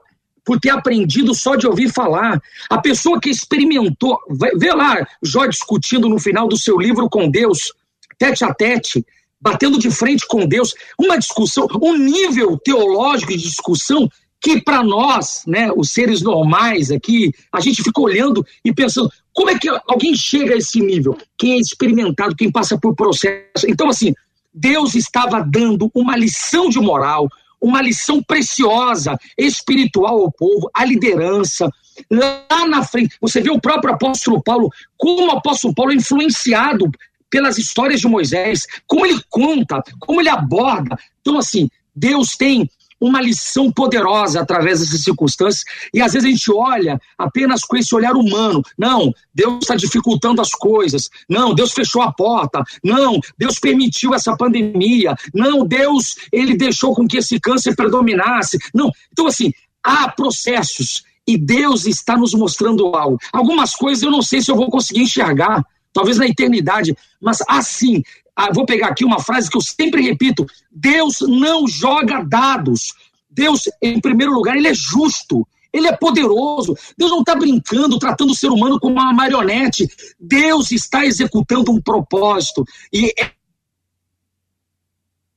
por 0.48 0.58
ter 0.58 0.70
aprendido 0.70 1.34
só 1.34 1.56
de 1.56 1.66
ouvir 1.66 1.92
falar. 1.92 2.40
A 2.70 2.78
pessoa 2.78 3.20
que 3.20 3.28
experimentou, 3.28 4.18
vê 4.56 4.72
lá 4.72 5.06
Jó 5.22 5.44
discutindo 5.44 6.08
no 6.08 6.18
final 6.18 6.48
do 6.48 6.58
seu 6.58 6.78
livro 6.78 7.06
com 7.11 7.30
Deus, 7.30 7.74
tete 8.18 8.42
a 8.46 8.54
tete, 8.54 9.04
batendo 9.38 9.78
de 9.78 9.90
frente 9.90 10.26
com 10.26 10.46
Deus, 10.46 10.72
uma 10.98 11.18
discussão, 11.18 11.68
um 11.82 11.98
nível 11.98 12.58
teológico 12.64 13.32
de 13.32 13.42
discussão 13.42 14.08
que 14.40 14.58
para 14.62 14.82
nós, 14.82 15.42
né, 15.46 15.70
os 15.76 15.90
seres 15.90 16.22
normais 16.22 16.90
aqui, 16.90 17.30
a 17.52 17.61
gente 17.61 17.82
fica 17.82 18.00
olhando 18.00 18.42
e 18.64 18.72
pensando, 18.72 19.12
como 19.34 19.50
é 19.50 19.58
que 19.58 19.68
alguém 19.87 20.14
chega 20.14 20.54
a 20.54 20.56
esse 20.56 20.80
nível? 20.80 21.14
Quem 21.37 21.58
é 21.58 21.58
experimentado, 21.58 22.34
quem 22.34 22.50
passa 22.50 22.78
por 22.78 22.94
processo. 22.94 23.66
Então, 23.68 23.90
assim, 23.90 24.14
Deus 24.54 24.94
estava 24.94 25.42
dando 25.42 25.90
uma 25.94 26.16
lição 26.16 26.70
de 26.70 26.80
moral, 26.80 27.28
uma 27.61 27.83
lição 27.83 28.23
preciosa, 28.23 29.18
espiritual 29.37 30.23
ao 30.23 30.33
povo, 30.33 30.71
à 30.75 30.85
liderança. 30.85 31.68
Lá 32.11 32.66
na 32.68 32.85
frente, 32.85 33.16
você 33.21 33.40
vê 33.40 33.51
o 33.51 33.61
próprio 33.61 33.94
apóstolo 33.94 34.42
Paulo, 34.42 34.71
como 34.97 35.27
o 35.27 35.33
apóstolo 35.33 35.75
Paulo 35.75 35.92
é 35.92 35.97
influenciado 35.97 36.90
pelas 37.31 37.59
histórias 37.59 38.01
de 38.01 38.09
Moisés, 38.09 38.66
como 38.87 39.05
ele 39.05 39.21
conta, 39.29 39.83
como 39.99 40.21
ele 40.21 40.29
aborda. 40.29 40.97
Então, 41.21 41.38
assim, 41.38 41.68
Deus 41.94 42.37
tem 42.37 42.71
uma 43.00 43.20
lição 43.20 43.70
poderosa 43.70 44.40
através 44.40 44.80
dessas 44.80 45.02
circunstâncias, 45.02 45.64
e 45.92 46.00
às 46.00 46.12
vezes 46.12 46.26
a 46.26 46.30
gente 46.30 46.52
olha 46.52 47.00
apenas 47.16 47.62
com 47.62 47.76
esse 47.76 47.94
olhar 47.94 48.14
humano. 48.16 48.62
Não, 48.76 49.12
Deus 49.32 49.58
está 49.62 49.76
dificultando 49.76 50.40
as 50.40 50.50
coisas. 50.50 51.08
Não, 51.28 51.54
Deus 51.54 51.72
fechou 51.72 52.02
a 52.02 52.12
porta. 52.12 52.62
Não, 52.82 53.20
Deus 53.37 53.58
permitiu 53.58 54.14
essa 54.14 54.37
pandemia. 54.37 55.14
Não, 55.32 55.66
Deus, 55.66 56.16
ele 56.32 56.56
deixou 56.56 56.94
com 56.94 57.06
que 57.06 57.18
esse 57.18 57.38
câncer 57.38 57.74
predominasse. 57.76 58.58
Não, 58.74 58.90
então 59.12 59.26
assim, 59.26 59.52
há 59.82 60.11
processos 60.11 61.04
e 61.26 61.37
Deus 61.37 61.87
está 61.87 62.16
nos 62.16 62.32
mostrando 62.32 62.87
algo. 62.96 63.18
Algumas 63.32 63.74
coisas 63.74 64.02
eu 64.02 64.11
não 64.11 64.22
sei 64.22 64.40
se 64.40 64.50
eu 64.50 64.56
vou 64.56 64.70
conseguir 64.70 65.02
enxergar, 65.02 65.62
talvez 65.98 66.16
na 66.16 66.28
eternidade, 66.28 66.96
mas 67.20 67.42
assim, 67.48 68.04
ah, 68.37 68.52
vou 68.54 68.64
pegar 68.64 68.87
aqui 68.87 69.04
uma 69.04 69.18
frase 69.18 69.50
que 69.50 69.56
eu 69.56 69.61
sempre 69.61 70.00
repito: 70.00 70.46
Deus 70.70 71.16
não 71.22 71.66
joga 71.66 72.22
dados. 72.22 72.94
Deus, 73.28 73.62
em 73.82 74.00
primeiro 74.00 74.32
lugar, 74.32 74.56
ele 74.56 74.68
é 74.68 74.74
justo. 74.74 75.44
Ele 75.72 75.88
é 75.88 75.96
poderoso. 75.96 76.74
Deus 76.96 77.11
não 77.11 77.20
está 77.20 77.34
brincando, 77.34 77.98
tratando 77.98 78.30
o 78.30 78.34
ser 78.34 78.48
humano 78.48 78.78
como 78.78 78.94
uma 78.94 79.12
marionete. 79.12 79.88
Deus 80.18 80.70
está 80.70 81.04
executando 81.04 81.72
um 81.72 81.80
propósito. 81.80 82.64
E 82.92 83.12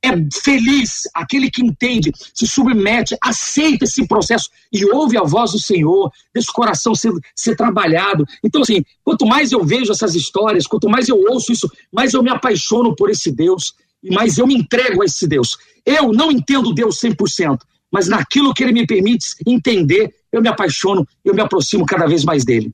é 0.03 0.09
feliz 0.41 1.03
aquele 1.13 1.49
que 1.49 1.63
entende, 1.63 2.11
se 2.33 2.47
submete, 2.47 3.15
aceita 3.21 3.85
esse 3.85 4.07
processo 4.07 4.49
e 4.73 4.83
ouve 4.85 5.17
a 5.17 5.23
voz 5.23 5.51
do 5.51 5.59
Senhor, 5.59 6.11
desse 6.33 6.51
coração 6.51 6.95
ser, 6.95 7.11
ser 7.35 7.55
trabalhado. 7.55 8.25
Então, 8.43 8.61
assim, 8.61 8.83
quanto 9.03 9.25
mais 9.25 9.51
eu 9.51 9.63
vejo 9.63 9.91
essas 9.91 10.15
histórias, 10.15 10.65
quanto 10.65 10.89
mais 10.89 11.07
eu 11.07 11.21
ouço 11.29 11.51
isso, 11.51 11.71
mais 11.91 12.13
eu 12.13 12.23
me 12.23 12.31
apaixono 12.31 12.95
por 12.95 13.09
esse 13.09 13.31
Deus 13.31 13.75
e 14.03 14.13
mais 14.13 14.37
eu 14.37 14.47
me 14.47 14.55
entrego 14.55 15.03
a 15.03 15.05
esse 15.05 15.27
Deus. 15.27 15.57
Eu 15.85 16.11
não 16.11 16.31
entendo 16.31 16.73
Deus 16.73 16.99
100%, 16.99 17.59
mas 17.91 18.07
naquilo 18.07 18.53
que 18.53 18.63
Ele 18.63 18.73
me 18.73 18.87
permite 18.87 19.35
entender, 19.45 20.13
eu 20.31 20.41
me 20.41 20.47
apaixono, 20.47 21.07
eu 21.23 21.35
me 21.35 21.41
aproximo 21.41 21.85
cada 21.85 22.07
vez 22.07 22.23
mais 22.23 22.43
dele. 22.43 22.73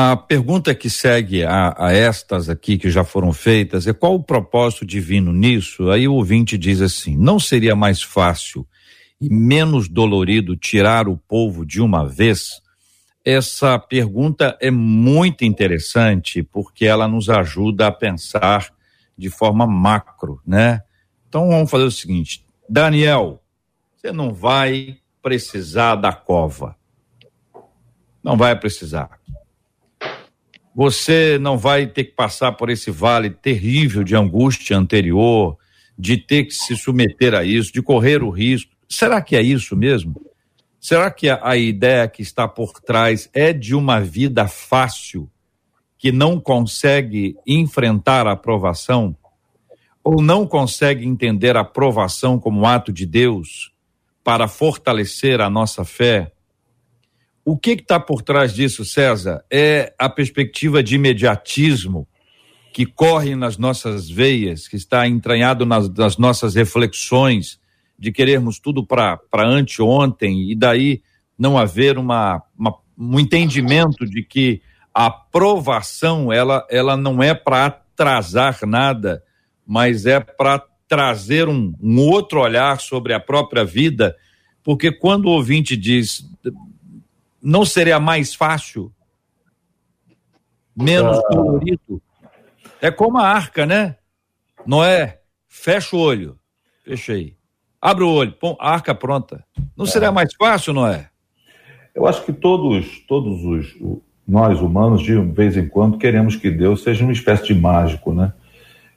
A 0.00 0.16
pergunta 0.16 0.76
que 0.76 0.88
segue 0.88 1.42
a, 1.42 1.74
a, 1.76 1.92
estas 1.92 2.48
aqui 2.48 2.78
que 2.78 2.88
já 2.88 3.02
foram 3.02 3.32
feitas 3.32 3.84
é 3.84 3.92
qual 3.92 4.14
o 4.14 4.22
propósito 4.22 4.86
divino 4.86 5.32
nisso? 5.32 5.90
Aí 5.90 6.06
o 6.06 6.14
ouvinte 6.14 6.56
diz 6.56 6.80
assim: 6.80 7.16
não 7.16 7.40
seria 7.40 7.74
mais 7.74 8.00
fácil 8.00 8.64
e 9.20 9.28
menos 9.28 9.88
dolorido 9.88 10.56
tirar 10.56 11.08
o 11.08 11.16
povo 11.16 11.66
de 11.66 11.80
uma 11.80 12.06
vez? 12.06 12.62
Essa 13.24 13.76
pergunta 13.76 14.56
é 14.60 14.70
muito 14.70 15.44
interessante 15.44 16.44
porque 16.44 16.86
ela 16.86 17.08
nos 17.08 17.28
ajuda 17.28 17.88
a 17.88 17.92
pensar 17.92 18.72
de 19.16 19.28
forma 19.28 19.66
macro, 19.66 20.40
né? 20.46 20.80
Então 21.28 21.48
vamos 21.48 21.68
fazer 21.68 21.82
o 21.82 21.90
seguinte: 21.90 22.46
Daniel, 22.68 23.42
você 23.96 24.12
não 24.12 24.32
vai 24.32 24.98
precisar 25.20 25.96
da 25.96 26.12
cova. 26.12 26.76
Não 28.22 28.36
vai 28.36 28.56
precisar. 28.56 29.18
Você 30.78 31.40
não 31.40 31.58
vai 31.58 31.88
ter 31.88 32.04
que 32.04 32.12
passar 32.12 32.52
por 32.52 32.70
esse 32.70 32.88
vale 32.88 33.30
terrível 33.30 34.04
de 34.04 34.14
angústia 34.14 34.78
anterior, 34.78 35.58
de 35.98 36.16
ter 36.16 36.44
que 36.44 36.54
se 36.54 36.76
submeter 36.76 37.34
a 37.34 37.42
isso, 37.42 37.72
de 37.72 37.82
correr 37.82 38.22
o 38.22 38.30
risco. 38.30 38.70
Será 38.88 39.20
que 39.20 39.34
é 39.34 39.42
isso 39.42 39.74
mesmo? 39.74 40.14
Será 40.80 41.10
que 41.10 41.28
a, 41.28 41.40
a 41.42 41.56
ideia 41.56 42.06
que 42.06 42.22
está 42.22 42.46
por 42.46 42.74
trás 42.80 43.28
é 43.34 43.52
de 43.52 43.74
uma 43.74 44.00
vida 44.00 44.46
fácil, 44.46 45.28
que 45.98 46.12
não 46.12 46.38
consegue 46.38 47.34
enfrentar 47.44 48.28
a 48.28 48.32
aprovação? 48.34 49.16
Ou 50.04 50.22
não 50.22 50.46
consegue 50.46 51.04
entender 51.04 51.56
a 51.56 51.62
aprovação 51.62 52.38
como 52.38 52.64
ato 52.64 52.92
de 52.92 53.04
Deus 53.04 53.72
para 54.22 54.46
fortalecer 54.46 55.40
a 55.40 55.50
nossa 55.50 55.84
fé? 55.84 56.30
O 57.50 57.56
que 57.56 57.70
está 57.70 57.98
por 57.98 58.20
trás 58.20 58.52
disso, 58.52 58.84
César? 58.84 59.42
É 59.50 59.94
a 59.98 60.06
perspectiva 60.06 60.82
de 60.82 60.96
imediatismo 60.96 62.06
que 62.74 62.84
corre 62.84 63.34
nas 63.34 63.56
nossas 63.56 64.06
veias, 64.06 64.68
que 64.68 64.76
está 64.76 65.08
entranhado 65.08 65.64
nas, 65.64 65.88
nas 65.88 66.18
nossas 66.18 66.54
reflexões, 66.54 67.58
de 67.98 68.12
querermos 68.12 68.58
tudo 68.58 68.84
para 68.84 69.18
anteontem 69.34 70.50
e 70.50 70.54
daí 70.54 71.00
não 71.38 71.56
haver 71.56 71.96
uma, 71.96 72.42
uma, 72.54 72.76
um 72.98 73.18
entendimento 73.18 74.04
de 74.04 74.22
que 74.22 74.60
a 74.92 75.06
aprovação 75.06 76.30
ela, 76.30 76.66
ela 76.68 76.98
não 76.98 77.22
é 77.22 77.32
para 77.32 77.64
atrasar 77.64 78.58
nada, 78.66 79.22
mas 79.66 80.04
é 80.04 80.20
para 80.20 80.62
trazer 80.86 81.48
um, 81.48 81.72
um 81.80 81.98
outro 81.98 82.42
olhar 82.42 82.78
sobre 82.78 83.14
a 83.14 83.20
própria 83.20 83.64
vida, 83.64 84.14
porque 84.62 84.92
quando 84.92 85.28
o 85.28 85.30
ouvinte 85.30 85.78
diz 85.78 86.28
não 87.42 87.64
seria 87.64 87.98
mais 88.00 88.34
fácil? 88.34 88.92
Menos 90.76 91.18
ah. 91.18 91.28
dolorido? 91.30 92.02
É 92.80 92.90
como 92.90 93.18
a 93.18 93.26
arca, 93.26 93.66
né? 93.66 93.96
Não 94.66 94.84
é? 94.84 95.18
Fecha 95.48 95.96
o 95.96 95.98
olho. 95.98 96.38
Fechei. 96.84 97.36
Abre 97.80 98.04
o 98.04 98.10
olho, 98.10 98.32
pô, 98.32 98.56
arca 98.60 98.94
pronta. 98.94 99.44
Não 99.76 99.84
é. 99.84 99.88
seria 99.88 100.10
mais 100.10 100.34
fácil, 100.34 100.72
não 100.72 100.86
é? 100.86 101.08
Eu 101.94 102.06
acho 102.06 102.24
que 102.24 102.32
todos, 102.32 103.00
todos 103.06 103.44
os 103.44 103.76
nós 104.26 104.60
humanos, 104.60 105.02
de 105.02 105.18
vez 105.18 105.56
em 105.56 105.66
quando, 105.66 105.96
queremos 105.96 106.36
que 106.36 106.50
Deus 106.50 106.82
seja 106.82 107.02
uma 107.02 107.12
espécie 107.12 107.46
de 107.46 107.54
mágico, 107.54 108.12
né? 108.12 108.32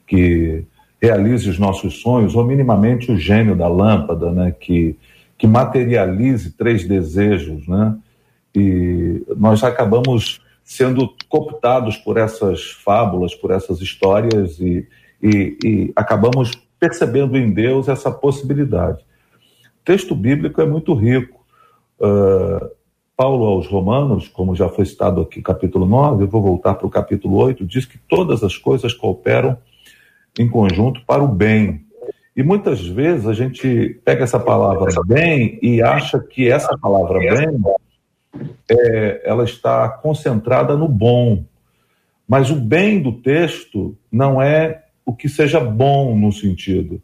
Que 0.06 0.64
realize 1.00 1.48
os 1.48 1.58
nossos 1.58 2.00
sonhos, 2.00 2.36
ou 2.36 2.44
minimamente 2.44 3.10
o 3.10 3.16
gênio 3.16 3.56
da 3.56 3.66
lâmpada, 3.66 4.30
né? 4.30 4.50
Que, 4.52 4.96
que 5.38 5.46
materialize 5.46 6.52
três 6.52 6.86
desejos, 6.86 7.66
né? 7.66 7.96
E 8.54 9.24
nós 9.36 9.64
acabamos 9.64 10.40
sendo 10.64 11.14
cooptados 11.28 11.96
por 11.96 12.16
essas 12.16 12.70
fábulas, 12.70 13.34
por 13.34 13.50
essas 13.50 13.80
histórias 13.80 14.58
e, 14.60 14.86
e, 15.22 15.58
e 15.64 15.92
acabamos 15.96 16.52
percebendo 16.78 17.36
em 17.36 17.50
Deus 17.50 17.88
essa 17.88 18.10
possibilidade. 18.10 19.02
O 19.02 19.84
texto 19.84 20.14
bíblico 20.14 20.60
é 20.60 20.66
muito 20.66 20.94
rico. 20.94 21.44
Uh, 21.98 22.70
Paulo 23.16 23.44
aos 23.44 23.66
Romanos, 23.66 24.28
como 24.28 24.54
já 24.54 24.68
foi 24.68 24.84
citado 24.84 25.20
aqui, 25.20 25.42
capítulo 25.42 25.86
9, 25.86 26.24
eu 26.24 26.28
vou 26.28 26.42
voltar 26.42 26.74
para 26.74 26.86
o 26.86 26.90
capítulo 26.90 27.36
8, 27.36 27.64
diz 27.64 27.84
que 27.84 27.98
todas 27.98 28.42
as 28.42 28.56
coisas 28.56 28.94
cooperam 28.94 29.56
em 30.38 30.48
conjunto 30.48 31.04
para 31.06 31.22
o 31.22 31.28
bem. 31.28 31.84
E 32.34 32.42
muitas 32.42 32.80
vezes 32.84 33.26
a 33.26 33.34
gente 33.34 34.00
pega 34.04 34.24
essa 34.24 34.40
palavra 34.40 34.90
bem 35.04 35.58
e 35.62 35.82
acha 35.82 36.18
que 36.18 36.50
essa 36.50 36.76
palavra 36.78 37.18
bem 37.18 37.60
é, 38.68 39.22
ela 39.24 39.44
está 39.44 39.88
concentrada 39.88 40.76
no 40.76 40.88
bom. 40.88 41.44
Mas 42.26 42.50
o 42.50 42.56
bem 42.56 43.00
do 43.00 43.12
texto 43.12 43.96
não 44.10 44.40
é 44.40 44.84
o 45.04 45.14
que 45.14 45.28
seja 45.28 45.60
bom 45.60 46.16
no 46.16 46.32
sentido, 46.32 47.02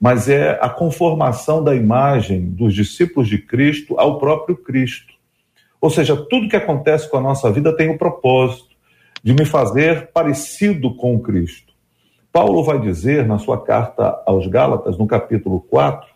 mas 0.00 0.28
é 0.28 0.58
a 0.60 0.68
conformação 0.68 1.62
da 1.64 1.74
imagem 1.74 2.50
dos 2.50 2.74
discípulos 2.74 3.28
de 3.28 3.38
Cristo 3.38 3.98
ao 3.98 4.18
próprio 4.18 4.56
Cristo. 4.56 5.14
Ou 5.80 5.90
seja, 5.90 6.14
tudo 6.14 6.48
que 6.48 6.56
acontece 6.56 7.10
com 7.10 7.16
a 7.16 7.22
nossa 7.22 7.50
vida 7.50 7.74
tem 7.74 7.88
o 7.88 7.98
propósito 7.98 8.70
de 9.22 9.34
me 9.34 9.44
fazer 9.44 10.10
parecido 10.12 10.94
com 10.94 11.18
Cristo. 11.20 11.72
Paulo 12.32 12.62
vai 12.62 12.78
dizer 12.80 13.26
na 13.26 13.38
sua 13.38 13.60
carta 13.62 14.22
aos 14.24 14.46
Gálatas, 14.46 14.96
no 14.96 15.06
capítulo 15.06 15.60
4, 15.62 16.08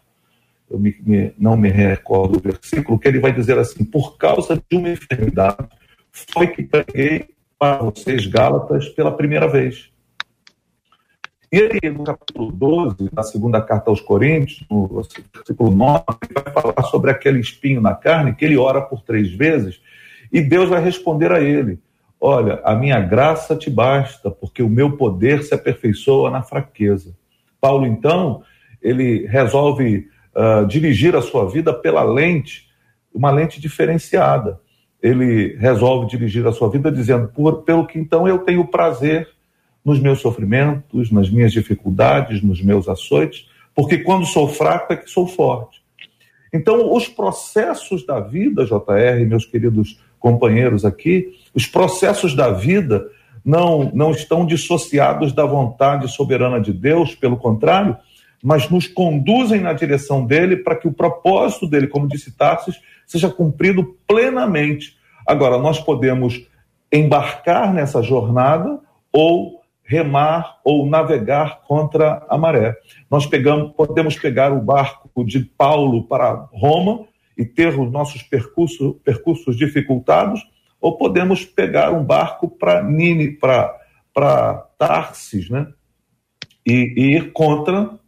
eu 0.75 0.79
me, 0.81 0.97
me, 1.01 1.33
não 1.39 1.57
me 1.57 1.69
recordo 1.69 2.37
o 2.37 2.41
versículo, 2.41 2.99
que 2.99 3.07
ele 3.07 3.21
vai 3.21 3.33
dizer 3.33 3.57
assim: 3.59 3.85
por 3.85 4.17
causa 4.19 4.61
de 4.69 4.77
uma 4.77 4.91
enfermidade, 4.91 5.69
foi 6.11 6.49
que 6.49 6.65
preguei 6.65 7.29
para 7.59 7.79
vocês, 7.79 8.27
Gálatas, 8.27 8.89
pela 8.89 9.17
primeira 9.17 9.47
vez. 9.47 9.91
E 11.53 11.59
aí, 11.59 11.91
no 11.91 12.03
capítulo 12.03 12.51
12, 12.51 13.11
na 13.13 13.23
segunda 13.23 13.63
carta 13.63 13.89
aos 13.89 14.01
Coríntios, 14.01 14.67
no 14.69 14.89
versículo 15.33 15.71
9, 15.71 16.05
ele 16.25 16.43
vai 16.43 16.53
falar 16.53 16.83
sobre 16.91 17.13
aquele 17.13 17.39
espinho 17.39 17.81
na 17.81 17.95
carne, 17.95 18.35
que 18.35 18.45
ele 18.45 18.57
ora 18.57 18.83
por 18.83 19.03
três 19.03 19.33
vezes, 19.33 19.81
e 20.33 20.41
Deus 20.41 20.69
vai 20.69 20.83
responder 20.83 21.31
a 21.31 21.41
ele: 21.41 21.79
Olha, 22.21 22.61
a 22.65 22.75
minha 22.75 22.99
graça 22.99 23.55
te 23.55 23.71
basta, 23.71 24.29
porque 24.29 24.63
o 24.63 24.69
meu 24.69 24.97
poder 24.97 25.45
se 25.45 25.55
aperfeiçoa 25.55 26.31
na 26.31 26.43
fraqueza. 26.43 27.15
Paulo, 27.61 27.87
então, 27.87 28.43
ele 28.83 29.25
resolve 29.27 30.09
uh, 30.35 30.67
dirigir 30.67 31.15
a 31.17 31.23
sua 31.23 31.49
vida 31.49 31.73
pela 31.73 32.03
lente, 32.03 32.69
uma 33.13 33.31
lente 33.31 33.61
diferenciada. 33.61 34.61
Ele 35.03 35.57
resolve 35.57 36.07
dirigir 36.07 36.47
a 36.47 36.53
sua 36.53 36.71
vida 36.71 36.91
dizendo: 36.91 37.29
Por, 37.29 37.63
pelo 37.63 37.87
que 37.87 37.99
então 37.99 38.27
eu 38.27 38.39
tenho 38.39 38.67
prazer 38.67 39.29
nos 39.85 40.01
meus 40.01 40.21
sofrimentos, 40.21 41.11
nas 41.11 41.29
minhas 41.29 41.53
dificuldades, 41.53 42.43
nos 42.43 42.63
meus 42.63 42.89
açoites, 42.89 43.47
porque 43.75 43.99
quando 43.99 44.25
sou 44.25 44.49
fraco 44.49 44.93
é 44.93 44.97
que 44.97 45.11
sou 45.11 45.27
forte. 45.27 45.83
Então, 46.53 46.95
os 46.95 47.09
processos 47.09 48.07
da 48.07 48.21
vida, 48.21 48.65
JR, 48.65 49.27
meus 49.27 49.45
queridos 49.45 49.99
companheiros 50.21 50.85
aqui, 50.85 51.35
os 51.53 51.67
processos 51.67 52.35
da 52.35 52.51
vida 52.51 53.11
não, 53.45 53.91
não 53.93 54.13
estão 54.13 54.47
dissociados 54.47 55.33
da 55.33 55.45
vontade 55.45 56.09
soberana 56.09 56.61
de 56.61 56.73
Deus, 56.73 57.15
pelo 57.15 57.37
contrário, 57.37 57.97
mas 58.45 58.69
nos 58.69 58.87
conduzem 58.87 59.63
na 59.63 59.73
direção 59.73 60.27
dele 60.27 60.59
para 60.59 60.77
que 60.77 60.87
o 60.87 60.93
propósito 60.93 61.67
dele, 61.67 61.87
como 61.87 62.07
disse 62.07 62.37
Tarsis, 62.37 62.79
seja 63.07 63.31
cumprido 63.31 63.97
plenamente. 64.07 64.99
Agora, 65.27 65.57
nós 65.57 65.81
podemos 65.81 66.47
embarcar 66.93 67.73
nessa 67.73 68.03
jornada 68.03 68.79
ou 69.11 69.63
remar 69.83 70.61
ou 70.63 70.85
navegar 70.85 71.63
contra 71.63 72.23
a 72.29 72.37
maré. 72.37 72.77
Nós 73.11 73.25
pegamos, 73.25 73.73
podemos 73.73 74.19
pegar 74.19 74.53
o 74.53 74.61
barco 74.61 75.25
de 75.25 75.41
Paulo 75.41 76.07
para 76.07 76.47
Roma 76.53 77.07
e 77.39 77.47
ter 77.47 77.69
os 77.69 77.91
nossos 77.91 78.23
percursos, 78.23 78.97
percursos 79.03 79.57
dificultados, 79.57 80.47
ou 80.79 80.99
podemos 80.99 81.47
pegar 81.47 81.93
um 81.93 82.05
barco 82.05 82.47
para 82.47 82.83
Nini, 82.83 83.39
para 84.13 84.69
Tarsis, 84.77 85.49
né? 85.49 85.67
E, 86.67 86.93
e 86.95 87.17
ir 87.17 87.33
contra 87.33 87.99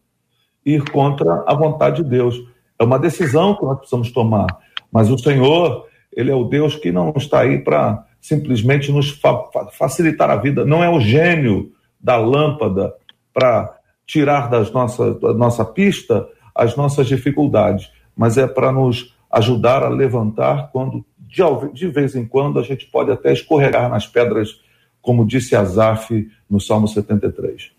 ir 0.67 0.91
contra 0.91 1.45
a 1.47 1.55
vontade 1.55 2.03
de 2.03 2.11
Deus. 2.11 2.43
É 2.79 2.83
uma 2.83 2.99
decisão 2.99 3.55
que 3.55 3.65
nós 3.65 3.79
precisamos 3.79 4.11
tomar. 4.11 4.47
Mas 4.93 5.09
o 5.09 5.17
Senhor, 5.17 5.87
Ele 6.15 6.31
é 6.31 6.35
o 6.35 6.45
Deus 6.45 6.75
que 6.75 6.91
não 6.91 7.15
está 7.17 7.41
aí 7.41 7.59
para 7.59 8.05
simplesmente 8.21 8.91
nos 8.91 9.11
fa 9.11 9.45
facilitar 9.71 10.29
a 10.29 10.37
vida. 10.37 10.65
Não 10.65 10.83
é 10.83 10.91
o 10.91 10.99
gênio 10.99 11.73
da 12.01 12.17
lâmpada 12.17 12.93
para 13.33 13.77
tirar 14.05 14.51
das 14.51 14.71
nossa, 14.73 15.15
da 15.15 15.33
nossa 15.33 15.65
pista 15.65 16.29
as 16.55 16.75
nossas 16.75 17.07
dificuldades, 17.07 17.91
mas 18.17 18.39
é 18.39 18.47
para 18.47 18.73
nos 18.73 19.15
ajudar 19.31 19.83
a 19.83 19.89
levantar 19.89 20.71
quando, 20.73 21.05
de, 21.19 21.43
de 21.75 21.87
vez 21.89 22.17
em 22.17 22.25
quando, 22.25 22.59
a 22.59 22.63
gente 22.63 22.87
pode 22.87 23.11
até 23.11 23.33
escorregar 23.33 23.91
nas 23.91 24.07
pedras, 24.07 24.61
como 25.03 25.27
disse 25.27 25.55
Asaf 25.55 26.27
no 26.49 26.59
Salmo 26.59 26.89
73. 26.89 27.71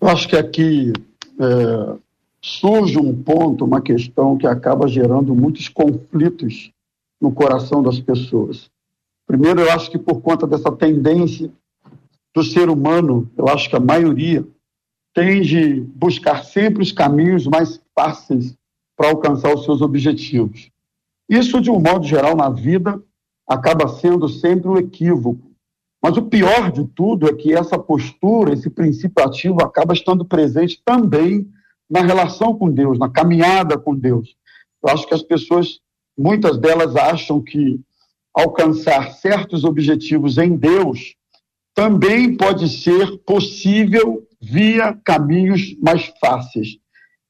Eu 0.00 0.08
acho 0.08 0.28
que 0.28 0.36
aqui 0.36 0.92
é, 1.38 1.98
surge 2.40 2.98
um 2.98 3.14
ponto, 3.22 3.64
uma 3.64 3.80
questão 3.80 4.36
que 4.36 4.46
acaba 4.46 4.88
gerando 4.88 5.34
muitos 5.34 5.68
conflitos 5.68 6.70
no 7.20 7.32
coração 7.32 7.82
das 7.82 7.98
pessoas. 8.00 8.70
Primeiro, 9.26 9.60
eu 9.60 9.70
acho 9.72 9.90
que 9.90 9.98
por 9.98 10.20
conta 10.20 10.46
dessa 10.46 10.70
tendência 10.72 11.50
do 12.34 12.42
ser 12.42 12.70
humano, 12.70 13.30
eu 13.36 13.48
acho 13.48 13.68
que 13.68 13.76
a 13.76 13.80
maioria 13.80 14.46
tende 15.14 15.80
a 15.80 15.98
buscar 15.98 16.44
sempre 16.44 16.82
os 16.82 16.92
caminhos 16.92 17.46
mais 17.46 17.80
fáceis 17.94 18.56
para 18.96 19.10
alcançar 19.10 19.52
os 19.52 19.64
seus 19.64 19.80
objetivos. 19.80 20.70
Isso, 21.28 21.60
de 21.60 21.70
um 21.70 21.80
modo 21.80 22.06
geral, 22.06 22.36
na 22.36 22.48
vida, 22.48 23.02
acaba 23.46 23.88
sendo 23.88 24.28
sempre 24.28 24.68
um 24.68 24.76
equívoco. 24.76 25.47
Mas 26.02 26.16
o 26.16 26.22
pior 26.22 26.70
de 26.70 26.84
tudo 26.84 27.28
é 27.28 27.34
que 27.34 27.52
essa 27.52 27.78
postura, 27.78 28.52
esse 28.52 28.70
princípio 28.70 29.24
ativo, 29.24 29.62
acaba 29.62 29.92
estando 29.92 30.24
presente 30.24 30.80
também 30.84 31.46
na 31.90 32.02
relação 32.02 32.54
com 32.56 32.70
Deus, 32.70 32.98
na 32.98 33.08
caminhada 33.08 33.76
com 33.76 33.94
Deus. 33.94 34.36
Eu 34.82 34.90
acho 34.90 35.06
que 35.06 35.14
as 35.14 35.22
pessoas, 35.22 35.80
muitas 36.16 36.56
delas 36.58 36.94
acham 36.94 37.42
que 37.42 37.80
alcançar 38.32 39.12
certos 39.14 39.64
objetivos 39.64 40.38
em 40.38 40.56
Deus 40.56 41.16
também 41.74 42.36
pode 42.36 42.68
ser 42.68 43.18
possível 43.18 44.26
via 44.40 44.92
caminhos 45.04 45.76
mais 45.80 46.12
fáceis. 46.20 46.78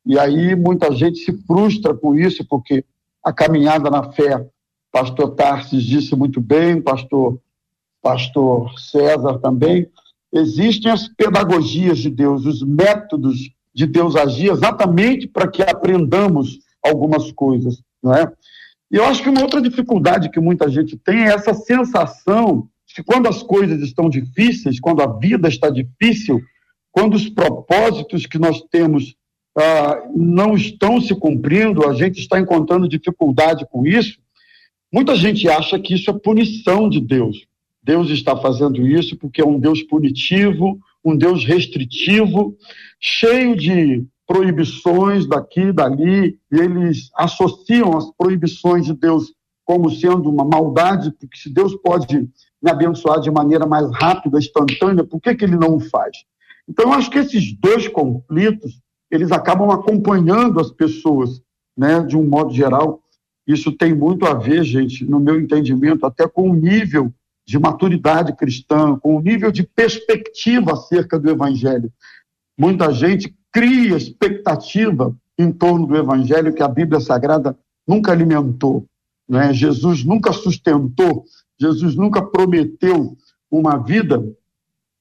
E 0.04 0.18
aí 0.18 0.54
muita 0.54 0.94
gente 0.94 1.18
se 1.18 1.32
frustra 1.46 1.94
com 1.94 2.14
isso, 2.14 2.46
porque 2.46 2.84
a 3.24 3.32
caminhada 3.32 3.90
na 3.90 4.10
fé, 4.12 4.46
pastor 4.90 5.34
Tarsis 5.34 5.82
disse 5.82 6.16
muito 6.16 6.40
bem, 6.40 6.80
pastor, 6.80 7.38
pastor 8.02 8.78
César 8.78 9.38
também, 9.38 9.88
existem 10.32 10.90
as 10.90 11.08
pedagogias 11.08 11.98
de 11.98 12.10
Deus, 12.10 12.44
os 12.44 12.62
métodos 12.62 13.50
de 13.74 13.86
Deus 13.86 14.16
agir 14.16 14.50
exatamente 14.50 15.26
para 15.26 15.48
que 15.48 15.62
aprendamos 15.62 16.58
algumas 16.82 17.30
coisas, 17.32 17.82
não 18.02 18.14
é? 18.14 18.30
E 18.90 18.96
eu 18.96 19.04
acho 19.04 19.22
que 19.22 19.28
uma 19.28 19.42
outra 19.42 19.60
dificuldade 19.60 20.30
que 20.30 20.40
muita 20.40 20.68
gente 20.68 20.96
tem 20.96 21.24
é 21.24 21.34
essa 21.34 21.52
sensação 21.52 22.68
de 22.86 22.94
que 22.94 23.02
quando 23.02 23.28
as 23.28 23.42
coisas 23.42 23.80
estão 23.82 24.08
difíceis, 24.08 24.80
quando 24.80 25.02
a 25.02 25.18
vida 25.18 25.48
está 25.48 25.68
difícil, 25.68 26.40
quando 26.90 27.14
os 27.14 27.28
propósitos 27.28 28.26
que 28.26 28.38
nós 28.38 28.62
temos 28.70 29.14
ah, 29.56 30.02
não 30.14 30.54
estão 30.54 31.00
se 31.00 31.14
cumprindo, 31.14 31.88
a 31.88 31.92
gente 31.92 32.18
está 32.20 32.38
encontrando 32.38 32.88
dificuldade 32.88 33.66
com 33.70 33.86
isso, 33.86 34.18
muita 34.92 35.14
gente 35.14 35.48
acha 35.48 35.78
que 35.78 35.94
isso 35.94 36.10
é 36.10 36.18
punição 36.18 36.88
de 36.88 37.00
Deus. 37.00 37.46
Deus 37.88 38.10
está 38.10 38.36
fazendo 38.36 38.86
isso 38.86 39.16
porque 39.16 39.40
é 39.40 39.46
um 39.46 39.58
Deus 39.58 39.82
punitivo, 39.82 40.78
um 41.02 41.16
Deus 41.16 41.46
restritivo, 41.46 42.54
cheio 43.00 43.56
de 43.56 44.06
proibições 44.26 45.26
daqui 45.26 45.60
e 45.62 45.72
dali, 45.72 46.38
e 46.52 46.58
eles 46.58 47.08
associam 47.16 47.96
as 47.96 48.10
proibições 48.10 48.84
de 48.84 48.92
Deus 48.92 49.32
como 49.64 49.90
sendo 49.90 50.28
uma 50.28 50.44
maldade, 50.44 51.10
porque 51.12 51.38
se 51.38 51.48
Deus 51.48 51.74
pode 51.76 52.28
me 52.62 52.70
abençoar 52.70 53.22
de 53.22 53.30
maneira 53.30 53.64
mais 53.64 53.90
rápida, 53.94 54.38
instantânea, 54.38 55.02
por 55.02 55.18
que, 55.18 55.34
que 55.34 55.44
ele 55.46 55.56
não 55.56 55.76
o 55.76 55.80
faz? 55.80 56.14
Então, 56.68 56.88
eu 56.88 56.92
acho 56.92 57.10
que 57.10 57.18
esses 57.18 57.58
dois 57.58 57.88
conflitos, 57.88 58.82
eles 59.10 59.32
acabam 59.32 59.70
acompanhando 59.70 60.60
as 60.60 60.70
pessoas, 60.70 61.40
né, 61.74 62.02
de 62.02 62.18
um 62.18 62.28
modo 62.28 62.52
geral. 62.52 63.00
Isso 63.46 63.72
tem 63.72 63.94
muito 63.94 64.26
a 64.26 64.34
ver, 64.34 64.62
gente, 64.62 65.06
no 65.06 65.18
meu 65.18 65.40
entendimento, 65.40 66.04
até 66.04 66.28
com 66.28 66.50
o 66.50 66.54
nível 66.54 67.10
de 67.48 67.58
maturidade 67.58 68.36
cristã, 68.36 68.98
com 68.98 69.16
o 69.16 69.22
nível 69.22 69.50
de 69.50 69.62
perspectiva 69.62 70.74
acerca 70.74 71.18
do 71.18 71.30
evangelho. 71.30 71.90
Muita 72.58 72.92
gente 72.92 73.34
cria 73.50 73.96
expectativa 73.96 75.16
em 75.38 75.50
torno 75.50 75.86
do 75.86 75.96
evangelho 75.96 76.52
que 76.52 76.62
a 76.62 76.68
Bíblia 76.68 77.00
Sagrada 77.00 77.58
nunca 77.86 78.12
alimentou, 78.12 78.84
né? 79.26 79.50
Jesus 79.54 80.04
nunca 80.04 80.30
sustentou, 80.30 81.24
Jesus 81.58 81.94
nunca 81.94 82.20
prometeu 82.20 83.16
uma 83.50 83.78
vida 83.78 84.22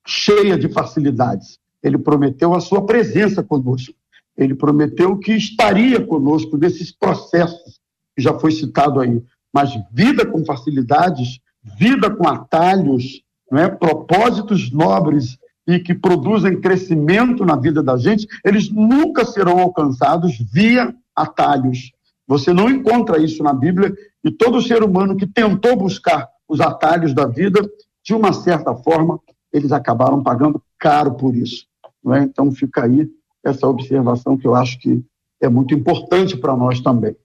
cheia 0.06 0.58
de 0.58 0.70
facilidades. 0.70 1.60
Ele 1.84 1.98
prometeu 1.98 2.54
a 2.54 2.62
sua 2.62 2.86
presença 2.86 3.44
conosco. 3.44 3.94
Ele 4.38 4.56
prometeu 4.56 5.18
que 5.18 5.34
estaria 5.34 6.00
conosco 6.00 6.56
nesses 6.56 6.94
processos 6.94 7.82
que 8.16 8.22
já 8.22 8.40
foi 8.40 8.54
citado 8.54 9.02
aí. 9.02 9.22
Mas 9.54 9.78
vida 9.92 10.26
com 10.26 10.46
facilidades, 10.46 11.42
vida 11.78 12.10
com 12.10 12.28
atalhos, 12.28 13.22
não 13.52 13.60
é? 13.60 13.70
propósitos 13.70 14.72
nobres 14.72 15.38
e 15.68 15.80
que 15.80 15.94
produzem 15.94 16.62
crescimento 16.62 17.46
na 17.46 17.56
vida 17.56 17.84
da 17.84 17.98
gente, 17.98 18.28
eles 18.44 18.70
nunca 18.70 19.26
serão 19.26 19.60
alcançados 19.60 20.38
via 20.52 20.96
atalhos. 21.16 21.92
Você 22.28 22.54
não 22.54 22.70
encontra 22.70 23.22
isso 23.22 23.44
na 23.44 23.54
Bíblia 23.54 23.94
e 24.24 24.32
todo 24.32 24.62
ser 24.62 24.84
humano 24.84 25.18
que 25.18 25.28
tentou 25.28 25.76
buscar 25.76 26.28
os 26.48 26.62
atalhos 26.62 27.14
da 27.14 27.26
vida, 27.26 27.62
de 28.04 28.14
uma 28.14 28.32
certa 28.32 28.74
forma, 28.74 29.20
eles 29.52 29.72
acabaram 29.72 30.24
pagando 30.24 30.64
caro 30.80 31.16
por 31.16 31.36
isso. 31.36 31.66
Não 32.04 32.14
é? 32.14 32.24
Então 32.24 32.52
fica 32.52 32.86
aí 32.86 33.10
essa 33.44 33.68
observação 33.68 34.38
que 34.38 34.48
eu 34.48 34.56
acho 34.56 34.80
que 34.80 35.04
é 35.42 35.50
muito 35.50 35.74
importante 35.74 36.38
para 36.38 36.56
nós 36.56 36.80
também. 36.80 37.16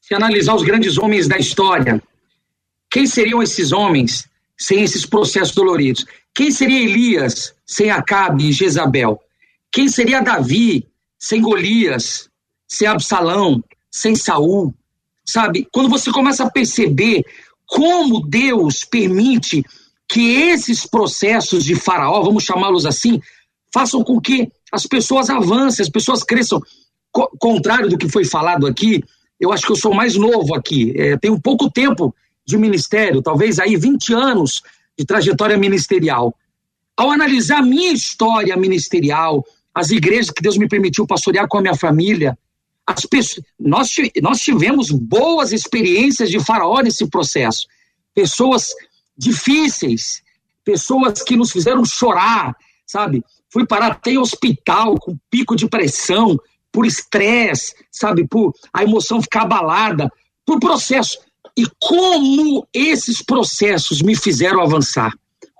Se 0.00 0.14
analisar 0.14 0.54
os 0.54 0.62
grandes 0.62 0.98
homens 0.98 1.26
da 1.26 1.36
história, 1.36 2.02
quem 2.96 3.06
seriam 3.06 3.42
esses 3.42 3.72
homens 3.72 4.26
sem 4.56 4.80
esses 4.80 5.04
processos 5.04 5.54
doloridos? 5.54 6.06
Quem 6.34 6.50
seria 6.50 6.82
Elias 6.82 7.54
sem 7.66 7.90
Acabe 7.90 8.48
e 8.48 8.52
Jezabel? 8.52 9.20
Quem 9.70 9.86
seria 9.86 10.22
Davi 10.22 10.88
sem 11.18 11.42
Golias, 11.42 12.30
sem 12.66 12.88
Absalão, 12.88 13.62
sem 13.90 14.14
Saul? 14.16 14.74
Sabe, 15.26 15.68
quando 15.70 15.90
você 15.90 16.10
começa 16.10 16.44
a 16.44 16.50
perceber 16.50 17.22
como 17.66 18.26
Deus 18.26 18.82
permite 18.82 19.62
que 20.08 20.32
esses 20.48 20.86
processos 20.86 21.66
de 21.66 21.74
Faraó, 21.74 22.22
vamos 22.22 22.44
chamá-los 22.44 22.86
assim, 22.86 23.20
façam 23.74 24.02
com 24.02 24.18
que 24.18 24.50
as 24.72 24.86
pessoas 24.86 25.28
avancem, 25.28 25.82
as 25.82 25.90
pessoas 25.90 26.22
cresçam. 26.22 26.62
Co 27.12 27.28
contrário 27.38 27.90
do 27.90 27.98
que 27.98 28.08
foi 28.08 28.24
falado 28.24 28.66
aqui, 28.66 29.04
eu 29.38 29.52
acho 29.52 29.66
que 29.66 29.72
eu 29.72 29.76
sou 29.76 29.92
mais 29.92 30.16
novo 30.16 30.54
aqui, 30.54 30.94
é, 30.96 31.18
tenho 31.18 31.38
pouco 31.38 31.70
tempo 31.70 32.14
de 32.46 32.56
ministério, 32.56 33.20
talvez 33.20 33.58
aí 33.58 33.76
20 33.76 34.14
anos 34.14 34.62
de 34.96 35.04
trajetória 35.04 35.58
ministerial. 35.58 36.34
Ao 36.96 37.10
analisar 37.10 37.62
minha 37.62 37.92
história 37.92 38.56
ministerial, 38.56 39.44
as 39.74 39.90
igrejas 39.90 40.30
que 40.30 40.42
Deus 40.42 40.56
me 40.56 40.68
permitiu 40.68 41.06
pastorear 41.06 41.46
com 41.48 41.58
a 41.58 41.62
minha 41.62 41.76
família, 41.76 42.38
as 42.86 43.04
pessoas, 43.04 43.44
nós, 43.58 43.90
nós 44.22 44.40
tivemos 44.40 44.90
boas 44.90 45.52
experiências 45.52 46.30
de 46.30 46.38
faraó 46.38 46.80
nesse 46.80 47.06
processo. 47.08 47.66
Pessoas 48.14 48.68
difíceis, 49.18 50.22
pessoas 50.64 51.22
que 51.22 51.36
nos 51.36 51.50
fizeram 51.50 51.84
chorar, 51.84 52.56
sabe? 52.86 53.24
Fui 53.50 53.66
parar 53.66 53.92
até 53.92 54.12
em 54.12 54.18
hospital 54.18 54.94
com 54.98 55.18
pico 55.28 55.56
de 55.56 55.68
pressão, 55.68 56.38
por 56.70 56.86
estresse, 56.86 57.74
sabe? 57.90 58.26
Por 58.26 58.54
a 58.72 58.84
emoção 58.84 59.20
ficar 59.20 59.42
abalada, 59.42 60.10
por 60.44 60.60
processo. 60.60 61.18
E 61.56 61.64
como 61.80 62.66
esses 62.72 63.22
processos 63.22 64.02
me 64.02 64.14
fizeram 64.14 64.60
avançar? 64.60 65.12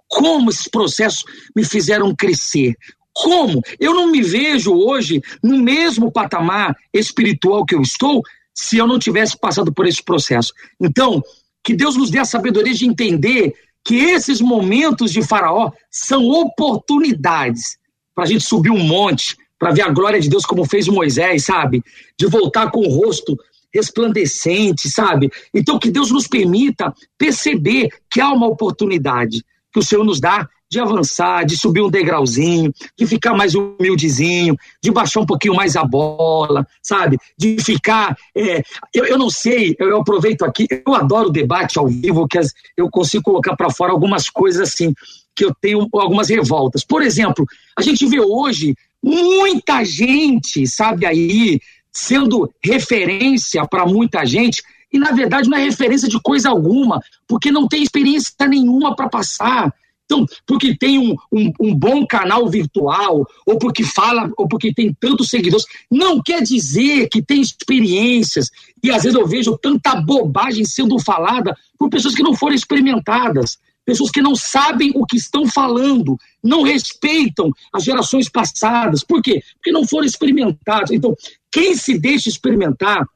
Como 0.09 0.51
esses 0.51 0.69
processos 0.69 1.25
me 1.55 1.65
fizeram 1.65 2.15
crescer? 2.15 2.77
Como? 3.15 3.63
Eu 3.81 3.95
não 3.95 4.11
me 4.11 4.21
vejo 4.23 4.75
hoje 4.75 5.23
no 5.43 5.59
mesmo 5.59 6.13
patamar 6.13 6.77
espiritual 6.93 7.65
que 7.65 7.75
eu 7.75 7.81
estou 7.81 8.23
se 8.55 8.77
eu 8.77 8.87
não 8.87 8.99
tivesse 8.99 9.39
passado 9.39 9.73
por 9.73 9.87
esse 9.87 10.03
processo. 10.03 10.53
Então, 10.81 11.23
que 11.65 11.75
Deus 11.75 11.97
nos 11.97 12.11
dê 12.11 12.19
a 12.19 12.25
sabedoria 12.25 12.75
de 12.75 12.87
entender 12.87 13.55
que 13.85 13.97
esses 13.97 14.41
momentos 14.41 15.13
de 15.13 15.23
Faraó 15.23 15.71
são 15.91 16.29
oportunidades 16.29 17.79
para 18.15 18.25
a 18.25 18.27
gente 18.27 18.45
subir 18.45 18.71
um 18.71 18.83
monte, 18.83 19.37
para 19.59 19.73
ver 19.73 19.83
a 19.83 19.91
glória 19.91 20.21
de 20.21 20.29
Deus 20.29 20.45
como 20.45 20.65
fez 20.65 20.87
Moisés, 20.89 21.45
sabe? 21.45 21.83
De 22.19 22.27
voltar 22.27 22.71
com 22.71 22.81
o 22.81 22.89
rosto 22.89 23.39
resplandecente, 23.77 24.91
sabe? 24.91 25.31
Então 25.55 25.79
que 25.79 25.91
Deus 25.91 26.11
nos 26.11 26.27
permita 26.27 26.93
perceber 27.17 27.89
que 28.11 28.21
há 28.21 28.33
uma 28.33 28.47
oportunidade 28.47 29.45
que 29.73 29.79
o 29.79 29.83
Senhor 29.83 30.05
nos 30.05 30.21
dá 30.21 30.49
de 30.69 30.81
avançar, 30.81 31.45
de 31.45 31.57
subir 31.57 31.81
um 31.81 31.91
degrauzinho, 31.91 32.73
de 32.99 33.07
ficar 33.07 33.35
mais 33.35 33.55
humildezinho, 33.55 34.57
de 34.83 34.91
baixar 34.91 35.21
um 35.21 35.27
pouquinho 35.27 35.55
mais 35.55 35.77
a 35.77 35.85
bola, 35.85 36.67
sabe? 36.83 37.19
De 37.39 37.63
ficar. 37.63 38.17
É, 38.35 38.63
eu, 38.93 39.05
eu 39.05 39.19
não 39.19 39.31
sei, 39.31 39.77
eu 39.79 40.01
aproveito 40.01 40.43
aqui, 40.45 40.67
eu 40.85 40.95
adoro 40.95 41.31
debate 41.31 41.79
ao 41.79 41.87
vivo, 41.87 42.27
que 42.27 42.39
as, 42.39 42.53
eu 42.77 42.91
consigo 42.91 43.23
colocar 43.23 43.55
para 43.55 43.71
fora 43.71 43.93
algumas 43.93 44.29
coisas 44.29 44.69
assim. 44.69 44.93
que 45.37 45.45
eu 45.45 45.55
tenho 45.61 45.87
algumas 45.93 46.31
revoltas. 46.31 46.83
Por 46.85 47.03
exemplo, 47.03 47.47
a 47.79 47.83
gente 47.83 48.07
vê 48.07 48.19
hoje 48.19 48.75
muita 49.03 49.85
gente, 49.85 50.67
sabe 50.67 51.07
aí, 51.07 51.61
sendo 51.97 52.53
referência 52.63 53.67
para 53.67 53.87
muita 53.87 54.25
gente, 54.27 54.63
e 54.93 54.99
na 54.99 55.13
verdade 55.13 55.49
não 55.49 55.57
é 55.57 55.65
referência 55.65 56.09
de 56.09 56.21
coisa 56.21 56.51
alguma, 56.51 57.01
porque 57.27 57.51
não 57.51 57.67
tem 57.67 57.83
experiência 57.83 58.35
nenhuma 58.47 58.95
para 58.95 59.09
passar. 59.09 59.73
Então, 60.05 60.25
porque 60.47 60.77
tem 60.77 60.99
um, 60.99 61.17
um, 61.33 61.53
um, 61.61 61.75
bom 61.75 62.07
canal 62.07 62.49
virtual, 62.49 63.27
ou 63.45 63.59
porque 63.59 63.83
fala, 63.83 64.31
ou 64.37 64.47
porque 64.47 64.73
tem 64.73 64.95
tantos 65.01 65.29
seguidores, 65.29 65.65
não 65.91 66.23
quer 66.23 66.43
dizer 66.43 67.09
que 67.09 67.21
tem 67.21 67.41
experiências. 67.41 68.51
E 68.83 68.91
às 68.91 69.03
vezes 69.03 69.19
eu 69.19 69.27
vejo 69.27 69.59
tanta 69.59 69.97
bobagem 69.97 70.65
sendo 70.65 70.99
falada 71.01 71.57
por 71.79 71.89
pessoas 71.89 72.15
que 72.15 72.23
não 72.23 72.35
foram 72.35 72.55
experimentadas, 72.55 73.59
pessoas 73.87 74.11
que 74.11 74.21
não 74.21 74.35
sabem 74.35 74.91
o 74.97 75.07
que 75.07 75.17
estão 75.17 75.47
falando, 75.47 76.19
não 76.43 76.63
respeitam 76.63 77.53
as 77.73 77.85
gerações 77.85 78.29
passadas. 78.29 79.05
Por 79.05 79.23
quê? 79.23 79.43
Porque 79.55 79.71
não 79.71 79.87
foram 79.87 80.05
experimentados. 80.05 80.91
Então, 80.91 81.15
quem 81.51 81.75
se 81.77 81.97
deixa 81.97 82.29
experimentar 82.29 83.07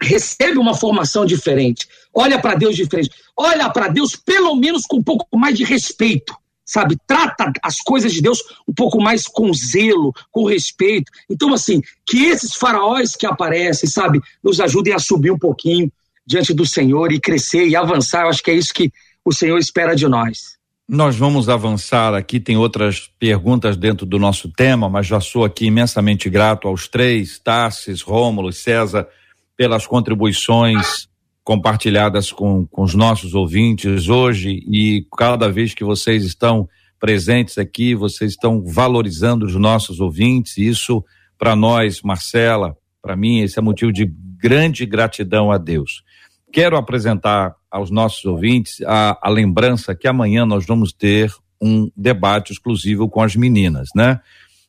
recebe 0.00 0.58
uma 0.58 0.74
formação 0.74 1.24
diferente, 1.24 1.88
olha 2.14 2.40
para 2.40 2.54
Deus 2.54 2.76
diferente, 2.76 3.10
olha 3.36 3.68
para 3.68 3.88
Deus 3.88 4.14
pelo 4.14 4.54
menos 4.54 4.84
com 4.86 4.98
um 4.98 5.02
pouco 5.02 5.26
mais 5.36 5.56
de 5.56 5.64
respeito, 5.64 6.36
sabe? 6.64 6.96
Trata 7.04 7.52
as 7.62 7.78
coisas 7.78 8.12
de 8.12 8.20
Deus 8.20 8.40
um 8.68 8.72
pouco 8.72 9.00
mais 9.00 9.26
com 9.26 9.52
zelo, 9.52 10.12
com 10.30 10.44
respeito. 10.44 11.10
Então, 11.28 11.52
assim, 11.52 11.82
que 12.06 12.26
esses 12.26 12.54
faraós 12.54 13.16
que 13.16 13.26
aparecem, 13.26 13.88
sabe, 13.88 14.20
nos 14.42 14.60
ajudem 14.60 14.94
a 14.94 15.00
subir 15.00 15.32
um 15.32 15.38
pouquinho 15.38 15.90
diante 16.24 16.54
do 16.54 16.66
Senhor 16.66 17.10
e 17.10 17.18
crescer 17.18 17.66
e 17.66 17.74
avançar. 17.74 18.22
Eu 18.22 18.28
acho 18.28 18.42
que 18.42 18.50
é 18.50 18.54
isso 18.54 18.72
que 18.72 18.92
o 19.28 19.32
Senhor 19.32 19.58
espera 19.58 19.94
de 19.94 20.08
nós. 20.08 20.56
Nós 20.88 21.14
vamos 21.16 21.50
avançar 21.50 22.14
aqui, 22.14 22.40
tem 22.40 22.56
outras 22.56 23.10
perguntas 23.18 23.76
dentro 23.76 24.06
do 24.06 24.18
nosso 24.18 24.50
tema, 24.50 24.88
mas 24.88 25.06
já 25.06 25.20
sou 25.20 25.44
aqui 25.44 25.66
imensamente 25.66 26.30
grato 26.30 26.66
aos 26.66 26.88
três, 26.88 27.38
Tassis, 27.38 28.00
Rômulo, 28.00 28.50
César, 28.54 29.06
pelas 29.54 29.86
contribuições 29.86 31.08
compartilhadas 31.44 32.32
com, 32.32 32.66
com 32.68 32.82
os 32.82 32.94
nossos 32.94 33.34
ouvintes 33.34 34.08
hoje 34.08 34.62
e 34.66 35.06
cada 35.18 35.52
vez 35.52 35.74
que 35.74 35.84
vocês 35.84 36.24
estão 36.24 36.66
presentes 36.98 37.58
aqui, 37.58 37.94
vocês 37.94 38.30
estão 38.30 38.64
valorizando 38.64 39.44
os 39.44 39.54
nossos 39.56 40.00
ouvintes. 40.00 40.56
Isso, 40.56 41.04
para 41.36 41.54
nós, 41.54 42.00
Marcela, 42.00 42.74
para 43.02 43.14
mim, 43.14 43.40
esse 43.40 43.58
é 43.58 43.62
motivo 43.62 43.92
de 43.92 44.10
grande 44.40 44.86
gratidão 44.86 45.52
a 45.52 45.58
Deus. 45.58 46.02
Quero 46.50 46.78
apresentar 46.78 47.57
aos 47.70 47.90
nossos 47.90 48.24
ouvintes 48.24 48.80
a, 48.82 49.18
a 49.20 49.28
lembrança 49.28 49.94
que 49.94 50.08
amanhã 50.08 50.46
nós 50.46 50.66
vamos 50.66 50.92
ter 50.92 51.32
um 51.60 51.90
debate 51.96 52.52
exclusivo 52.52 53.08
com 53.08 53.20
as 53.20 53.34
meninas, 53.34 53.88
né? 53.94 54.20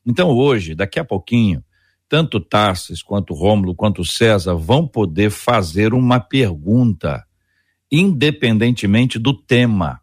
Então, 0.06 0.30
hoje, 0.30 0.74
daqui 0.74 1.00
a 1.00 1.06
pouquinho, 1.06 1.64
tanto 2.08 2.40
Tarsis 2.40 3.04
quanto 3.04 3.34
Rômulo 3.34 3.76
quanto 3.76 4.04
César 4.04 4.56
vão 4.56 4.88
poder 4.88 5.30
fazer 5.30 5.94
uma 5.94 6.20
pergunta, 6.20 7.24
independentemente 7.92 9.20
do 9.20 9.34
tema, 9.34 10.02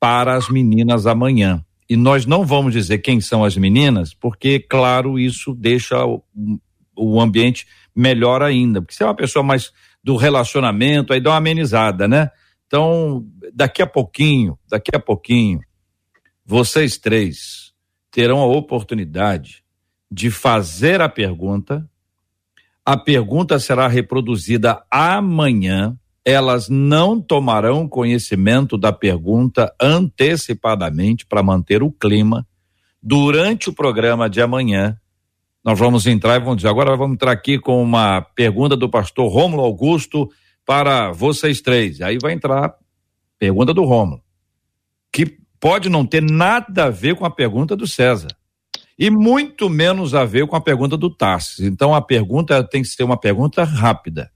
para 0.00 0.34
as 0.34 0.48
meninas 0.48 1.06
amanhã. 1.06 1.62
E 1.88 1.96
nós 1.96 2.24
não 2.24 2.44
vamos 2.44 2.72
dizer 2.72 2.98
quem 2.98 3.20
são 3.20 3.44
as 3.44 3.56
meninas, 3.56 4.14
porque, 4.14 4.58
claro, 4.58 5.18
isso 5.18 5.54
deixa 5.54 6.04
o, 6.04 6.22
o 6.96 7.20
ambiente 7.20 7.66
melhor 7.94 8.42
ainda. 8.42 8.80
Porque 8.80 8.94
se 8.94 9.02
é 9.02 9.06
uma 9.06 9.14
pessoa 9.14 9.42
mais 9.42 9.72
do 10.02 10.16
relacionamento, 10.16 11.12
aí 11.12 11.20
dá 11.20 11.30
uma 11.30 11.36
amenizada, 11.36 12.06
né? 12.06 12.30
Então, 12.66 13.26
daqui 13.52 13.82
a 13.82 13.86
pouquinho, 13.86 14.58
daqui 14.68 14.94
a 14.94 15.00
pouquinho, 15.00 15.60
vocês 16.44 16.96
três 16.98 17.72
terão 18.10 18.40
a 18.40 18.46
oportunidade 18.46 19.62
de 20.10 20.30
fazer 20.30 21.00
a 21.00 21.08
pergunta. 21.08 21.88
A 22.84 22.96
pergunta 22.96 23.58
será 23.58 23.86
reproduzida 23.86 24.82
amanhã. 24.90 25.96
Elas 26.24 26.68
não 26.68 27.20
tomarão 27.20 27.88
conhecimento 27.88 28.76
da 28.76 28.92
pergunta 28.92 29.74
antecipadamente 29.80 31.26
para 31.26 31.42
manter 31.42 31.82
o 31.82 31.90
clima. 31.90 32.46
Durante 33.02 33.70
o 33.70 33.72
programa 33.72 34.28
de 34.28 34.40
amanhã, 34.40 34.98
nós 35.64 35.78
vamos 35.78 36.06
entrar 36.06 36.36
e 36.36 36.40
vamos 36.40 36.56
dizer, 36.56 36.68
agora 36.68 36.96
vamos 36.96 37.14
entrar 37.14 37.32
aqui 37.32 37.58
com 37.58 37.82
uma 37.82 38.20
pergunta 38.20 38.76
do 38.76 38.88
pastor 38.88 39.30
Rômulo 39.30 39.62
Augusto 39.62 40.28
para 40.64 41.12
vocês 41.12 41.60
três. 41.60 42.00
Aí 42.00 42.18
vai 42.20 42.32
entrar 42.32 42.74
pergunta 43.38 43.72
do 43.72 43.84
Rômulo, 43.84 44.22
que 45.12 45.38
pode 45.60 45.88
não 45.88 46.04
ter 46.04 46.22
nada 46.22 46.86
a 46.86 46.90
ver 46.90 47.16
com 47.16 47.24
a 47.24 47.30
pergunta 47.30 47.76
do 47.76 47.86
César 47.86 48.28
e 48.98 49.10
muito 49.10 49.70
menos 49.70 50.14
a 50.14 50.24
ver 50.24 50.46
com 50.46 50.56
a 50.56 50.60
pergunta 50.60 50.96
do 50.96 51.08
Tarsis. 51.08 51.60
Então 51.60 51.94
a 51.94 52.02
pergunta 52.02 52.64
tem 52.64 52.82
que 52.82 52.88
ser 52.88 53.04
uma 53.04 53.18
pergunta 53.18 53.62
rápida. 53.62 54.30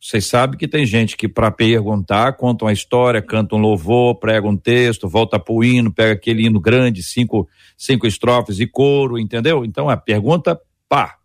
Vocês 0.00 0.26
sabem 0.26 0.58
que 0.58 0.66
tem 0.66 0.86
gente 0.86 1.14
que 1.14 1.28
para 1.28 1.50
perguntar 1.50 2.32
conta 2.32 2.64
uma 2.64 2.72
história, 2.72 3.20
canta 3.20 3.54
um 3.54 3.58
louvor, 3.58 4.18
prega 4.18 4.48
um 4.48 4.56
texto, 4.56 5.06
volta 5.06 5.38
pro 5.38 5.62
hino, 5.62 5.92
pega 5.92 6.14
aquele 6.14 6.46
hino 6.46 6.58
grande, 6.58 7.02
cinco, 7.02 7.46
cinco 7.76 8.06
estrofes 8.06 8.58
e 8.60 8.66
coro, 8.66 9.18
entendeu? 9.18 9.62
Então 9.62 9.90
a 9.90 9.96
pergunta, 9.96 10.58
pá. 10.88 11.16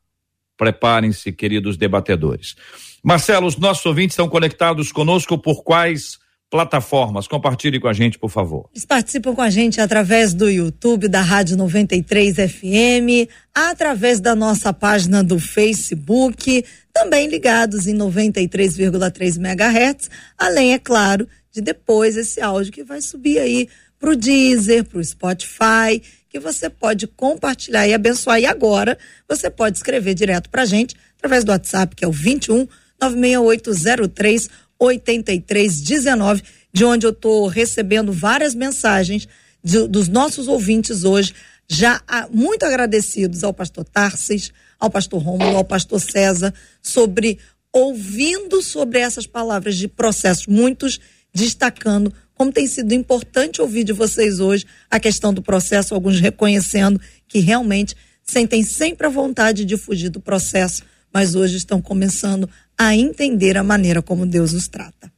Preparem-se, 0.58 1.34
queridos 1.34 1.76
debatedores. 1.76 2.56
Marcelo, 3.04 3.46
os 3.46 3.58
nossos 3.58 3.86
ouvintes 3.86 4.14
estão 4.14 4.30
conectados 4.30 4.92
conosco 4.92 5.38
por 5.38 5.64
quais 5.64 6.18
plataformas. 6.56 7.28
Compartilhe 7.28 7.82
com 7.82 7.90
a 7.90 7.92
gente, 7.92 8.18
por 8.18 8.30
favor. 8.30 8.70
Eles 8.74 8.86
participam 8.86 9.36
com 9.36 9.42
a 9.42 9.50
gente 9.50 9.82
através 9.82 10.34
do 10.34 10.50
YouTube 10.50 11.10
da 11.10 11.20
Rádio 11.20 11.58
93 11.58 12.36
FM, 12.38 13.30
através 13.54 14.22
da 14.22 14.34
nossa 14.34 14.72
página 14.72 15.22
do 15.22 15.38
Facebook, 15.38 16.64
também 16.94 17.28
ligados 17.28 17.88
em 17.88 17.94
93,3 17.94 19.36
MHz, 19.38 20.10
além, 20.38 20.74
é 20.74 20.80
claro, 20.80 21.28
de 21.52 21.60
depois 21.60 22.16
esse 22.16 22.40
áudio 22.40 22.72
que 22.72 22.86
vai 22.86 23.02
subir 23.02 23.40
aí 23.40 23.68
para 24.00 24.12
o 24.12 24.16
Deezer, 24.16 24.86
para 24.86 25.00
o 25.00 25.04
Spotify, 25.04 26.02
que 26.30 26.40
você 26.40 26.70
pode 26.70 27.06
compartilhar 27.06 27.86
e 27.86 27.94
abençoar. 27.94 28.40
E 28.40 28.46
agora 28.46 28.98
você 29.28 29.50
pode 29.50 29.76
escrever 29.76 30.14
direto 30.14 30.50
para 30.50 30.64
gente 30.64 30.96
através 31.18 31.44
do 31.44 31.52
WhatsApp, 31.52 31.94
que 31.94 32.06
é 32.06 32.08
o 32.08 32.14
21 32.14 32.66
96803 32.98 34.50
8319, 34.80 36.44
de 36.72 36.86
onde 36.86 37.06
eu 37.06 37.12
estou 37.12 37.48
recebendo 37.48 38.12
várias 38.12 38.54
mensagens 38.54 39.28
de, 39.64 39.88
dos 39.88 40.08
nossos 40.08 40.48
ouvintes 40.48 41.04
hoje, 41.04 41.34
já 41.68 42.02
muito 42.32 42.64
agradecidos 42.64 43.44
ao 43.44 43.54
pastor 43.54 43.86
Tarsis, 43.86 44.52
ao 44.80 44.90
pastor 44.90 45.22
Romulo, 45.22 45.58
ao 45.58 45.66
pastor 45.66 46.00
César, 46.00 46.54
sobre 46.82 47.40
ouvindo 47.72 48.62
sobre 48.62 49.00
essas 49.00 49.26
palavras 49.26 49.76
de 49.76 49.88
processo, 49.88 50.50
muitos 50.50 51.00
destacando 51.34 52.14
como 52.36 52.52
tem 52.52 52.68
sido 52.68 52.94
importante 52.94 53.62
ouvir 53.62 53.84
de 53.84 53.94
vocês 53.94 54.40
hoje 54.40 54.66
a 54.92 55.00
questão 55.00 55.34
do 55.34 55.42
processo, 55.42 55.96
alguns 55.96 56.20
reconhecendo 56.20 57.00
que 57.28 57.40
realmente 57.40 57.96
sentem 58.22 58.62
sempre 58.64 59.08
a 59.08 59.10
vontade 59.10 59.64
de 59.64 59.78
fugir 59.78 60.10
do 60.10 60.20
processo, 60.20 60.84
mas 61.14 61.34
hoje 61.34 61.56
estão 61.56 61.82
começando 61.82 62.50
a 62.78 62.96
entender 62.96 63.58
a 63.58 63.64
maneira 63.64 64.02
como 64.02 64.26
Deus 64.26 64.54
os 64.54 64.68
trata. 64.68 65.12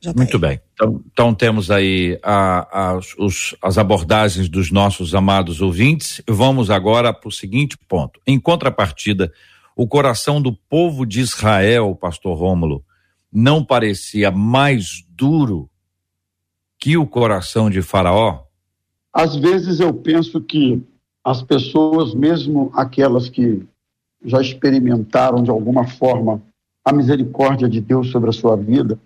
Já 0.00 0.12
tá 0.12 0.18
Muito 0.18 0.36
aí. 0.36 0.40
bem. 0.40 0.60
Então, 0.74 1.02
então, 1.12 1.34
temos 1.34 1.70
aí 1.70 2.18
a, 2.22 2.92
a, 2.92 3.00
os, 3.18 3.56
as 3.60 3.78
abordagens 3.78 4.48
dos 4.48 4.70
nossos 4.70 5.14
amados 5.14 5.60
ouvintes. 5.60 6.22
Vamos 6.28 6.70
agora 6.70 7.12
para 7.12 7.28
o 7.28 7.32
seguinte 7.32 7.76
ponto. 7.88 8.20
Em 8.26 8.38
contrapartida, 8.38 9.32
o 9.74 9.86
coração 9.86 10.40
do 10.40 10.52
povo 10.52 11.04
de 11.04 11.20
Israel, 11.20 11.96
pastor 11.96 12.36
Rômulo, 12.38 12.84
não 13.32 13.64
parecia 13.64 14.30
mais 14.30 15.04
duro 15.08 15.68
que 16.78 16.96
o 16.96 17.06
coração 17.06 17.68
de 17.68 17.82
Faraó? 17.82 18.44
Às 19.12 19.34
vezes 19.34 19.80
eu 19.80 19.92
penso 19.92 20.40
que 20.40 20.80
as 21.24 21.42
pessoas, 21.42 22.14
mesmo 22.14 22.70
aquelas 22.74 23.28
que 23.28 23.66
já 24.24 24.40
experimentaram 24.40 25.42
de 25.42 25.50
alguma 25.50 25.86
forma 25.86 26.42
a 26.84 26.92
misericórdia 26.92 27.68
de 27.68 27.80
Deus 27.80 28.10
sobre 28.10 28.30
a 28.30 28.32
sua 28.32 28.56
vida, 28.56 28.98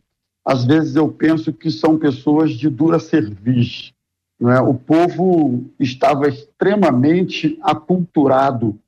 às 0.45 0.65
vezes 0.65 0.97
eu 0.97 1.09
penso 1.09 1.53
que 1.53 1.71
são 1.71 1.99
pessoas 1.99 2.53
de 2.53 2.69
dura 2.69 2.99
cerviz. 2.99 3.93
Não 4.39 4.51
é? 4.51 4.61
O 4.61 4.75
povo 4.75 5.65
estava 5.79 6.29
extremamente 6.29 7.59
aculturado 7.63 8.79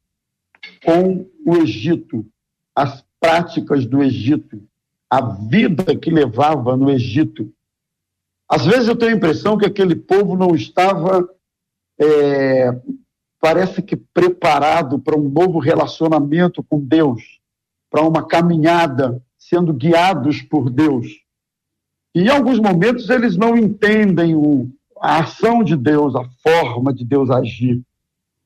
com 0.84 1.26
o 1.46 1.56
Egito, 1.56 2.26
as 2.74 3.04
práticas 3.20 3.86
do 3.86 4.02
Egito, 4.02 4.60
a 5.08 5.20
vida 5.20 5.94
que 5.96 6.10
levava 6.10 6.76
no 6.76 6.90
Egito. 6.90 7.52
Às 8.48 8.66
vezes 8.66 8.88
eu 8.88 8.96
tenho 8.96 9.12
a 9.12 9.16
impressão 9.16 9.56
que 9.56 9.66
aquele 9.66 9.94
povo 9.94 10.36
não 10.36 10.54
estava 10.54 11.28
é, 11.98 12.76
parece 13.44 13.82
que 13.82 13.94
preparado 13.94 14.98
para 14.98 15.18
um 15.18 15.28
novo 15.28 15.58
relacionamento 15.58 16.62
com 16.62 16.80
Deus, 16.80 17.20
para 17.90 18.00
uma 18.00 18.26
caminhada 18.26 19.22
sendo 19.38 19.70
guiados 19.70 20.40
por 20.40 20.70
Deus. 20.70 21.06
E 22.14 22.22
em 22.22 22.28
alguns 22.30 22.58
momentos 22.58 23.10
eles 23.10 23.36
não 23.36 23.54
entendem 23.54 24.34
o, 24.34 24.70
a 24.98 25.18
ação 25.18 25.62
de 25.62 25.76
Deus, 25.76 26.16
a 26.16 26.24
forma 26.42 26.90
de 26.90 27.04
Deus 27.04 27.28
agir. 27.28 27.82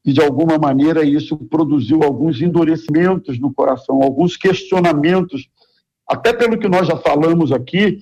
E, 0.04 0.12
de 0.12 0.20
alguma 0.20 0.58
maneira, 0.58 1.04
isso 1.04 1.36
produziu 1.36 2.02
alguns 2.02 2.42
endurecimentos 2.42 3.38
no 3.38 3.54
coração, 3.54 4.02
alguns 4.02 4.36
questionamentos. 4.36 5.48
Até 6.08 6.32
pelo 6.32 6.58
que 6.58 6.68
nós 6.68 6.88
já 6.88 6.96
falamos 6.96 7.52
aqui, 7.52 8.00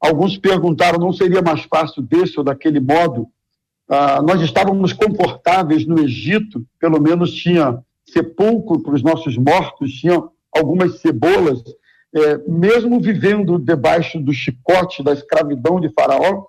alguns 0.00 0.36
perguntaram: 0.36 0.98
não 0.98 1.12
seria 1.12 1.40
mais 1.40 1.62
fácil 1.62 2.02
desse 2.02 2.36
ou 2.38 2.44
daquele 2.44 2.80
modo? 2.80 3.28
Ah, 3.88 4.22
nós 4.22 4.40
estávamos 4.40 4.92
confortáveis 4.92 5.86
no 5.86 6.00
Egito, 6.00 6.64
pelo 6.78 7.00
menos 7.00 7.32
tinha 7.34 7.78
sepulcro 8.06 8.82
para 8.82 8.94
os 8.94 9.02
nossos 9.02 9.36
mortos, 9.36 9.92
tinha 9.92 10.22
algumas 10.52 11.00
cebolas, 11.00 11.62
é, 12.14 12.38
mesmo 12.48 13.00
vivendo 13.00 13.58
debaixo 13.58 14.20
do 14.20 14.32
chicote 14.32 15.02
da 15.02 15.12
escravidão 15.12 15.80
de 15.80 15.92
Faraó, 15.92 16.44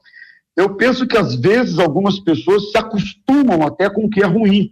eu 0.55 0.75
penso 0.75 1.07
que 1.07 1.17
às 1.17 1.35
vezes 1.35 1.79
algumas 1.79 2.19
pessoas 2.19 2.71
se 2.71 2.77
acostumam 2.77 3.63
até 3.63 3.89
com 3.89 4.05
o 4.05 4.09
que 4.09 4.23
é 4.23 4.25
ruim, 4.25 4.71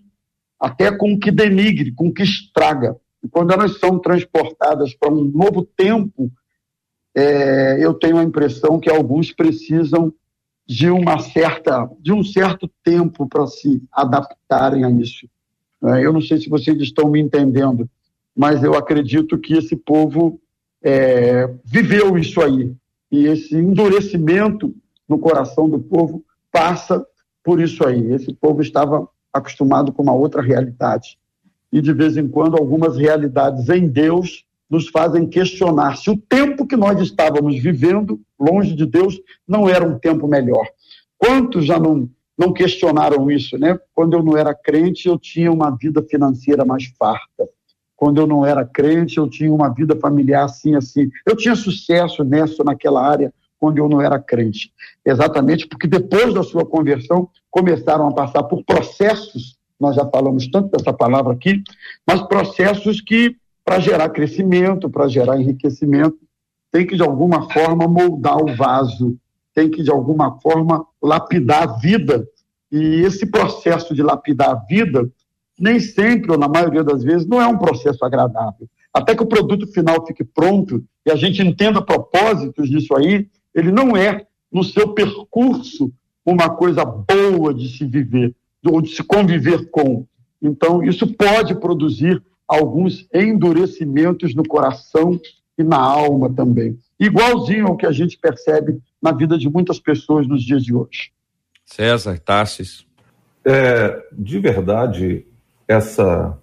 até 0.59 0.95
com 0.95 1.13
o 1.13 1.19
que 1.19 1.31
denigre, 1.31 1.91
com 1.93 2.07
o 2.07 2.13
que 2.13 2.23
estraga. 2.23 2.95
E 3.21 3.27
quando 3.27 3.51
elas 3.51 3.79
são 3.79 3.99
transportadas 3.99 4.93
para 4.93 5.11
um 5.11 5.25
novo 5.25 5.67
tempo, 5.75 6.31
é, 7.15 7.77
eu 7.83 7.93
tenho 7.93 8.17
a 8.17 8.23
impressão 8.23 8.79
que 8.79 8.89
alguns 8.89 9.33
precisam 9.33 10.13
de 10.65 10.89
uma 10.89 11.19
certa, 11.19 11.89
de 11.99 12.13
um 12.13 12.23
certo 12.23 12.69
tempo 12.83 13.27
para 13.27 13.45
se 13.47 13.81
adaptarem 13.91 14.85
a 14.85 14.89
isso. 14.89 15.27
É, 15.83 16.05
eu 16.05 16.13
não 16.13 16.21
sei 16.21 16.39
se 16.39 16.49
vocês 16.49 16.81
estão 16.81 17.09
me 17.09 17.19
entendendo, 17.19 17.89
mas 18.35 18.63
eu 18.63 18.73
acredito 18.73 19.37
que 19.37 19.53
esse 19.53 19.75
povo 19.75 20.39
é, 20.81 21.53
viveu 21.65 22.17
isso 22.17 22.41
aí. 22.41 22.73
E 23.11 23.25
esse 23.25 23.55
endurecimento 23.55 24.73
no 25.07 25.19
coração 25.19 25.69
do 25.69 25.79
povo 25.79 26.23
passa 26.51 27.05
por 27.43 27.61
isso 27.61 27.85
aí. 27.85 28.11
Esse 28.13 28.33
povo 28.33 28.61
estava 28.61 29.07
acostumado 29.31 29.91
com 29.91 30.01
uma 30.01 30.13
outra 30.13 30.41
realidade. 30.41 31.17
E 31.71 31.81
de 31.81 31.93
vez 31.93 32.17
em 32.17 32.27
quando, 32.27 32.55
algumas 32.55 32.97
realidades 32.97 33.67
em 33.69 33.87
Deus 33.87 34.45
nos 34.73 34.87
fazem 34.87 35.27
questionar 35.27 35.97
se 35.97 36.09
o 36.09 36.17
tempo 36.17 36.65
que 36.65 36.75
nós 36.75 36.99
estávamos 36.99 37.61
vivendo, 37.61 38.19
longe 38.39 38.73
de 38.73 38.87
Deus, 38.87 39.21
não 39.47 39.69
era 39.69 39.87
um 39.87 39.99
tempo 39.99 40.27
melhor. 40.27 40.65
Quantos 41.15 41.63
já 41.63 41.79
não, 41.79 42.09
não 42.35 42.51
questionaram 42.51 43.29
isso, 43.29 43.55
né? 43.55 43.79
Quando 43.93 44.13
eu 44.13 44.23
não 44.23 44.35
era 44.35 44.51
crente, 44.51 45.07
eu 45.07 45.19
tinha 45.19 45.51
uma 45.51 45.69
vida 45.69 46.01
financeira 46.01 46.65
mais 46.65 46.85
farta. 46.97 47.47
Quando 47.95 48.19
eu 48.19 48.25
não 48.25 48.43
era 48.43 48.65
crente, 48.65 49.19
eu 49.19 49.29
tinha 49.29 49.53
uma 49.53 49.69
vida 49.69 49.95
familiar 49.95 50.45
assim, 50.45 50.73
assim. 50.73 51.07
Eu 51.23 51.35
tinha 51.35 51.55
sucesso 51.55 52.23
nessa, 52.23 52.63
naquela 52.63 53.07
área, 53.07 53.31
quando 53.59 53.77
eu 53.77 53.87
não 53.87 54.01
era 54.01 54.17
crente. 54.17 54.73
Exatamente 55.05 55.67
porque 55.67 55.85
depois 55.85 56.33
da 56.33 56.41
sua 56.41 56.65
conversão, 56.65 57.29
começaram 57.51 58.07
a 58.07 58.11
passar 58.11 58.41
por 58.41 58.63
processos, 58.63 59.55
nós 59.79 59.95
já 59.95 60.09
falamos 60.09 60.47
tanto 60.47 60.75
dessa 60.75 60.91
palavra 60.91 61.31
aqui, 61.31 61.61
mas 62.07 62.23
processos 62.23 62.99
que 62.99 63.35
para 63.63 63.79
gerar 63.79 64.09
crescimento, 64.09 64.89
para 64.89 65.07
gerar 65.07 65.39
enriquecimento, 65.39 66.17
tem 66.71 66.85
que 66.85 66.95
de 66.95 67.03
alguma 67.03 67.49
forma 67.51 67.87
moldar 67.87 68.37
o 68.37 68.55
vaso, 68.55 69.15
tem 69.53 69.69
que 69.69 69.83
de 69.83 69.91
alguma 69.91 70.39
forma 70.41 70.85
lapidar 71.01 71.63
a 71.63 71.77
vida. 71.77 72.27
E 72.71 73.01
esse 73.01 73.27
processo 73.27 73.93
de 73.93 74.01
lapidar 74.01 74.49
a 74.49 74.55
vida, 74.55 75.09
nem 75.59 75.79
sempre, 75.79 76.31
ou 76.31 76.37
na 76.37 76.47
maioria 76.47 76.83
das 76.83 77.03
vezes, 77.03 77.27
não 77.27 77.41
é 77.41 77.47
um 77.47 77.57
processo 77.57 78.03
agradável. 78.03 78.67
Até 78.93 79.15
que 79.15 79.23
o 79.23 79.27
produto 79.27 79.67
final 79.67 80.05
fique 80.05 80.23
pronto 80.23 80.83
e 81.05 81.11
a 81.11 81.15
gente 81.15 81.41
entenda 81.41 81.81
propósitos 81.81 82.69
disso 82.69 82.95
aí, 82.95 83.27
ele 83.53 83.71
não 83.71 83.95
é, 83.95 84.25
no 84.51 84.63
seu 84.63 84.93
percurso, 84.93 85.91
uma 86.25 86.49
coisa 86.49 86.85
boa 86.85 87.53
de 87.53 87.67
se 87.77 87.85
viver, 87.85 88.33
ou 88.65 88.81
de 88.81 88.89
se 88.95 89.03
conviver 89.03 89.69
com. 89.69 90.05
Então, 90.41 90.83
isso 90.83 91.07
pode 91.13 91.55
produzir 91.55 92.21
alguns 92.55 93.07
endurecimentos 93.13 94.35
no 94.35 94.43
coração 94.47 95.19
e 95.57 95.63
na 95.63 95.77
alma 95.77 96.31
também. 96.31 96.77
Igualzinho 96.99 97.67
ao 97.67 97.77
que 97.77 97.85
a 97.85 97.91
gente 97.91 98.17
percebe 98.17 98.79
na 99.01 99.11
vida 99.11 99.37
de 99.37 99.49
muitas 99.49 99.79
pessoas 99.79 100.27
nos 100.27 100.43
dias 100.43 100.63
de 100.63 100.73
hoje. 100.73 101.11
César, 101.65 102.17
Tassis. 102.19 102.85
É, 103.45 104.01
de 104.11 104.39
verdade, 104.39 105.25
essa, 105.67 106.37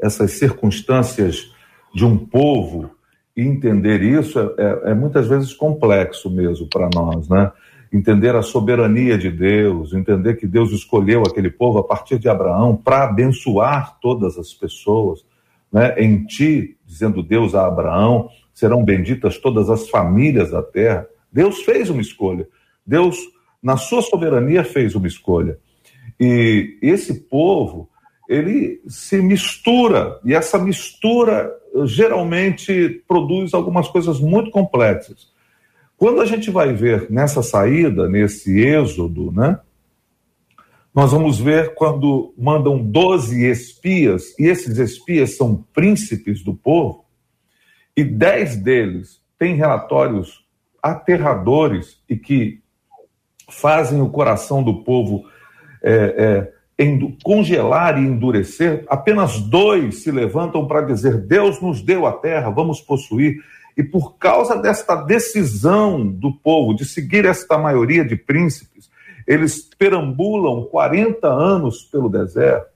essas 0.00 0.32
circunstâncias 0.32 1.52
de 1.94 2.04
um 2.04 2.16
povo 2.16 2.90
entender 3.36 4.02
isso 4.02 4.38
é, 4.38 4.42
é, 4.58 4.90
é 4.90 4.94
muitas 4.94 5.26
vezes 5.26 5.52
complexo 5.52 6.30
mesmo 6.30 6.68
para 6.68 6.88
nós, 6.94 7.28
né? 7.28 7.52
Entender 7.94 8.34
a 8.34 8.42
soberania 8.42 9.16
de 9.16 9.30
Deus, 9.30 9.94
entender 9.94 10.34
que 10.34 10.48
Deus 10.48 10.72
escolheu 10.72 11.22
aquele 11.22 11.48
povo 11.48 11.78
a 11.78 11.84
partir 11.84 12.18
de 12.18 12.28
Abraão 12.28 12.76
para 12.76 13.04
abençoar 13.04 14.00
todas 14.00 14.36
as 14.36 14.52
pessoas, 14.52 15.24
né? 15.72 15.94
Em 15.96 16.24
ti, 16.24 16.76
dizendo 16.84 17.22
Deus 17.22 17.54
a 17.54 17.68
Abraão, 17.68 18.28
serão 18.52 18.84
benditas 18.84 19.38
todas 19.38 19.70
as 19.70 19.88
famílias 19.88 20.50
da 20.50 20.60
terra. 20.60 21.06
Deus 21.32 21.62
fez 21.62 21.88
uma 21.88 22.00
escolha. 22.00 22.48
Deus, 22.84 23.16
na 23.62 23.76
sua 23.76 24.02
soberania, 24.02 24.64
fez 24.64 24.96
uma 24.96 25.06
escolha. 25.06 25.56
E 26.18 26.76
esse 26.82 27.14
povo, 27.14 27.88
ele 28.28 28.80
se 28.88 29.22
mistura, 29.22 30.18
e 30.24 30.34
essa 30.34 30.58
mistura 30.58 31.48
geralmente 31.84 33.04
produz 33.06 33.54
algumas 33.54 33.86
coisas 33.86 34.18
muito 34.18 34.50
complexas. 34.50 35.32
Quando 36.04 36.20
a 36.20 36.26
gente 36.26 36.50
vai 36.50 36.74
ver 36.74 37.10
nessa 37.10 37.42
saída, 37.42 38.06
nesse 38.06 38.60
êxodo, 38.60 39.32
né? 39.32 39.58
Nós 40.94 41.12
vamos 41.12 41.40
ver 41.40 41.72
quando 41.72 42.34
mandam 42.36 42.78
12 42.78 43.42
espias, 43.46 44.38
e 44.38 44.44
esses 44.44 44.76
espias 44.76 45.34
são 45.38 45.64
príncipes 45.72 46.44
do 46.44 46.52
povo, 46.52 47.06
e 47.96 48.04
10 48.04 48.56
deles 48.56 49.22
têm 49.38 49.54
relatórios 49.54 50.44
aterradores 50.82 51.98
e 52.06 52.18
que 52.18 52.60
fazem 53.48 54.02
o 54.02 54.10
coração 54.10 54.62
do 54.62 54.84
povo 54.84 55.24
é, 55.82 56.52
é, 56.76 57.14
congelar 57.22 57.96
e 57.96 58.06
endurecer, 58.06 58.84
apenas 58.88 59.40
dois 59.40 60.02
se 60.02 60.10
levantam 60.10 60.68
para 60.68 60.82
dizer: 60.82 61.16
Deus 61.16 61.62
nos 61.62 61.80
deu 61.80 62.04
a 62.04 62.12
terra, 62.12 62.50
vamos 62.50 62.78
possuir. 62.78 63.42
E 63.76 63.82
por 63.82 64.16
causa 64.16 64.56
desta 64.56 64.94
decisão 64.94 66.06
do 66.06 66.32
povo 66.32 66.74
de 66.74 66.84
seguir 66.84 67.24
esta 67.24 67.58
maioria 67.58 68.04
de 68.04 68.16
príncipes, 68.16 68.90
eles 69.26 69.68
perambulam 69.78 70.64
40 70.66 71.26
anos 71.26 71.82
pelo 71.82 72.08
deserto. 72.08 72.68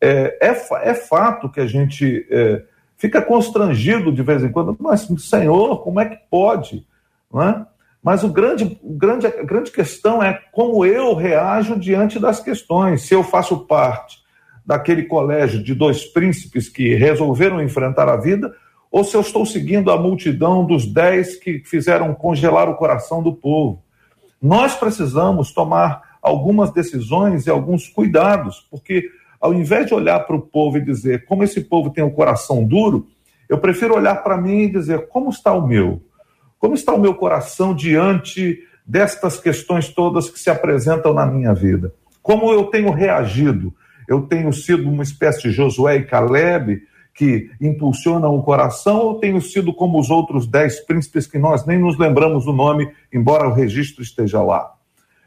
É, 0.00 0.38
é, 0.40 0.90
é 0.90 0.94
fato 0.94 1.48
que 1.48 1.60
a 1.60 1.66
gente 1.66 2.26
é, 2.30 2.62
fica 2.96 3.22
constrangido 3.22 4.12
de 4.12 4.22
vez 4.22 4.42
em 4.42 4.50
quando, 4.50 4.76
mas, 4.78 5.08
Senhor, 5.18 5.82
como 5.82 6.00
é 6.00 6.06
que 6.06 6.18
pode? 6.28 6.86
Não 7.32 7.42
é? 7.42 7.66
Mas 8.02 8.24
o 8.24 8.28
grande, 8.28 8.78
grande, 8.82 9.28
a 9.28 9.42
grande 9.44 9.70
questão 9.70 10.20
é 10.20 10.40
como 10.50 10.84
eu 10.84 11.14
reajo 11.14 11.78
diante 11.78 12.18
das 12.18 12.40
questões. 12.40 13.02
Se 13.02 13.14
eu 13.14 13.22
faço 13.22 13.64
parte 13.66 14.18
daquele 14.66 15.04
colégio 15.04 15.62
de 15.62 15.72
dois 15.72 16.04
príncipes 16.04 16.68
que 16.68 16.94
resolveram 16.94 17.62
enfrentar 17.62 18.08
a 18.08 18.16
vida, 18.16 18.52
ou 18.92 19.02
se 19.02 19.16
eu 19.16 19.22
estou 19.22 19.46
seguindo 19.46 19.90
a 19.90 19.96
multidão 19.96 20.66
dos 20.66 20.84
dez 20.84 21.36
que 21.36 21.60
fizeram 21.60 22.14
congelar 22.14 22.68
o 22.68 22.76
coração 22.76 23.22
do 23.22 23.32
povo. 23.32 23.82
Nós 24.40 24.74
precisamos 24.74 25.50
tomar 25.50 26.18
algumas 26.20 26.70
decisões 26.70 27.46
e 27.46 27.50
alguns 27.50 27.88
cuidados, 27.88 28.66
porque 28.70 29.08
ao 29.40 29.54
invés 29.54 29.86
de 29.86 29.94
olhar 29.94 30.20
para 30.20 30.36
o 30.36 30.42
povo 30.42 30.76
e 30.76 30.84
dizer 30.84 31.24
como 31.24 31.42
esse 31.42 31.62
povo 31.62 31.88
tem 31.88 32.04
o 32.04 32.08
um 32.08 32.10
coração 32.10 32.62
duro, 32.62 33.06
eu 33.48 33.56
prefiro 33.56 33.96
olhar 33.96 34.16
para 34.16 34.36
mim 34.36 34.64
e 34.64 34.70
dizer 34.70 35.08
como 35.08 35.30
está 35.30 35.54
o 35.54 35.66
meu. 35.66 36.02
Como 36.58 36.74
está 36.74 36.92
o 36.92 37.00
meu 37.00 37.14
coração 37.14 37.74
diante 37.74 38.62
destas 38.86 39.40
questões 39.40 39.88
todas 39.88 40.28
que 40.28 40.38
se 40.38 40.50
apresentam 40.50 41.14
na 41.14 41.24
minha 41.24 41.54
vida? 41.54 41.94
Como 42.22 42.52
eu 42.52 42.64
tenho 42.64 42.90
reagido? 42.90 43.74
Eu 44.06 44.22
tenho 44.22 44.52
sido 44.52 44.88
uma 44.88 45.02
espécie 45.02 45.42
de 45.42 45.50
Josué 45.50 45.96
e 45.96 46.04
Caleb 46.04 46.82
que 47.14 47.50
impulsionam 47.60 48.34
o 48.34 48.42
coração 48.42 49.00
ou 49.00 49.18
tenho 49.18 49.40
sido 49.40 49.72
como 49.72 50.00
os 50.00 50.10
outros 50.10 50.46
dez 50.46 50.80
príncipes 50.80 51.26
que 51.26 51.38
nós 51.38 51.66
nem 51.66 51.78
nos 51.78 51.98
lembramos 51.98 52.44
do 52.44 52.52
nome, 52.52 52.90
embora 53.12 53.48
o 53.48 53.52
registro 53.52 54.02
esteja 54.02 54.42
lá? 54.42 54.72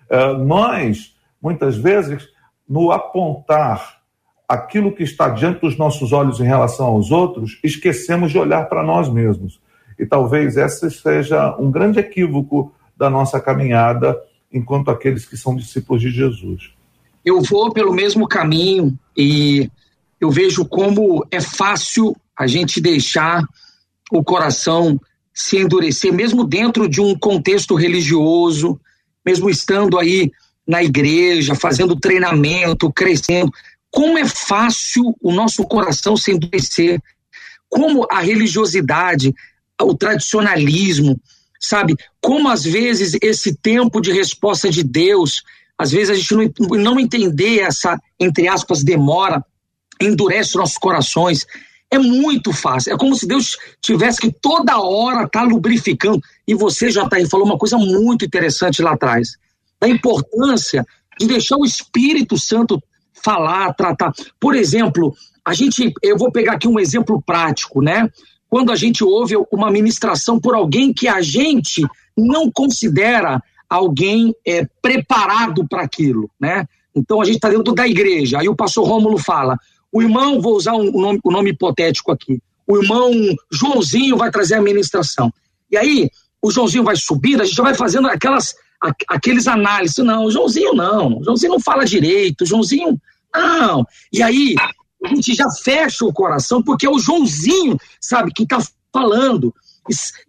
Uh, 0.09 0.37
nós, 0.43 1.15
muitas 1.41 1.75
vezes, 1.77 2.27
no 2.67 2.91
apontar 2.91 4.01
aquilo 4.47 4.91
que 4.91 5.03
está 5.03 5.29
diante 5.29 5.61
dos 5.61 5.77
nossos 5.77 6.11
olhos 6.11 6.39
em 6.39 6.45
relação 6.45 6.87
aos 6.87 7.11
outros, 7.11 7.59
esquecemos 7.63 8.31
de 8.31 8.37
olhar 8.37 8.67
para 8.67 8.83
nós 8.83 9.09
mesmos. 9.09 9.59
E 9.97 10.05
talvez 10.05 10.57
esse 10.57 10.89
seja 10.91 11.55
um 11.57 11.71
grande 11.71 11.99
equívoco 11.99 12.73
da 12.97 13.09
nossa 13.09 13.39
caminhada 13.39 14.19
enquanto 14.51 14.89
aqueles 14.89 15.25
que 15.25 15.37
são 15.37 15.55
discípulos 15.55 16.01
de 16.01 16.09
Jesus. 16.09 16.71
Eu 17.23 17.41
vou 17.41 17.71
pelo 17.71 17.93
mesmo 17.93 18.27
caminho 18.27 18.97
e 19.17 19.69
eu 20.19 20.31
vejo 20.31 20.65
como 20.65 21.25
é 21.29 21.41
fácil 21.41 22.15
a 22.37 22.47
gente 22.47 22.81
deixar 22.81 23.43
o 24.11 24.23
coração 24.23 24.99
se 25.33 25.57
endurecer, 25.57 26.13
mesmo 26.13 26.45
dentro 26.45 26.87
de 26.87 27.01
um 27.01 27.17
contexto 27.17 27.75
religioso, 27.75 28.79
mesmo 29.25 29.49
estando 29.49 29.97
aí 29.99 30.31
na 30.65 30.83
igreja, 30.83 31.55
fazendo 31.55 31.99
treinamento, 31.99 32.91
crescendo. 32.91 33.51
Como 33.91 34.17
é 34.17 34.25
fácil 34.25 35.15
o 35.21 35.31
nosso 35.31 35.63
coração 35.65 36.15
se 36.15 36.31
endurecer. 36.31 37.01
Como 37.69 38.07
a 38.09 38.21
religiosidade, 38.21 39.33
o 39.81 39.93
tradicionalismo, 39.93 41.19
sabe? 41.59 41.95
Como 42.21 42.49
às 42.49 42.63
vezes 42.63 43.17
esse 43.21 43.55
tempo 43.55 43.99
de 43.99 44.11
resposta 44.11 44.69
de 44.69 44.83
Deus, 44.83 45.43
às 45.77 45.91
vezes 45.91 46.09
a 46.09 46.15
gente 46.15 46.33
não, 46.33 46.77
não 46.77 46.99
entender 46.99 47.59
essa, 47.59 47.99
entre 48.19 48.47
aspas, 48.47 48.83
demora, 48.83 49.43
endurece 50.01 50.57
nossos 50.57 50.77
corações. 50.77 51.45
É 51.91 51.97
muito 51.97 52.51
fácil. 52.51 52.93
É 52.93 52.97
como 52.97 53.15
se 53.15 53.27
Deus 53.27 53.57
tivesse 53.81 54.19
que 54.19 54.31
toda 54.31 54.79
hora 54.79 55.27
tá 55.27 55.43
lubrificando. 55.43 56.21
E 56.47 56.53
você, 56.53 56.89
JR, 56.89 57.29
falou 57.29 57.45
uma 57.45 57.57
coisa 57.57 57.77
muito 57.77 58.25
interessante 58.25 58.81
lá 58.81 58.93
atrás. 58.93 59.37
Da 59.79 59.87
importância 59.87 60.85
de 61.19 61.27
deixar 61.27 61.57
o 61.57 61.65
Espírito 61.65 62.37
Santo 62.37 62.81
falar, 63.23 63.73
tratar. 63.73 64.11
Por 64.39 64.55
exemplo, 64.55 65.13
a 65.45 65.53
gente, 65.53 65.93
eu 66.01 66.17
vou 66.17 66.31
pegar 66.31 66.53
aqui 66.53 66.67
um 66.67 66.79
exemplo 66.79 67.21
prático, 67.25 67.81
né? 67.81 68.09
Quando 68.49 68.71
a 68.71 68.75
gente 68.75 69.03
ouve 69.03 69.35
uma 69.51 69.71
ministração 69.71 70.39
por 70.39 70.55
alguém 70.55 70.93
que 70.93 71.07
a 71.07 71.21
gente 71.21 71.85
não 72.17 72.51
considera 72.51 73.41
alguém 73.69 74.33
é, 74.45 74.65
preparado 74.81 75.67
para 75.67 75.83
aquilo, 75.83 76.29
né? 76.39 76.65
Então 76.95 77.19
a 77.19 77.25
gente 77.25 77.35
está 77.35 77.49
dentro 77.49 77.73
da 77.73 77.87
igreja. 77.87 78.39
Aí 78.39 78.47
o 78.47 78.55
pastor 78.55 78.87
Rômulo 78.87 79.17
fala: 79.17 79.57
o 79.95 80.01
irmão, 80.01 80.41
vou 80.41 80.57
usar 80.57 80.73
um 80.73 80.91
nome, 80.91 81.21
um 81.23 81.31
nome 81.31 81.51
hipotético 81.51 82.11
aqui, 82.11 82.41
o 82.67 82.77
irmão 82.77 83.13
Joãozinho 83.49 84.17
vai 84.17 84.29
trazer 84.29 84.55
a 84.55 84.61
ministração. 84.61 85.33
E 85.71 85.77
aí, 85.77 86.09
o 86.41 86.51
Joãozinho 86.51 86.83
vai 86.83 86.97
subindo, 86.97 87.41
a 87.41 87.45
gente 87.45 87.61
vai 87.61 87.73
fazendo 87.73 88.09
aquelas, 88.09 88.55
aqueles 89.07 89.47
análises. 89.47 89.95
Não, 89.99 90.25
o 90.25 90.31
Joãozinho 90.31 90.73
não, 90.73 91.19
o 91.19 91.23
Joãozinho 91.23 91.53
não 91.53 91.61
fala 91.61 91.85
direito, 91.85 92.41
o 92.41 92.45
Joãozinho 92.45 92.99
não. 93.33 93.87
E 94.11 94.21
aí, 94.21 94.53
a 95.05 95.07
gente 95.07 95.33
já 95.33 95.49
fecha 95.63 96.03
o 96.03 96.11
coração, 96.11 96.61
porque 96.61 96.85
é 96.85 96.89
o 96.89 96.99
Joãozinho, 96.99 97.77
sabe, 98.01 98.33
que 98.33 98.43
está 98.43 98.59
falando. 98.91 99.55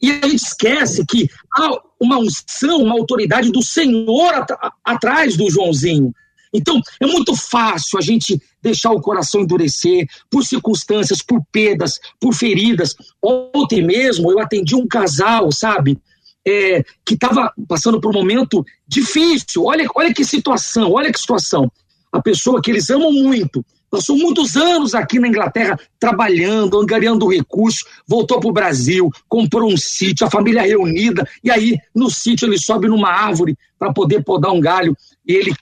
E 0.00 0.12
a 0.12 0.28
gente 0.28 0.44
esquece 0.44 1.04
que 1.04 1.28
há 1.52 1.70
uma 2.00 2.18
unção, 2.18 2.84
uma 2.84 2.94
autoridade 2.94 3.50
do 3.50 3.62
Senhor 3.62 4.32
at 4.32 4.48
atrás 4.84 5.36
do 5.36 5.50
Joãozinho. 5.50 6.14
Então, 6.56 6.80
é 7.00 7.06
muito 7.06 7.36
fácil 7.36 7.98
a 7.98 8.02
gente 8.02 8.40
deixar 8.62 8.90
o 8.90 9.00
coração 9.00 9.42
endurecer 9.42 10.06
por 10.30 10.44
circunstâncias, 10.44 11.22
por 11.22 11.40
perdas, 11.52 11.98
por 12.18 12.34
feridas. 12.34 12.94
Ontem 13.22 13.84
mesmo 13.84 14.30
eu 14.32 14.38
atendi 14.38 14.74
um 14.74 14.86
casal, 14.86 15.52
sabe? 15.52 15.98
É, 16.46 16.82
que 17.04 17.14
estava 17.14 17.52
passando 17.68 18.00
por 18.00 18.10
um 18.10 18.18
momento 18.18 18.64
difícil. 18.86 19.64
Olha, 19.64 19.86
olha 19.94 20.14
que 20.14 20.24
situação, 20.24 20.92
olha 20.92 21.12
que 21.12 21.20
situação. 21.20 21.70
A 22.12 22.22
pessoa 22.22 22.62
que 22.62 22.70
eles 22.70 22.88
amam 22.88 23.12
muito, 23.12 23.64
passou 23.90 24.16
muitos 24.16 24.56
anos 24.56 24.94
aqui 24.94 25.18
na 25.18 25.28
Inglaterra 25.28 25.78
trabalhando, 25.98 26.78
angariando 26.78 27.28
recursos, 27.28 27.84
voltou 28.06 28.40
para 28.40 28.48
o 28.48 28.52
Brasil, 28.52 29.10
comprou 29.28 29.70
um 29.70 29.76
sítio, 29.76 30.26
a 30.26 30.30
família 30.30 30.62
reunida, 30.62 31.28
e 31.42 31.50
aí 31.50 31.76
no 31.94 32.10
sítio 32.10 32.46
ele 32.46 32.58
sobe 32.58 32.88
numa 32.88 33.10
árvore 33.10 33.56
para 33.78 33.92
poder 33.92 34.22
podar 34.24 34.52
um 34.52 34.60
galho, 34.60 34.96
e 35.26 35.32
ele 35.32 35.54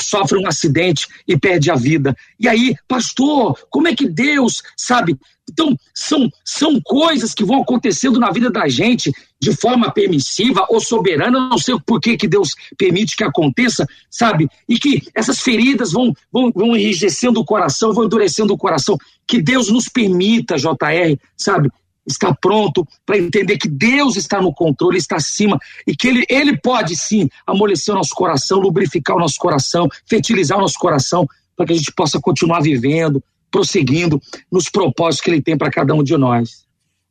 sofre 0.00 0.38
um 0.38 0.46
acidente 0.46 1.06
e 1.26 1.36
perde 1.36 1.70
a 1.70 1.74
vida. 1.74 2.16
E 2.38 2.48
aí, 2.48 2.74
pastor, 2.86 3.58
como 3.70 3.88
é 3.88 3.94
que 3.94 4.08
Deus, 4.08 4.62
sabe? 4.76 5.16
Então, 5.50 5.76
são, 5.94 6.30
são 6.44 6.80
coisas 6.80 7.32
que 7.32 7.44
vão 7.44 7.62
acontecendo 7.62 8.20
na 8.20 8.30
vida 8.30 8.50
da 8.50 8.68
gente 8.68 9.12
de 9.40 9.56
forma 9.56 9.90
permissiva 9.90 10.66
ou 10.68 10.80
soberana, 10.80 11.48
não 11.48 11.58
sei 11.58 11.76
por 11.86 12.00
que, 12.00 12.16
que 12.16 12.28
Deus 12.28 12.54
permite 12.76 13.16
que 13.16 13.24
aconteça, 13.24 13.86
sabe? 14.10 14.48
E 14.68 14.78
que 14.78 15.02
essas 15.14 15.40
feridas 15.40 15.92
vão, 15.92 16.12
vão, 16.30 16.52
vão 16.54 16.76
enrijecendo 16.76 17.40
o 17.40 17.44
coração, 17.44 17.94
vão 17.94 18.04
endurecendo 18.04 18.52
o 18.52 18.58
coração. 18.58 18.98
Que 19.26 19.40
Deus 19.40 19.70
nos 19.70 19.88
permita, 19.88 20.56
JR, 20.56 21.16
sabe? 21.36 21.70
Está 22.08 22.34
pronto 22.34 22.86
para 23.04 23.18
entender 23.18 23.58
que 23.58 23.68
Deus 23.68 24.16
está 24.16 24.40
no 24.40 24.52
controle, 24.52 24.98
está 24.98 25.16
acima 25.16 25.58
e 25.86 25.94
que 25.94 26.08
ele, 26.08 26.24
ele 26.28 26.58
pode 26.58 26.96
sim 26.96 27.28
amolecer 27.46 27.94
o 27.94 27.98
nosso 27.98 28.14
coração, 28.14 28.58
lubrificar 28.58 29.16
o 29.16 29.20
nosso 29.20 29.38
coração, 29.38 29.88
fertilizar 30.06 30.58
o 30.58 30.62
nosso 30.62 30.78
coração 30.78 31.26
para 31.56 31.66
que 31.66 31.72
a 31.72 31.76
gente 31.76 31.92
possa 31.92 32.20
continuar 32.20 32.60
vivendo, 32.60 33.22
prosseguindo 33.50 34.20
nos 34.50 34.68
propósitos 34.68 35.24
que 35.24 35.30
ele 35.30 35.42
tem 35.42 35.56
para 35.56 35.70
cada 35.70 35.94
um 35.94 36.02
de 36.02 36.16
nós. 36.16 36.66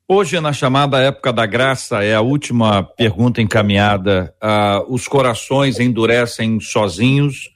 Hoje, 0.09 0.39
na 0.39 0.53
chamada 0.53 0.99
época 0.99 1.33
da 1.33 1.45
graça, 1.45 2.01
é 2.01 2.15
a 2.15 2.21
última 2.21 2.81
pergunta 2.81 3.41
encaminhada. 3.41 4.33
Ah, 4.41 4.81
os 4.87 5.05
corações 5.05 5.81
endurecem 5.81 6.61
sozinhos 6.61 7.49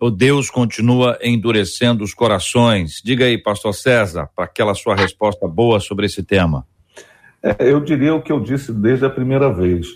ou 0.00 0.10
Deus 0.10 0.50
continua 0.50 1.18
endurecendo 1.22 2.02
os 2.02 2.14
corações? 2.14 3.00
Diga 3.04 3.26
aí, 3.26 3.36
Pastor 3.36 3.74
César, 3.74 4.28
para 4.34 4.46
aquela 4.46 4.74
sua 4.74 4.96
resposta 4.96 5.46
boa 5.46 5.78
sobre 5.80 6.06
esse 6.06 6.22
tema. 6.22 6.66
É, 7.42 7.70
eu 7.70 7.80
diria 7.80 8.14
o 8.14 8.22
que 8.22 8.30
eu 8.30 8.38
disse 8.38 8.72
desde 8.72 9.04
a 9.04 9.10
primeira 9.10 9.52
vez. 9.52 9.86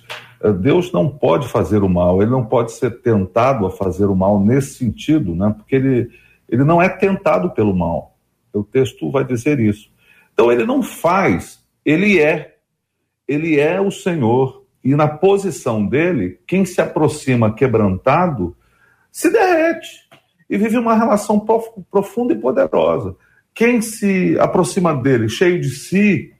É, 0.42 0.52
Deus 0.52 0.92
não 0.92 1.08
pode 1.08 1.48
fazer 1.48 1.82
o 1.82 1.88
mal, 1.88 2.20
ele 2.20 2.30
não 2.30 2.44
pode 2.44 2.72
ser 2.72 3.00
tentado 3.00 3.64
a 3.66 3.70
fazer 3.70 4.06
o 4.06 4.16
mal 4.16 4.40
nesse 4.40 4.74
sentido, 4.74 5.34
né? 5.34 5.54
porque 5.56 5.76
ele, 5.76 6.10
ele 6.48 6.64
não 6.64 6.82
é 6.82 6.88
tentado 6.88 7.50
pelo 7.50 7.74
mal. 7.74 8.16
O 8.52 8.64
texto 8.64 9.10
vai 9.10 9.24
dizer 9.24 9.60
isso. 9.60 9.90
Então 10.32 10.50
ele 10.50 10.64
não 10.64 10.82
faz, 10.82 11.64
ele 11.84 12.18
é. 12.20 12.56
Ele 13.28 13.58
é 13.58 13.80
o 13.80 13.90
Senhor. 13.90 14.64
E 14.82 14.94
na 14.94 15.08
posição 15.08 15.84
dele, 15.84 16.38
quem 16.46 16.64
se 16.64 16.80
aproxima 16.80 17.52
quebrantado 17.52 18.56
se 19.10 19.30
derrete 19.30 20.06
e 20.48 20.56
vive 20.56 20.78
uma 20.78 20.94
relação 20.94 21.44
profunda 21.90 22.32
e 22.32 22.38
poderosa. 22.38 23.16
Quem 23.54 23.80
se 23.80 24.38
aproxima 24.38 24.94
dele 24.94 25.28
cheio 25.28 25.60
de 25.60 25.70
si, 25.70 26.35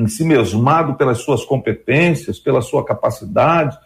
em 0.00 0.06
si 0.06 0.24
mesmado 0.24 0.94
pelas 0.94 1.18
suas 1.18 1.44
competências, 1.44 2.38
pela 2.38 2.62
sua 2.62 2.82
capacidade, 2.84 3.78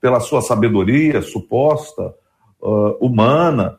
pela 0.00 0.18
sua 0.18 0.42
sabedoria 0.42 1.22
suposta, 1.22 2.12
uh, 2.60 2.96
humana, 3.00 3.78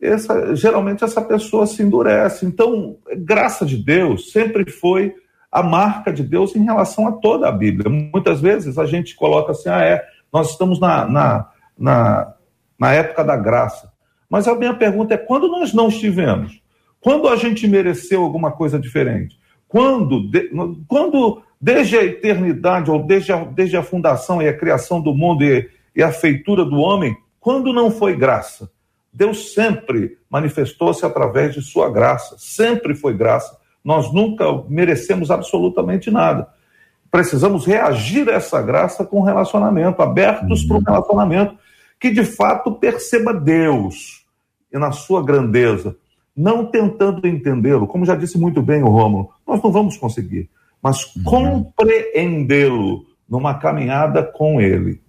essa, 0.00 0.54
geralmente 0.54 1.02
essa 1.02 1.20
pessoa 1.20 1.66
se 1.66 1.82
endurece. 1.82 2.46
Então, 2.46 2.96
graça 3.18 3.66
de 3.66 3.76
Deus 3.76 4.30
sempre 4.30 4.70
foi 4.70 5.14
a 5.50 5.62
marca 5.62 6.12
de 6.12 6.22
Deus 6.22 6.54
em 6.54 6.64
relação 6.64 7.08
a 7.08 7.12
toda 7.12 7.48
a 7.48 7.52
Bíblia. 7.52 7.90
Muitas 7.90 8.40
vezes 8.40 8.78
a 8.78 8.86
gente 8.86 9.16
coloca 9.16 9.50
assim, 9.52 9.68
ah, 9.68 9.82
é, 9.82 10.04
nós 10.32 10.50
estamos 10.50 10.78
na, 10.78 11.06
na, 11.06 11.50
na, 11.76 12.34
na 12.78 12.92
época 12.92 13.24
da 13.24 13.36
graça. 13.36 13.92
Mas 14.30 14.46
a 14.46 14.54
minha 14.54 14.74
pergunta 14.74 15.14
é: 15.14 15.18
quando 15.18 15.48
nós 15.48 15.74
não 15.74 15.88
estivemos? 15.88 16.62
Quando 17.00 17.28
a 17.28 17.36
gente 17.36 17.66
mereceu 17.66 18.22
alguma 18.22 18.52
coisa 18.52 18.78
diferente? 18.78 19.41
Quando, 19.72 20.28
de, 20.28 20.50
quando 20.86 21.42
desde 21.58 21.96
a 21.96 22.04
eternidade, 22.04 22.90
ou 22.90 23.02
desde 23.02 23.32
a, 23.32 23.42
desde 23.42 23.74
a 23.74 23.82
fundação 23.82 24.42
e 24.42 24.46
a 24.46 24.54
criação 24.54 25.00
do 25.00 25.14
mundo 25.14 25.42
e, 25.42 25.66
e 25.96 26.02
a 26.02 26.12
feitura 26.12 26.62
do 26.62 26.76
homem, 26.76 27.16
quando 27.40 27.72
não 27.72 27.90
foi 27.90 28.14
graça? 28.14 28.70
Deus 29.10 29.54
sempre 29.54 30.18
manifestou-se 30.28 31.06
através 31.06 31.54
de 31.54 31.62
sua 31.62 31.90
graça, 31.90 32.36
sempre 32.38 32.94
foi 32.94 33.16
graça. 33.16 33.58
Nós 33.82 34.12
nunca 34.12 34.44
merecemos 34.68 35.30
absolutamente 35.30 36.10
nada. 36.10 36.48
Precisamos 37.10 37.64
reagir 37.64 38.28
a 38.28 38.34
essa 38.34 38.60
graça 38.60 39.06
com 39.06 39.22
relacionamento, 39.22 40.02
abertos 40.02 40.60
uhum. 40.62 40.68
para 40.68 40.76
o 40.76 40.82
relacionamento, 40.84 41.56
que 41.98 42.10
de 42.10 42.26
fato 42.26 42.72
perceba 42.72 43.32
Deus 43.32 44.26
e 44.70 44.78
na 44.78 44.92
sua 44.92 45.24
grandeza, 45.24 45.96
não 46.36 46.66
tentando 46.66 47.26
entendê-lo, 47.26 47.86
como 47.86 48.06
já 48.06 48.16
disse 48.16 48.38
muito 48.38 48.62
bem 48.62 48.82
o 48.82 48.88
Rômulo, 48.88 49.30
nós 49.46 49.62
não 49.62 49.70
vamos 49.70 49.96
conseguir, 49.96 50.48
mas 50.82 51.14
uhum. 51.16 51.22
compreendê-lo 51.24 53.06
numa 53.28 53.54
caminhada 53.54 54.22
com 54.22 54.60
ele. 54.60 55.00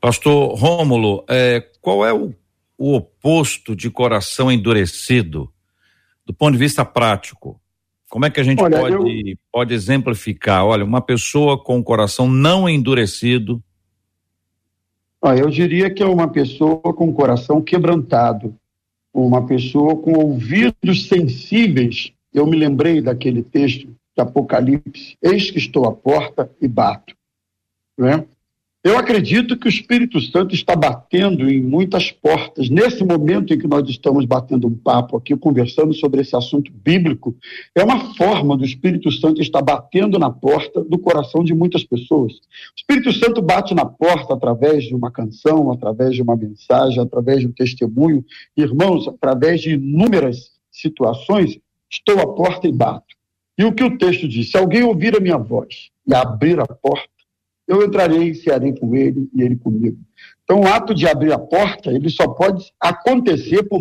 Pastor 0.00 0.54
Rômulo, 0.58 1.24
é, 1.28 1.62
qual 1.80 2.04
é 2.04 2.12
o, 2.12 2.34
o 2.78 2.94
oposto 2.94 3.76
de 3.76 3.90
coração 3.90 4.50
endurecido 4.50 5.52
do 6.24 6.32
ponto 6.32 6.52
de 6.52 6.58
vista 6.58 6.84
prático? 6.84 7.60
Como 8.08 8.26
é 8.26 8.30
que 8.30 8.40
a 8.40 8.42
gente 8.42 8.62
olha, 8.62 8.78
pode, 8.78 8.94
eu... 8.94 9.36
pode 9.52 9.72
exemplificar? 9.72 10.64
Olha, 10.64 10.84
uma 10.84 11.00
pessoa 11.00 11.62
com 11.62 11.78
o 11.78 11.84
coração 11.84 12.28
não 12.28 12.68
endurecido. 12.68 13.62
Ah, 15.22 15.36
eu 15.36 15.48
diria 15.48 15.88
que 15.90 16.02
é 16.02 16.06
uma 16.06 16.28
pessoa 16.28 16.80
com 16.80 17.08
o 17.08 17.12
coração 17.12 17.60
quebrantado, 17.60 18.56
uma 19.12 19.46
pessoa 19.46 19.96
com 19.96 20.12
ouvidos 20.12 21.08
sensíveis. 21.08 22.12
Eu 22.32 22.46
me 22.46 22.56
lembrei 22.56 23.00
daquele 23.00 23.42
texto 23.42 23.86
de 23.86 24.22
Apocalipse: 24.22 25.16
Eis 25.22 25.50
que 25.50 25.58
estou 25.58 25.86
à 25.86 25.92
porta 25.92 26.50
e 26.60 26.68
bato. 26.68 27.14
Né? 27.98 28.24
Eu 28.82 28.96
acredito 28.96 29.58
que 29.58 29.66
o 29.66 29.68
Espírito 29.68 30.18
Santo 30.22 30.54
está 30.54 30.74
batendo 30.74 31.50
em 31.50 31.60
muitas 31.60 32.10
portas. 32.10 32.70
Nesse 32.70 33.04
momento 33.04 33.52
em 33.52 33.58
que 33.58 33.68
nós 33.68 33.86
estamos 33.86 34.24
batendo 34.24 34.66
um 34.66 34.74
papo 34.74 35.18
aqui, 35.18 35.36
conversando 35.36 35.92
sobre 35.92 36.22
esse 36.22 36.34
assunto 36.34 36.72
bíblico, 36.72 37.36
é 37.74 37.84
uma 37.84 38.14
forma 38.14 38.56
do 38.56 38.64
Espírito 38.64 39.12
Santo 39.12 39.42
estar 39.42 39.60
batendo 39.60 40.18
na 40.18 40.30
porta 40.30 40.82
do 40.82 40.98
coração 40.98 41.44
de 41.44 41.52
muitas 41.52 41.84
pessoas. 41.84 42.32
O 42.32 42.38
Espírito 42.74 43.12
Santo 43.12 43.42
bate 43.42 43.74
na 43.74 43.84
porta 43.84 44.32
através 44.32 44.84
de 44.84 44.94
uma 44.94 45.10
canção, 45.10 45.70
através 45.70 46.14
de 46.14 46.22
uma 46.22 46.34
mensagem, 46.34 47.02
através 47.02 47.40
de 47.40 47.48
um 47.48 47.52
testemunho. 47.52 48.24
Irmãos, 48.56 49.06
através 49.06 49.60
de 49.60 49.72
inúmeras 49.74 50.52
situações, 50.72 51.58
estou 51.90 52.18
à 52.18 52.26
porta 52.26 52.66
e 52.66 52.72
bato. 52.72 53.14
E 53.58 53.64
o 53.64 53.74
que 53.74 53.84
o 53.84 53.98
texto 53.98 54.26
diz? 54.26 54.50
Se 54.50 54.56
alguém 54.56 54.82
ouvir 54.82 55.14
a 55.14 55.20
minha 55.20 55.36
voz 55.36 55.90
e 56.06 56.14
abrir 56.14 56.58
a 56.58 56.66
porta, 56.66 57.19
eu 57.70 57.84
entrarei 57.84 58.30
e 58.30 58.34
cearei 58.34 58.72
com 58.76 58.96
ele 58.96 59.30
e 59.32 59.42
ele 59.42 59.54
comigo. 59.54 59.96
Então, 60.42 60.62
o 60.62 60.66
ato 60.66 60.92
de 60.92 61.06
abrir 61.06 61.32
a 61.32 61.38
porta, 61.38 61.92
ele 61.92 62.10
só 62.10 62.26
pode 62.26 62.72
acontecer 62.80 63.62
por 63.62 63.80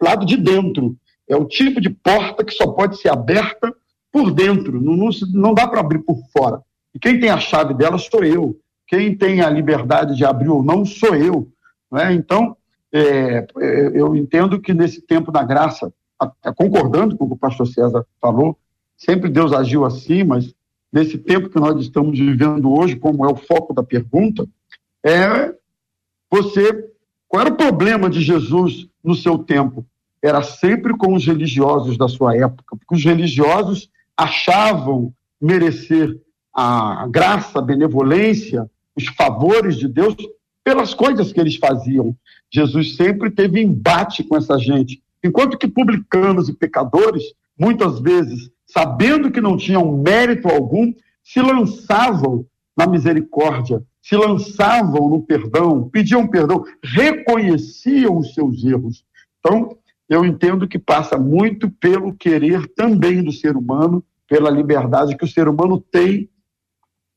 lado 0.00 0.24
de 0.24 0.36
dentro. 0.36 0.96
É 1.28 1.34
o 1.34 1.44
tipo 1.44 1.80
de 1.80 1.90
porta 1.90 2.44
que 2.44 2.54
só 2.54 2.68
pode 2.68 3.00
ser 3.00 3.08
aberta 3.08 3.74
por 4.12 4.30
dentro, 4.32 4.80
não, 4.80 4.96
não, 4.96 5.10
não 5.32 5.54
dá 5.54 5.66
para 5.66 5.80
abrir 5.80 5.98
por 6.00 6.20
fora. 6.32 6.62
E 6.94 7.00
quem 7.00 7.18
tem 7.18 7.30
a 7.30 7.38
chave 7.38 7.74
dela 7.74 7.98
sou 7.98 8.24
eu. 8.24 8.56
Quem 8.86 9.16
tem 9.16 9.40
a 9.40 9.50
liberdade 9.50 10.16
de 10.16 10.24
abrir 10.24 10.48
ou 10.48 10.62
não 10.62 10.84
sou 10.84 11.14
eu. 11.16 11.48
Né? 11.90 12.12
Então, 12.12 12.56
é, 12.92 13.46
é 13.58 13.90
eu 13.92 14.14
entendo 14.14 14.60
que 14.60 14.72
nesse 14.72 15.00
tempo 15.00 15.32
da 15.32 15.42
graça, 15.42 15.92
concordando 16.56 17.16
com 17.16 17.24
o 17.24 17.28
que 17.28 17.34
o 17.34 17.38
pastor 17.38 17.66
César 17.66 18.06
falou, 18.20 18.56
sempre 18.96 19.28
Deus 19.28 19.52
agiu 19.52 19.84
assim, 19.84 20.22
mas 20.22 20.54
nesse 20.92 21.18
tempo 21.18 21.48
que 21.48 21.60
nós 21.60 21.80
estamos 21.80 22.18
vivendo 22.18 22.72
hoje, 22.72 22.96
como 22.96 23.24
é 23.24 23.28
o 23.28 23.36
foco 23.36 23.72
da 23.72 23.82
pergunta, 23.82 24.46
é 25.04 25.54
você. 26.30 26.88
Qual 27.28 27.42
era 27.42 27.52
o 27.52 27.56
problema 27.56 28.10
de 28.10 28.20
Jesus 28.20 28.88
no 29.02 29.14
seu 29.14 29.38
tempo? 29.38 29.86
Era 30.22 30.42
sempre 30.42 30.96
com 30.96 31.14
os 31.14 31.24
religiosos 31.24 31.96
da 31.96 32.08
sua 32.08 32.36
época, 32.36 32.76
porque 32.76 32.94
os 32.94 33.04
religiosos 33.04 33.88
achavam 34.16 35.14
merecer 35.40 36.20
a 36.52 37.06
graça, 37.08 37.58
a 37.58 37.62
benevolência, 37.62 38.68
os 38.94 39.06
favores 39.06 39.76
de 39.76 39.88
Deus 39.88 40.16
pelas 40.62 40.92
coisas 40.92 41.32
que 41.32 41.40
eles 41.40 41.56
faziam. 41.56 42.14
Jesus 42.52 42.96
sempre 42.96 43.30
teve 43.30 43.62
embate 43.62 44.22
com 44.24 44.36
essa 44.36 44.58
gente. 44.58 45.02
Enquanto 45.24 45.56
que 45.56 45.68
publicanos 45.68 46.48
e 46.48 46.52
pecadores, 46.52 47.22
muitas 47.58 48.00
vezes 48.00 48.50
sabendo 48.72 49.30
que 49.30 49.40
não 49.40 49.56
tinham 49.56 49.96
mérito 49.96 50.48
algum, 50.48 50.92
se 51.22 51.40
lançavam 51.40 52.46
na 52.76 52.86
misericórdia, 52.86 53.82
se 54.02 54.16
lançavam 54.16 55.08
no 55.08 55.22
perdão, 55.22 55.88
pediam 55.88 56.26
perdão, 56.26 56.64
reconheciam 56.82 58.18
os 58.18 58.34
seus 58.34 58.64
erros. 58.64 59.04
Então, 59.38 59.76
eu 60.08 60.24
entendo 60.24 60.66
que 60.66 60.78
passa 60.78 61.18
muito 61.18 61.70
pelo 61.70 62.14
querer 62.14 62.66
também 62.74 63.22
do 63.22 63.32
ser 63.32 63.56
humano, 63.56 64.02
pela 64.28 64.50
liberdade 64.50 65.16
que 65.16 65.24
o 65.24 65.28
ser 65.28 65.48
humano 65.48 65.80
tem 65.80 66.28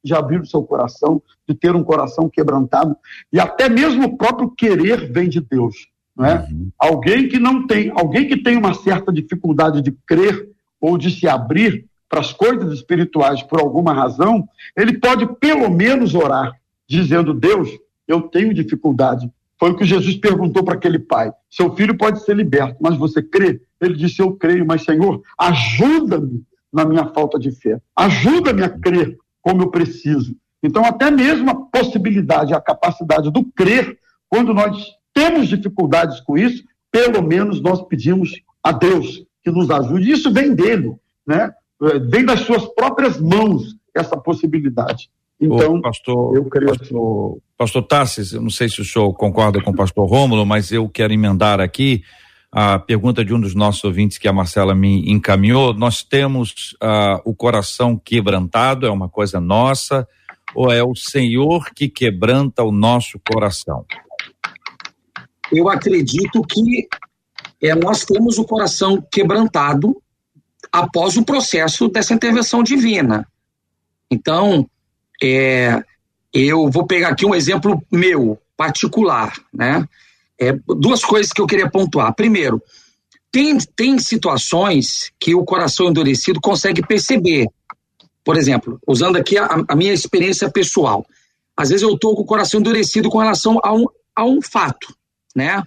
de 0.03 0.13
abrir 0.13 0.41
o 0.41 0.45
seu 0.45 0.61
coração, 0.63 1.21
de 1.47 1.55
ter 1.55 1.73
um 1.75 1.83
coração 1.83 2.29
quebrantado, 2.29 2.95
e 3.31 3.39
até 3.39 3.69
mesmo 3.69 4.05
o 4.05 4.17
próprio 4.17 4.51
querer 4.51 5.11
vem 5.11 5.29
de 5.29 5.39
Deus. 5.39 5.87
Não 6.15 6.25
é? 6.25 6.45
Uhum. 6.51 6.69
Alguém 6.77 7.27
que 7.27 7.39
não 7.39 7.65
tem, 7.65 7.91
alguém 7.95 8.27
que 8.27 8.37
tem 8.37 8.57
uma 8.57 8.73
certa 8.73 9.11
dificuldade 9.11 9.81
de 9.81 9.91
crer 10.05 10.52
ou 10.83 10.97
de 10.97 11.09
se 11.09 11.29
abrir 11.29 11.85
para 12.09 12.19
as 12.19 12.33
coisas 12.33 12.73
espirituais 12.73 13.41
por 13.41 13.61
alguma 13.61 13.93
razão, 13.93 14.45
ele 14.75 14.99
pode 14.99 15.25
pelo 15.39 15.69
menos 15.69 16.13
orar, 16.13 16.51
dizendo: 16.85 17.33
Deus, 17.33 17.69
eu 18.05 18.23
tenho 18.23 18.53
dificuldade. 18.53 19.31
Foi 19.57 19.71
o 19.71 19.77
que 19.77 19.85
Jesus 19.85 20.17
perguntou 20.17 20.61
para 20.61 20.75
aquele 20.75 20.99
pai: 20.99 21.31
Seu 21.49 21.73
filho 21.73 21.97
pode 21.97 22.21
ser 22.23 22.35
liberto, 22.35 22.75
mas 22.81 22.97
você 22.97 23.23
crê? 23.23 23.61
Ele 23.79 23.95
disse: 23.95 24.21
Eu 24.21 24.33
creio, 24.33 24.65
mas 24.65 24.83
Senhor, 24.83 25.21
ajuda-me 25.39 26.43
na 26.71 26.83
minha 26.83 27.05
falta 27.05 27.39
de 27.39 27.49
fé. 27.51 27.79
Ajuda-me 27.95 28.63
a 28.63 28.69
crer 28.69 29.17
como 29.41 29.63
eu 29.63 29.71
preciso. 29.71 30.35
Então, 30.61 30.83
até 30.83 31.09
mesmo 31.09 31.49
a 31.49 31.55
possibilidade, 31.55 32.53
a 32.53 32.59
capacidade 32.59 33.31
do 33.31 33.45
crer, 33.55 33.97
quando 34.29 34.53
nós 34.53 34.85
temos 35.13 35.47
dificuldades 35.47 36.19
com 36.19 36.37
isso, 36.37 36.63
pelo 36.91 37.21
menos 37.21 37.61
nós 37.61 37.81
pedimos 37.87 38.31
a 38.61 38.71
Deus 38.71 39.23
que 39.43 39.51
nos 39.51 39.69
ajude. 39.69 40.11
Isso 40.11 40.31
vem 40.31 40.55
dele, 40.55 40.95
né? 41.27 41.51
É, 41.81 41.99
vem 41.99 42.25
das 42.25 42.41
suas 42.41 42.65
próprias 42.73 43.19
mãos 43.19 43.75
essa 43.93 44.15
possibilidade. 44.15 45.09
Então, 45.39 45.81
pastor, 45.81 46.35
eu 46.35 46.45
creio 46.45 46.77
pastor, 46.77 47.31
assim. 47.31 47.41
pastor 47.57 47.83
Tassis, 47.83 48.33
eu 48.33 48.41
não 48.41 48.49
sei 48.49 48.69
se 48.69 48.79
o 48.79 48.85
senhor 48.85 49.11
concorda 49.13 49.61
com 49.61 49.71
o 49.71 49.75
pastor 49.75 50.07
Rômulo, 50.07 50.45
mas 50.45 50.71
eu 50.71 50.87
quero 50.87 51.11
emendar 51.11 51.59
aqui 51.59 52.01
a 52.51 52.77
pergunta 52.79 53.25
de 53.25 53.33
um 53.33 53.41
dos 53.41 53.55
nossos 53.55 53.83
ouvintes 53.83 54.17
que 54.17 54.27
a 54.27 54.33
Marcela 54.33 54.75
me 54.75 55.11
encaminhou. 55.11 55.73
Nós 55.73 56.03
temos 56.03 56.75
uh, 56.81 57.19
o 57.25 57.33
coração 57.35 57.97
quebrantado, 57.97 58.85
é 58.85 58.91
uma 58.91 59.09
coisa 59.09 59.41
nossa, 59.41 60.07
ou 60.55 60.71
é 60.71 60.83
o 60.83 60.95
Senhor 60.95 61.71
que 61.75 61.89
quebranta 61.89 62.63
o 62.63 62.71
nosso 62.71 63.19
coração? 63.27 63.85
Eu 65.51 65.67
acredito 65.67 66.41
que 66.43 66.87
é, 67.63 67.73
nós 67.73 68.03
temos 68.03 68.37
o 68.37 68.43
coração 68.43 69.01
quebrantado 69.09 69.95
após 70.69 71.15
o 71.15 71.23
processo 71.23 71.87
dessa 71.87 72.13
intervenção 72.13 72.61
divina. 72.61 73.25
Então, 74.11 74.69
é, 75.23 75.81
eu 76.33 76.69
vou 76.69 76.85
pegar 76.85 77.09
aqui 77.09 77.25
um 77.25 77.33
exemplo 77.33 77.81
meu, 77.89 78.37
particular, 78.57 79.33
né? 79.53 79.87
É, 80.37 80.51
duas 80.67 81.05
coisas 81.05 81.31
que 81.31 81.39
eu 81.39 81.47
queria 81.47 81.69
pontuar. 81.69 82.13
Primeiro, 82.13 82.61
tem, 83.31 83.57
tem 83.57 83.97
situações 83.97 85.11
que 85.17 85.33
o 85.33 85.45
coração 85.45 85.87
endurecido 85.87 86.41
consegue 86.41 86.85
perceber. 86.85 87.47
Por 88.25 88.35
exemplo, 88.35 88.77
usando 88.85 89.15
aqui 89.15 89.37
a, 89.37 89.63
a 89.69 89.75
minha 89.75 89.93
experiência 89.93 90.49
pessoal. 90.51 91.05
Às 91.55 91.69
vezes 91.69 91.83
eu 91.83 91.93
estou 91.93 92.15
com 92.15 92.23
o 92.23 92.25
coração 92.25 92.59
endurecido 92.59 93.09
com 93.09 93.19
relação 93.19 93.59
a 93.63 93.73
um, 93.73 93.85
a 94.13 94.25
um 94.25 94.41
fato, 94.41 94.93
né? 95.33 95.63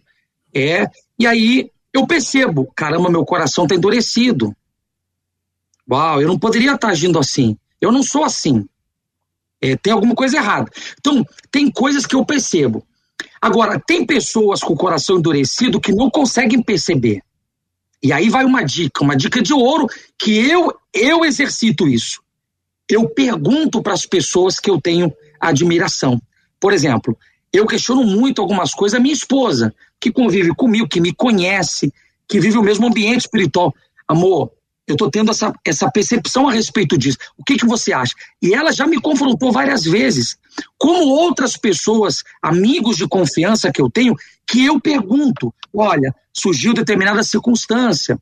É, 0.55 0.87
e 1.19 1.27
aí 1.27 1.71
eu 1.97 2.07
percebo, 2.07 2.71
caramba, 2.75 3.11
meu 3.11 3.25
coração 3.25 3.65
está 3.65 3.75
endurecido. 3.75 4.55
Uau, 5.91 6.21
eu 6.21 6.29
não 6.29 6.39
poderia 6.39 6.75
estar 6.75 6.89
tá 6.89 6.93
agindo 6.93 7.19
assim. 7.19 7.57
Eu 7.81 7.93
não 7.93 8.03
sou 8.03 8.25
assim. 8.25 8.67
É, 9.61 9.77
tem 9.77 9.93
alguma 9.93 10.15
coisa 10.15 10.37
errada. 10.37 10.71
Então, 10.99 11.25
tem 11.51 11.71
coisas 11.71 12.07
que 12.07 12.15
eu 12.15 12.25
percebo. 12.25 12.87
Agora, 13.41 13.81
tem 13.81 14.05
pessoas 14.05 14.61
com 14.61 14.75
o 14.75 14.77
coração 14.77 15.19
endurecido 15.19 15.81
que 15.81 15.93
não 15.93 16.11
conseguem 16.11 16.63
perceber. 16.63 17.23
E 18.03 18.13
aí 18.13 18.29
vai 18.29 18.45
uma 18.45 18.63
dica, 18.63 19.03
uma 19.03 19.17
dica 19.17 19.41
de 19.41 19.53
ouro 19.53 19.87
que 20.19 20.37
eu 20.37 20.75
eu 20.93 21.25
exercito 21.25 21.89
isso. 21.89 22.21
Eu 22.89 23.09
pergunto 23.09 23.83
para 23.83 23.93
as 23.93 24.07
pessoas 24.07 24.61
que 24.61 24.71
eu 24.71 24.81
tenho 24.81 25.13
admiração. 25.41 26.21
Por 26.61 26.73
exemplo, 26.73 27.17
eu 27.57 27.67
questiono 27.67 28.05
muito 28.05 28.41
algumas 28.41 28.73
coisas 28.73 28.99
a 28.99 29.03
minha 29.03 29.15
esposa, 29.15 29.75
que 30.01 30.13
convive 30.13 30.55
comigo, 30.55 30.89
que 30.89 31.01
me 31.01 31.13
conhece, 31.13 31.93
que 32.29 32.41
vive 32.41 32.59
o 32.59 32.63
mesmo 32.63 32.87
ambiente 32.87 33.23
espiritual. 33.23 33.75
Amor, 34.07 34.53
eu 34.87 34.93
estou 34.93 35.11
tendo 35.11 35.31
essa, 35.31 35.53
essa 35.65 35.91
percepção 35.91 36.49
a 36.49 36.53
respeito 36.53 36.97
disso. 36.97 37.19
O 37.37 37.43
que, 37.43 37.57
que 37.57 37.67
você 37.67 37.93
acha? 37.93 38.15
E 38.41 38.55
ela 38.55 38.73
já 38.73 38.87
me 38.87 39.01
confrontou 39.01 39.51
várias 39.51 39.85
vezes. 39.85 40.37
Como 40.79 41.09
outras 41.09 41.57
pessoas, 41.57 42.23
amigos 42.41 42.97
de 42.97 43.07
confiança 43.09 43.73
que 43.73 43.83
eu 43.83 43.91
tenho, 43.91 44.15
que 44.47 44.65
eu 44.65 44.81
pergunto: 44.81 45.53
olha, 45.75 46.15
surgiu 46.33 46.73
determinada 46.73 47.23
circunstância. 47.23 48.19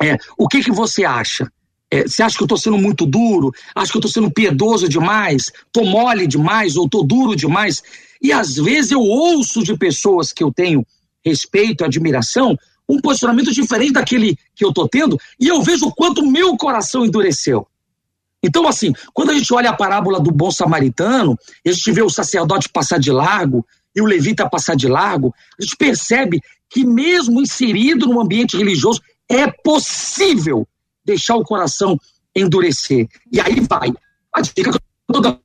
É, 0.00 0.16
o 0.36 0.46
que, 0.46 0.62
que 0.62 0.70
você 0.70 1.04
acha? 1.04 1.50
É, 1.90 2.02
você 2.02 2.22
acha 2.22 2.36
que 2.36 2.42
eu 2.42 2.46
estou 2.46 2.58
sendo 2.58 2.78
muito 2.78 3.04
duro? 3.06 3.50
Acha 3.74 3.90
que 3.90 3.96
eu 3.96 4.00
estou 4.00 4.12
sendo 4.12 4.30
piedoso 4.30 4.88
demais? 4.88 5.50
Estou 5.66 5.84
mole 5.84 6.26
demais 6.26 6.76
ou 6.76 6.84
estou 6.84 7.04
duro 7.04 7.34
demais? 7.34 7.82
E 8.22 8.32
às 8.32 8.56
vezes 8.56 8.90
eu 8.90 9.00
ouço 9.00 9.62
de 9.62 9.76
pessoas 9.76 10.32
que 10.32 10.42
eu 10.42 10.52
tenho 10.52 10.86
respeito, 11.24 11.84
admiração, 11.84 12.56
um 12.88 13.00
posicionamento 13.00 13.52
diferente 13.52 13.92
daquele 13.92 14.36
que 14.54 14.64
eu 14.64 14.70
estou 14.70 14.88
tendo, 14.88 15.18
e 15.38 15.46
eu 15.46 15.62
vejo 15.62 15.86
o 15.86 15.94
quanto 15.94 16.24
meu 16.24 16.56
coração 16.56 17.04
endureceu. 17.04 17.66
Então, 18.42 18.66
assim, 18.66 18.92
quando 19.12 19.30
a 19.30 19.34
gente 19.34 19.52
olha 19.52 19.70
a 19.70 19.76
parábola 19.76 20.20
do 20.20 20.30
bom 20.30 20.50
samaritano, 20.50 21.36
a 21.66 21.70
gente 21.70 21.92
vê 21.92 22.02
o 22.02 22.08
sacerdote 22.08 22.68
passar 22.68 22.98
de 22.98 23.10
largo 23.10 23.66
e 23.94 24.00
o 24.00 24.06
levita 24.06 24.48
passar 24.48 24.76
de 24.76 24.86
largo, 24.86 25.34
a 25.58 25.62
gente 25.62 25.76
percebe 25.76 26.40
que, 26.70 26.84
mesmo 26.84 27.40
inserido 27.40 28.06
no 28.06 28.20
ambiente 28.20 28.56
religioso, 28.56 29.02
é 29.28 29.50
possível 29.50 30.66
deixar 31.04 31.36
o 31.36 31.44
coração 31.44 31.98
endurecer. 32.34 33.08
E 33.32 33.40
aí 33.40 33.60
vai. 33.68 33.92
A 34.32 34.40
dica 34.40 34.70
que 34.70 34.78
eu 34.78 34.80
estou 35.08 35.20
dando 35.20 35.40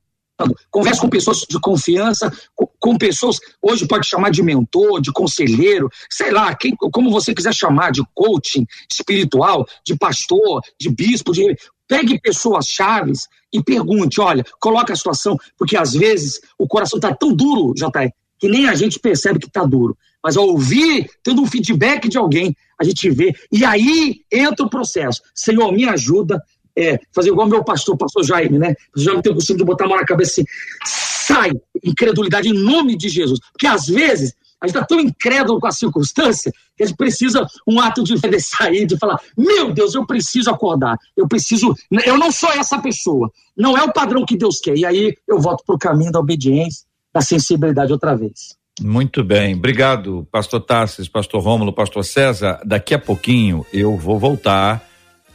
Converse 0.70 1.00
com 1.00 1.08
pessoas 1.08 1.40
de 1.48 1.60
confiança, 1.60 2.32
com, 2.80 2.98
pessoas, 2.98 3.38
hoje 3.62 3.86
pode 3.86 4.06
chamar 4.06 4.30
de 4.30 4.42
mentor, 4.42 5.00
de 5.00 5.12
conselheiro, 5.12 5.88
sei 6.10 6.32
lá, 6.32 6.54
quem, 6.56 6.74
como 6.76 7.10
você 7.10 7.32
quiser 7.32 7.54
chamar, 7.54 7.92
de 7.92 8.02
coaching 8.12 8.66
espiritual, 8.90 9.64
de 9.84 9.96
pastor, 9.96 10.60
de 10.78 10.90
bispo, 10.90 11.32
de 11.32 11.56
Pegue 11.86 12.18
pessoas 12.18 12.66
chaves 12.66 13.28
e 13.52 13.62
pergunte, 13.62 14.20
olha, 14.20 14.44
coloque 14.58 14.92
a 14.92 14.96
situação, 14.96 15.36
porque 15.56 15.76
às 15.76 15.92
vezes 15.92 16.40
o 16.58 16.66
coração 16.66 16.96
está 16.96 17.14
tão 17.14 17.32
duro, 17.32 17.74
JR, 17.74 18.10
que 18.38 18.48
nem 18.48 18.68
a 18.68 18.74
gente 18.74 18.98
percebe 18.98 19.38
que 19.38 19.46
está 19.46 19.64
duro. 19.64 19.96
Mas 20.22 20.36
ao 20.36 20.48
ouvir, 20.48 21.10
tendo 21.22 21.42
um 21.42 21.46
feedback 21.46 22.08
de 22.08 22.16
alguém, 22.16 22.56
a 22.80 22.84
gente 22.84 23.10
vê. 23.10 23.34
E 23.52 23.64
aí 23.64 24.22
entra 24.32 24.64
o 24.64 24.70
processo. 24.70 25.20
Senhor, 25.34 25.70
me 25.70 25.86
ajuda. 25.86 26.42
É, 26.76 26.98
fazer 27.14 27.28
igual 27.28 27.46
meu 27.46 27.62
pastor, 27.62 27.96
pastor 27.96 28.24
Jaime, 28.24 28.58
né? 28.58 28.74
O 28.96 29.00
Jaime 29.00 29.22
tem 29.22 29.32
o 29.32 29.36
costume 29.36 29.58
de 29.58 29.64
botar 29.64 29.84
a 29.84 29.88
mão 29.88 29.96
na 29.96 30.04
cabeça 30.04 30.40
assim, 30.40 30.44
sai, 30.84 31.52
incredulidade 31.82 32.48
em 32.48 32.52
nome 32.52 32.96
de 32.96 33.08
Jesus. 33.08 33.38
Porque 33.52 33.66
às 33.66 33.86
vezes 33.86 34.34
a 34.60 34.66
gente 34.66 34.76
está 34.76 34.86
tão 34.86 34.98
incrédulo 34.98 35.60
com 35.60 35.66
a 35.66 35.72
circunstância 35.72 36.50
que 36.76 36.82
a 36.82 36.86
gente 36.86 36.96
precisa 36.96 37.46
um 37.66 37.80
ato 37.80 38.02
de 38.02 38.18
fé 38.18 38.28
de 38.28 38.40
sair, 38.40 38.86
de 38.86 38.98
falar: 38.98 39.20
meu 39.36 39.72
Deus, 39.72 39.94
eu 39.94 40.06
preciso 40.06 40.50
acordar, 40.50 40.96
eu 41.16 41.28
preciso. 41.28 41.74
Eu 42.04 42.16
não 42.16 42.32
sou 42.32 42.50
essa 42.50 42.78
pessoa, 42.78 43.30
não 43.56 43.76
é 43.76 43.82
o 43.82 43.92
padrão 43.92 44.24
que 44.24 44.36
Deus 44.36 44.60
quer. 44.60 44.76
E 44.76 44.84
aí 44.84 45.14
eu 45.28 45.38
volto 45.38 45.64
para 45.66 45.74
o 45.74 45.78
caminho 45.78 46.10
da 46.10 46.18
obediência, 46.18 46.84
da 47.12 47.20
sensibilidade 47.20 47.92
outra 47.92 48.16
vez. 48.16 48.56
Muito 48.80 49.22
bem, 49.22 49.54
obrigado, 49.54 50.26
pastor 50.32 50.60
Tassis, 50.60 51.08
pastor 51.08 51.40
Rômulo, 51.42 51.72
pastor 51.72 52.04
César. 52.04 52.60
Daqui 52.64 52.94
a 52.94 52.98
pouquinho 52.98 53.64
eu 53.72 53.96
vou 53.96 54.18
voltar 54.18 54.84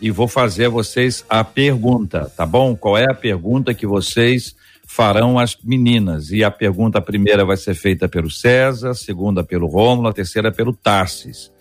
e 0.01 0.11
vou 0.11 0.27
fazer 0.27 0.65
a 0.65 0.69
vocês 0.69 1.25
a 1.29 1.43
pergunta, 1.43 2.31
tá 2.35 2.45
bom? 2.45 2.75
Qual 2.75 2.97
é 2.97 3.05
a 3.09 3.13
pergunta 3.13 3.73
que 3.73 3.85
vocês 3.85 4.55
farão 4.89 5.37
as 5.37 5.55
meninas. 5.63 6.31
E 6.31 6.43
a 6.43 6.49
pergunta 6.49 6.99
primeira 6.99 7.45
vai 7.45 7.55
ser 7.55 7.75
feita 7.75 8.09
pelo 8.09 8.29
César, 8.29 8.89
a 8.89 8.95
segunda 8.95 9.43
pelo 9.43 9.67
Rômulo, 9.67 10.07
a 10.07 10.13
terceira 10.13 10.51
pelo 10.51 10.73
Tarsis. 10.73 11.51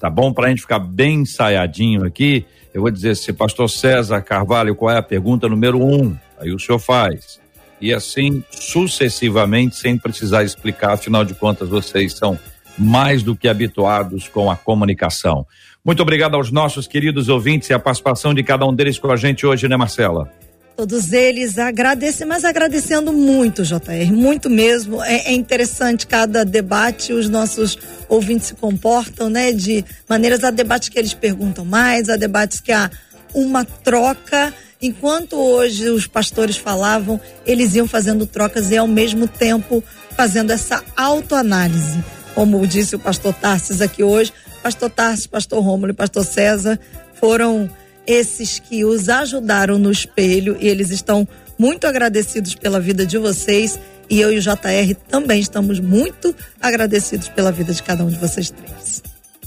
Tá 0.00 0.10
bom? 0.10 0.32
Para 0.32 0.46
a 0.46 0.48
gente 0.48 0.62
ficar 0.62 0.80
bem 0.80 1.20
ensaiadinho 1.20 2.04
aqui, 2.04 2.44
eu 2.74 2.80
vou 2.80 2.90
dizer 2.90 3.14
se 3.16 3.32
pastor 3.32 3.70
César 3.70 4.20
Carvalho, 4.20 4.74
qual 4.74 4.90
é 4.90 4.98
a 4.98 5.02
pergunta 5.02 5.48
número 5.48 5.80
um? 5.80 6.16
Aí 6.40 6.52
o 6.52 6.58
senhor 6.58 6.80
faz. 6.80 7.40
E 7.80 7.94
assim 7.94 8.42
sucessivamente, 8.50 9.76
sem 9.76 9.96
precisar 9.96 10.42
explicar, 10.42 10.94
afinal 10.94 11.24
de 11.24 11.34
contas, 11.34 11.68
vocês 11.68 12.14
são 12.14 12.36
mais 12.76 13.22
do 13.22 13.36
que 13.36 13.46
habituados 13.46 14.26
com 14.26 14.50
a 14.50 14.56
comunicação. 14.56 15.46
Muito 15.84 16.00
obrigado 16.00 16.36
aos 16.36 16.52
nossos 16.52 16.86
queridos 16.86 17.28
ouvintes 17.28 17.68
e 17.68 17.74
a 17.74 17.78
participação 17.78 18.32
de 18.32 18.44
cada 18.44 18.64
um 18.64 18.72
deles 18.72 19.00
com 19.00 19.10
a 19.10 19.16
gente 19.16 19.44
hoje, 19.44 19.66
né, 19.66 19.76
Marcela? 19.76 20.30
Todos 20.76 21.12
eles 21.12 21.58
agradecem, 21.58 22.24
mas 22.24 22.44
agradecendo 22.44 23.12
muito, 23.12 23.64
JR, 23.64 24.12
muito 24.12 24.48
mesmo. 24.48 25.02
É, 25.02 25.30
é, 25.30 25.32
interessante 25.32 26.06
cada 26.06 26.44
debate, 26.44 27.12
os 27.12 27.28
nossos 27.28 27.76
ouvintes 28.08 28.46
se 28.46 28.54
comportam, 28.54 29.28
né? 29.28 29.50
De 29.50 29.84
maneiras 30.08 30.44
a 30.44 30.52
debates 30.52 30.88
que 30.88 31.00
eles 31.00 31.14
perguntam 31.14 31.64
mais, 31.64 32.08
a 32.08 32.16
debates 32.16 32.60
que 32.60 32.70
há 32.70 32.88
uma 33.34 33.64
troca. 33.64 34.54
Enquanto 34.80 35.36
hoje 35.36 35.88
os 35.88 36.06
pastores 36.06 36.56
falavam, 36.56 37.20
eles 37.44 37.74
iam 37.74 37.88
fazendo 37.88 38.24
trocas 38.24 38.70
e 38.70 38.76
ao 38.76 38.86
mesmo 38.86 39.26
tempo 39.26 39.82
fazendo 40.16 40.52
essa 40.52 40.80
autoanálise. 40.96 42.04
Como 42.36 42.64
disse 42.68 42.94
o 42.94 43.00
pastor 43.00 43.34
Tarsis 43.34 43.82
aqui 43.82 44.02
hoje, 44.04 44.32
pastor 44.62 44.90
Tarsis, 44.90 45.26
pastor 45.26 45.62
Rômulo 45.62 45.92
e 45.92 45.94
pastor 45.94 46.24
César 46.24 46.78
foram 47.14 47.68
esses 48.06 48.58
que 48.58 48.84
os 48.84 49.08
ajudaram 49.08 49.78
no 49.78 49.90
espelho 49.90 50.56
e 50.60 50.68
eles 50.68 50.90
estão 50.90 51.26
muito 51.58 51.86
agradecidos 51.86 52.54
pela 52.54 52.80
vida 52.80 53.06
de 53.06 53.18
vocês 53.18 53.78
e 54.08 54.20
eu 54.20 54.32
e 54.32 54.38
o 54.38 54.40
JR 54.40 54.94
também 55.08 55.40
estamos 55.40 55.80
muito 55.80 56.34
agradecidos 56.60 57.28
pela 57.28 57.52
vida 57.52 57.72
de 57.72 57.82
cada 57.82 58.04
um 58.04 58.08
de 58.08 58.16
vocês 58.16 58.50
três. 58.50 59.02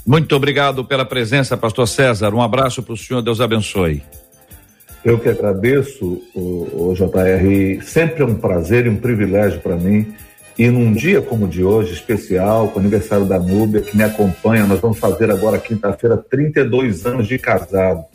Muito 0.05 0.36
obrigado 0.36 0.86
pela 0.86 1.03
presença, 1.03 1.57
pastor 1.57 1.88
César. 1.88 2.34
Um 2.34 2.41
abraço 2.41 2.84
para 2.84 2.93
o 2.93 2.97
senhor, 2.97 3.22
Deus 3.22 3.41
abençoe. 3.41 4.03
Eu 5.03 5.20
que 5.20 5.30
agradeço, 5.30 6.22
o, 6.34 6.89
o 6.89 6.93
JR. 6.95 7.84
Sempre 7.84 8.24
é 8.24 8.26
um 8.26 8.36
prazer 8.36 8.88
e 8.88 8.89
um 8.89 8.97
privilégio 8.97 9.59
para 9.59 9.76
mim. 9.76 10.13
E 10.58 10.70
num 10.70 10.93
dia 10.93 11.22
como 11.22 11.45
o 11.45 11.47
de 11.47 11.64
hoje, 11.64 11.93
especial, 11.93 12.70
com 12.70 12.78
o 12.78 12.82
aniversário 12.82 13.26
da 13.26 13.38
Núbia, 13.38 13.82
que 13.82 13.95
me 13.95 14.03
acompanha, 14.03 14.66
nós 14.66 14.80
vamos 14.80 14.97
fazer 14.97 15.30
agora, 15.30 15.58
quinta-feira, 15.58 16.18
32 16.18 17.06
anos 17.06 17.28
de 17.28 17.38
casado 17.38 18.06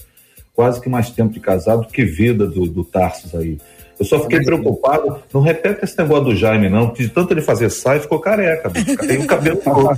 quase 0.60 0.78
que 0.78 0.90
mais 0.90 1.08
tempo 1.08 1.32
de 1.32 1.40
casado 1.40 1.86
que 1.86 2.04
vida 2.04 2.46
do, 2.46 2.66
do 2.66 2.84
Tarsus 2.84 3.34
aí. 3.34 3.58
Eu 3.98 4.04
só 4.04 4.20
fiquei 4.20 4.40
preocupado, 4.40 5.16
não 5.32 5.40
repete 5.40 5.82
esse 5.86 5.96
negócio 5.96 6.24
do 6.24 6.36
Jaime, 6.36 6.68
não, 6.68 6.88
porque 6.88 7.04
de 7.04 7.08
tanto 7.08 7.32
ele 7.32 7.40
fazer 7.40 7.70
sai, 7.70 7.98
ficou 7.98 8.18
careca, 8.18 8.68
tem 8.68 9.20
o 9.20 9.26
cabelo 9.26 9.56
todo. 9.64 9.88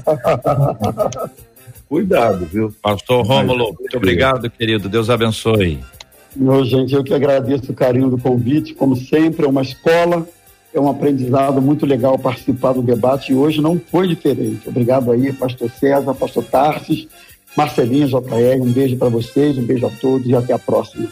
Cuidado, 1.88 2.46
viu? 2.46 2.72
Pastor 2.80 3.26
Rômulo, 3.26 3.76
muito 3.76 3.96
obrigado, 3.96 4.48
querido. 4.48 4.88
Deus 4.88 5.10
abençoe. 5.10 5.80
Meu 6.36 6.64
gente, 6.64 6.94
eu 6.94 7.02
que 7.02 7.12
agradeço 7.12 7.72
o 7.72 7.74
carinho 7.74 8.08
do 8.08 8.18
convite. 8.18 8.72
Como 8.72 8.94
sempre, 8.94 9.44
é 9.44 9.48
uma 9.48 9.62
escola, 9.62 10.24
é 10.74 10.80
um 10.80 10.88
aprendizado 10.88 11.60
muito 11.60 11.84
legal 11.84 12.18
participar 12.18 12.72
do 12.72 12.82
debate 12.82 13.32
e 13.32 13.34
hoje 13.34 13.60
não 13.60 13.78
foi 13.78 14.08
diferente. 14.08 14.68
Obrigado 14.68 15.12
aí, 15.12 15.32
pastor 15.32 15.70
César, 15.70 16.14
pastor 16.14 16.44
Tarsis 16.44 17.08
Marcelinha, 17.56 18.06
JR, 18.06 18.62
um 18.62 18.72
beijo 18.72 18.96
para 18.96 19.08
vocês, 19.08 19.58
um 19.58 19.64
beijo 19.64 19.86
a 19.86 19.90
todos 19.90 20.26
e 20.26 20.34
até 20.34 20.52
a 20.52 20.58
próxima. 20.58 21.08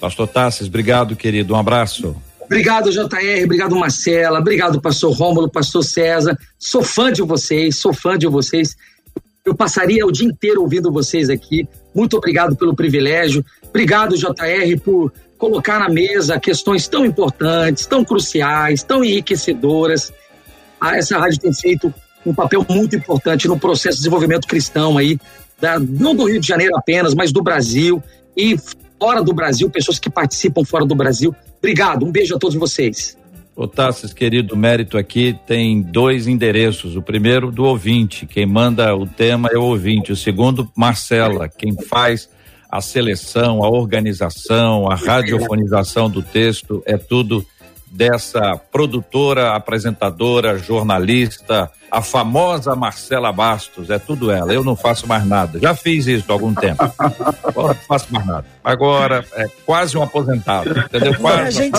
Pastor 0.00 0.28
Tassis, 0.28 0.66
obrigado, 0.66 1.16
querido, 1.16 1.54
um 1.54 1.56
abraço. 1.56 2.14
Obrigado, 2.40 2.90
JR, 2.90 3.44
obrigado, 3.44 3.74
Marcela, 3.74 4.38
obrigado, 4.38 4.80
pastor 4.80 5.12
Rômulo, 5.14 5.50
pastor 5.50 5.82
César. 5.82 6.38
Sou 6.58 6.82
fã 6.82 7.10
de 7.10 7.22
vocês, 7.22 7.78
sou 7.78 7.94
fã 7.94 8.18
de 8.18 8.26
vocês. 8.26 8.76
Eu 9.44 9.54
passaria 9.54 10.06
o 10.06 10.12
dia 10.12 10.26
inteiro 10.26 10.60
ouvindo 10.60 10.92
vocês 10.92 11.30
aqui. 11.30 11.66
Muito 11.94 12.16
obrigado 12.16 12.56
pelo 12.56 12.74
privilégio. 12.74 13.44
Obrigado, 13.68 14.16
JR, 14.16 14.78
por 14.82 15.12
colocar 15.38 15.78
na 15.78 15.88
mesa 15.88 16.38
questões 16.38 16.88
tão 16.88 17.04
importantes, 17.04 17.86
tão 17.86 18.04
cruciais, 18.04 18.82
tão 18.82 19.04
enriquecedoras. 19.04 20.12
Ah, 20.80 20.96
essa 20.96 21.18
rádio 21.18 21.40
tem 21.40 21.52
feito 21.52 21.92
um 22.24 22.34
papel 22.34 22.64
muito 22.68 22.96
importante 22.96 23.46
no 23.46 23.58
processo 23.58 23.96
de 23.96 24.02
desenvolvimento 24.02 24.46
cristão 24.46 24.96
aí 24.96 25.18
da, 25.60 25.78
não 25.78 26.14
do 26.14 26.24
Rio 26.24 26.40
de 26.40 26.46
Janeiro 26.46 26.76
apenas, 26.76 27.14
mas 27.14 27.32
do 27.32 27.42
Brasil 27.42 28.02
e 28.36 28.56
fora 28.98 29.22
do 29.22 29.34
Brasil, 29.34 29.68
pessoas 29.70 29.98
que 29.98 30.08
participam 30.08 30.64
fora 30.64 30.84
do 30.84 30.94
Brasil. 30.94 31.34
Obrigado, 31.58 32.04
um 32.06 32.10
beijo 32.10 32.34
a 32.34 32.38
todos 32.38 32.56
vocês. 32.56 33.16
Ô 33.56 33.68
Tassis, 33.68 34.12
querido, 34.12 34.56
mérito 34.56 34.98
aqui 34.98 35.38
tem 35.46 35.80
dois 35.80 36.26
endereços. 36.26 36.96
O 36.96 37.02
primeiro 37.02 37.52
do 37.52 37.62
ouvinte, 37.62 38.26
quem 38.26 38.44
manda 38.44 38.94
o 38.96 39.06
tema 39.06 39.48
é 39.52 39.56
o 39.56 39.62
ouvinte. 39.62 40.10
O 40.10 40.16
segundo, 40.16 40.68
Marcela, 40.76 41.48
quem 41.48 41.72
faz 41.72 42.28
a 42.74 42.80
seleção, 42.80 43.62
a 43.62 43.68
organização, 43.68 44.90
a 44.90 44.96
radiofonização 44.96 46.10
do 46.10 46.20
texto, 46.20 46.82
é 46.84 46.96
tudo 46.96 47.46
dessa 47.86 48.56
produtora, 48.56 49.54
apresentadora, 49.54 50.58
jornalista, 50.58 51.70
a 51.94 52.02
famosa 52.02 52.74
Marcela 52.74 53.30
Bastos, 53.30 53.88
é 53.88 54.00
tudo 54.00 54.32
ela. 54.32 54.52
Eu 54.52 54.64
não 54.64 54.74
faço 54.74 55.06
mais 55.06 55.24
nada. 55.24 55.60
Já 55.60 55.76
fiz 55.76 56.08
isso 56.08 56.24
há 56.28 56.32
algum 56.32 56.52
tempo. 56.52 56.82
Agora 57.44 57.74
não 57.74 57.82
faço 57.86 58.12
mais 58.12 58.26
nada. 58.26 58.44
Agora 58.64 59.24
é 59.34 59.46
quase 59.64 59.96
um 59.96 60.02
aposentado, 60.02 60.76
entendeu? 60.76 61.14
Quase 61.20 61.42
a 61.42 61.50
gente... 61.50 61.78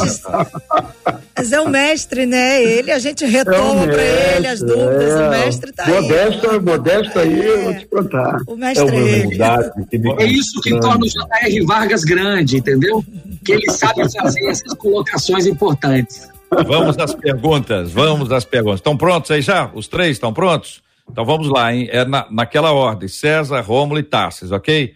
Mas 1.37 1.51
é 1.51 1.59
o 1.59 1.67
mestre, 1.67 2.25
né? 2.25 2.63
Ele, 2.63 2.91
a 2.91 2.99
gente 2.99 3.25
retoma 3.25 3.83
é 3.83 3.87
para 3.87 4.03
ele 4.37 4.47
as 4.47 4.59
dúvidas. 4.61 5.11
É. 5.11 5.27
O 5.27 5.29
mestre 5.31 5.73
tá 5.73 5.85
modesto, 5.85 6.49
aí. 6.49 6.59
Modesto 6.61 7.19
aí, 7.19 7.41
é. 7.41 7.47
eu 7.49 7.63
vou 7.63 7.73
te 7.73 7.85
contar. 7.87 8.37
O 8.47 8.55
mestre 8.55 8.87
é, 8.87 9.25
humildade, 9.25 9.71
é 10.17 10.25
isso 10.25 10.61
que 10.61 10.79
torna 10.79 11.03
o 11.03 11.09
J.R. 11.09 11.65
Vargas 11.65 12.05
grande, 12.05 12.57
entendeu? 12.57 13.03
Que 13.43 13.51
ele 13.51 13.69
sabe 13.69 14.09
fazer 14.13 14.45
essas 14.45 14.73
colocações 14.75 15.45
importantes. 15.45 16.29
Vamos 16.63 16.97
às 16.97 17.13
perguntas, 17.13 17.91
vamos 17.91 18.31
às 18.31 18.45
perguntas. 18.45 18.79
Estão 18.79 18.95
prontos 18.95 19.31
aí 19.31 19.41
já? 19.41 19.69
Os 19.73 19.87
três 19.87 20.11
estão 20.11 20.33
prontos? 20.33 20.83
Então 21.09 21.25
vamos 21.25 21.49
lá, 21.49 21.73
hein? 21.73 21.87
É 21.91 22.05
na, 22.05 22.27
naquela 22.31 22.71
ordem: 22.71 23.07
César, 23.07 23.61
Rômulo 23.61 23.99
e 23.99 24.03
Tarsis, 24.03 24.51
ok? 24.51 24.93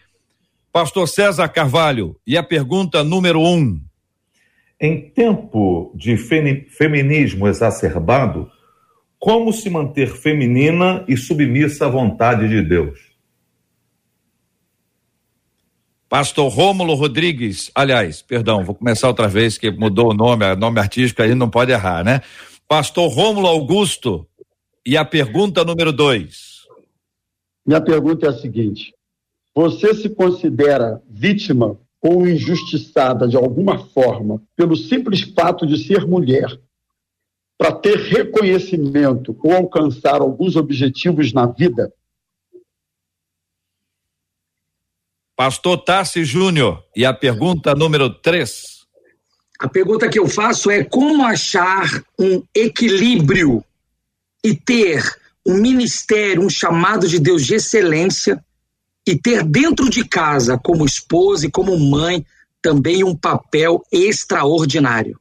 Pastor 0.72 1.08
César 1.08 1.48
Carvalho, 1.50 2.16
e 2.26 2.38
a 2.38 2.44
pergunta 2.44 3.04
número 3.04 3.42
um. 3.42 3.80
Em 4.80 5.10
tempo 5.10 5.92
de 5.96 6.16
feminismo 6.16 7.48
exacerbado, 7.48 8.50
como 9.20 9.52
se 9.52 9.70
manter 9.70 10.08
feminina 10.16 11.04
e 11.08 11.18
submissa 11.18 11.88
à 11.88 11.90
vontade 11.90 12.48
de 12.48 12.62
Deus? 12.62 13.09
Pastor 16.10 16.52
Rômulo 16.52 16.96
Rodrigues, 16.96 17.70
aliás, 17.76 18.24
perdão, 18.24 18.66
vou 18.66 18.74
começar 18.74 19.08
outra 19.08 19.28
vez 19.28 19.60
que 19.60 19.70
mudou 19.70 20.10
o 20.10 20.14
nome, 20.14 20.44
nome 20.56 20.80
artístico 20.80 21.22
aí 21.22 21.36
não 21.36 21.48
pode 21.48 21.72
errar, 21.72 22.04
né? 22.04 22.22
Pastor 22.68 23.12
Rômulo 23.12 23.46
Augusto, 23.46 24.28
e 24.84 24.98
a 24.98 25.06
pergunta 25.06 25.64
número 25.64 25.94
dois. 25.94 26.66
Minha 27.64 27.80
pergunta 27.80 28.26
é 28.26 28.30
a 28.30 28.34
seguinte: 28.34 28.92
você 29.56 29.94
se 29.94 30.10
considera 30.10 31.00
vítima 31.08 31.80
ou 32.02 32.28
injustiçada 32.28 33.28
de 33.28 33.38
alguma 33.38 33.78
forma 33.90 34.42
pelo 34.56 34.76
simples 34.76 35.22
fato 35.22 35.68
de 35.68 35.78
ser 35.78 36.08
mulher, 36.08 36.60
para 37.56 37.72
ter 37.72 37.98
reconhecimento 37.98 39.38
ou 39.44 39.54
alcançar 39.54 40.22
alguns 40.22 40.56
objetivos 40.56 41.32
na 41.34 41.46
vida? 41.46 41.94
Pastor 45.40 45.78
Tassi 45.78 46.26
Júnior, 46.26 46.84
e 46.94 47.06
a 47.06 47.14
pergunta 47.14 47.74
número 47.74 48.10
3. 48.10 48.62
A 49.58 49.70
pergunta 49.70 50.10
que 50.10 50.20
eu 50.20 50.28
faço 50.28 50.70
é 50.70 50.84
como 50.84 51.24
achar 51.24 52.04
um 52.20 52.44
equilíbrio 52.54 53.64
e 54.44 54.54
ter 54.54 55.02
um 55.48 55.54
ministério, 55.54 56.44
um 56.44 56.50
chamado 56.50 57.08
de 57.08 57.20
Deus 57.20 57.46
de 57.46 57.56
excelência 57.56 58.44
e 59.08 59.16
ter 59.16 59.42
dentro 59.46 59.90
de 59.90 60.04
casa, 60.04 60.60
como 60.62 60.86
esposa 60.86 61.46
e 61.46 61.50
como 61.50 61.80
mãe, 61.80 62.26
também 62.62 63.06
um 63.06 63.16
papel 63.16 63.82
extraordinário. 63.90 65.16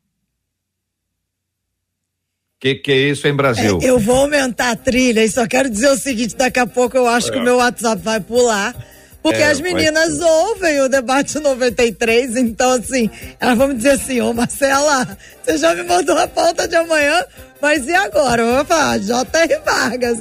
O 2.56 2.58
que, 2.58 2.74
que 2.74 2.90
é 2.90 3.10
isso 3.10 3.28
em 3.28 3.36
Brasil? 3.36 3.78
É, 3.80 3.88
eu 3.88 4.00
vou 4.00 4.16
aumentar 4.16 4.72
a 4.72 4.76
trilha 4.76 5.24
e 5.24 5.30
só 5.30 5.46
quero 5.46 5.70
dizer 5.70 5.90
o 5.90 5.96
seguinte: 5.96 6.34
daqui 6.34 6.58
a 6.58 6.66
pouco 6.66 6.96
eu 6.96 7.06
acho 7.06 7.28
é. 7.28 7.30
que 7.30 7.38
o 7.38 7.44
meu 7.44 7.58
WhatsApp 7.58 8.02
vai 8.02 8.18
pular. 8.18 8.74
Porque 9.22 9.42
é, 9.42 9.50
as 9.50 9.60
meninas 9.60 10.20
ouvem 10.20 10.80
o 10.80 10.88
debate 10.88 11.38
93, 11.38 12.36
então 12.36 12.72
assim, 12.72 13.10
elas 13.40 13.58
vão 13.58 13.68
me 13.68 13.74
dizer 13.74 13.90
assim, 13.90 14.20
ô 14.20 14.32
Marcela, 14.32 15.06
você 15.42 15.58
já 15.58 15.74
me 15.74 15.82
mandou 15.82 16.16
a 16.16 16.26
pauta 16.28 16.68
de 16.68 16.76
amanhã, 16.76 17.24
mas 17.60 17.86
e 17.86 17.94
agora? 17.94 18.42
Eu 18.42 18.54
vou 18.54 18.64
falar, 18.64 18.98
J.R. 18.98 19.58
Vargas. 19.64 20.18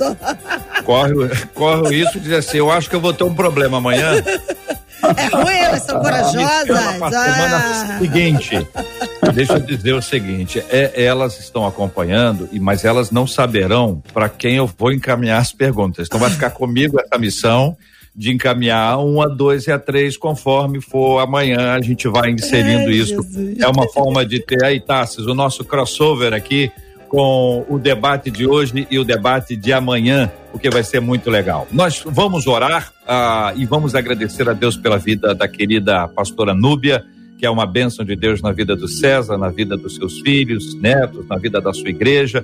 Corre, 0.83 1.13
corre 1.53 1.81
o 1.81 1.89
risco 1.89 2.13
de 2.13 2.21
dizer 2.21 2.37
assim, 2.37 2.57
eu 2.57 2.71
acho 2.71 2.89
que 2.89 2.95
eu 2.95 3.01
vou 3.01 3.13
ter 3.13 3.23
um 3.23 3.35
problema 3.35 3.77
amanhã. 3.77 4.13
É 5.15 5.27
ruim, 5.27 5.55
elas 5.55 5.83
são 5.83 5.99
corajosas. 5.99 6.77
Ah. 7.03 7.97
seguinte, 7.99 8.67
deixa 9.33 9.53
eu 9.53 9.59
dizer 9.59 9.93
o 9.93 10.01
seguinte, 10.01 10.63
é, 10.69 10.91
elas 11.03 11.39
estão 11.39 11.67
acompanhando, 11.67 12.49
mas 12.59 12.83
elas 12.83 13.11
não 13.11 13.27
saberão 13.27 14.01
para 14.11 14.27
quem 14.27 14.55
eu 14.55 14.65
vou 14.65 14.91
encaminhar 14.91 15.39
as 15.39 15.51
perguntas. 15.51 16.07
Então 16.07 16.19
vai 16.19 16.31
ficar 16.31 16.49
comigo 16.49 16.99
essa 16.99 17.17
missão 17.19 17.77
de 18.17 18.31
encaminhar 18.31 18.97
um 18.97 19.21
a 19.21 19.27
dois 19.27 19.67
e 19.67 19.71
a 19.71 19.77
três, 19.77 20.17
conforme 20.17 20.81
for 20.81 21.19
amanhã, 21.19 21.73
a 21.73 21.81
gente 21.81 22.07
vai 22.07 22.31
inserindo 22.31 22.89
Ai, 22.89 22.95
isso. 22.95 23.21
Jesus. 23.21 23.59
É 23.59 23.67
uma 23.67 23.87
forma 23.89 24.25
de 24.25 24.39
ter 24.39 24.65
aí, 24.65 24.79
Tassis, 24.79 25.27
o 25.27 25.35
nosso 25.35 25.63
crossover 25.63 26.33
aqui 26.33 26.71
com 27.07 27.63
o 27.69 27.77
debate 27.77 28.31
de 28.31 28.47
hoje 28.47 28.87
e 28.89 28.97
o 28.97 29.03
debate 29.03 29.55
de 29.55 29.71
amanhã, 29.71 30.31
porque 30.51 30.67
vai 30.67 30.83
ser 30.83 30.99
muito 30.99 31.29
legal. 31.29 31.67
Nós 31.71 32.01
vamos 32.03 32.47
orar 32.47 32.91
uh, 33.03 33.55
e 33.55 33.65
vamos 33.67 33.93
agradecer 33.93 34.49
a 34.49 34.53
Deus 34.53 34.75
pela 34.75 34.97
vida 34.97 35.35
da 35.35 35.47
querida 35.47 36.07
pastora 36.07 36.55
Núbia, 36.55 37.05
que 37.37 37.45
é 37.45 37.49
uma 37.49 37.67
bênção 37.67 38.03
de 38.03 38.15
Deus 38.15 38.41
na 38.41 38.51
vida 38.51 38.75
do 38.75 38.87
César, 38.87 39.37
na 39.37 39.49
vida 39.49 39.77
dos 39.77 39.95
seus 39.95 40.19
filhos, 40.21 40.73
netos, 40.73 41.27
na 41.27 41.37
vida 41.37 41.61
da 41.61 41.71
sua 41.71 41.89
igreja 41.89 42.43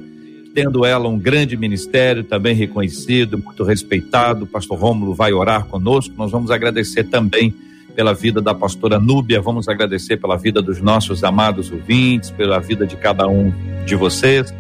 tendo 0.53 0.85
ela 0.85 1.07
um 1.07 1.17
grande 1.17 1.57
ministério, 1.57 2.23
também 2.23 2.55
reconhecido, 2.55 3.37
muito 3.37 3.63
respeitado. 3.63 4.43
O 4.43 4.47
pastor 4.47 4.77
Rômulo 4.77 5.13
vai 5.13 5.33
orar 5.33 5.65
conosco. 5.65 6.13
Nós 6.17 6.31
vamos 6.31 6.51
agradecer 6.51 7.05
também 7.05 7.53
pela 7.95 8.13
vida 8.13 8.41
da 8.41 8.53
pastora 8.53 8.99
Núbia, 8.99 9.41
vamos 9.41 9.67
agradecer 9.67 10.17
pela 10.17 10.35
vida 10.35 10.61
dos 10.61 10.81
nossos 10.81 11.23
amados 11.23 11.71
ouvintes, 11.71 12.31
pela 12.31 12.59
vida 12.59 12.87
de 12.87 12.95
cada 12.95 13.27
um 13.27 13.53
de 13.85 13.95
vocês. 13.95 14.53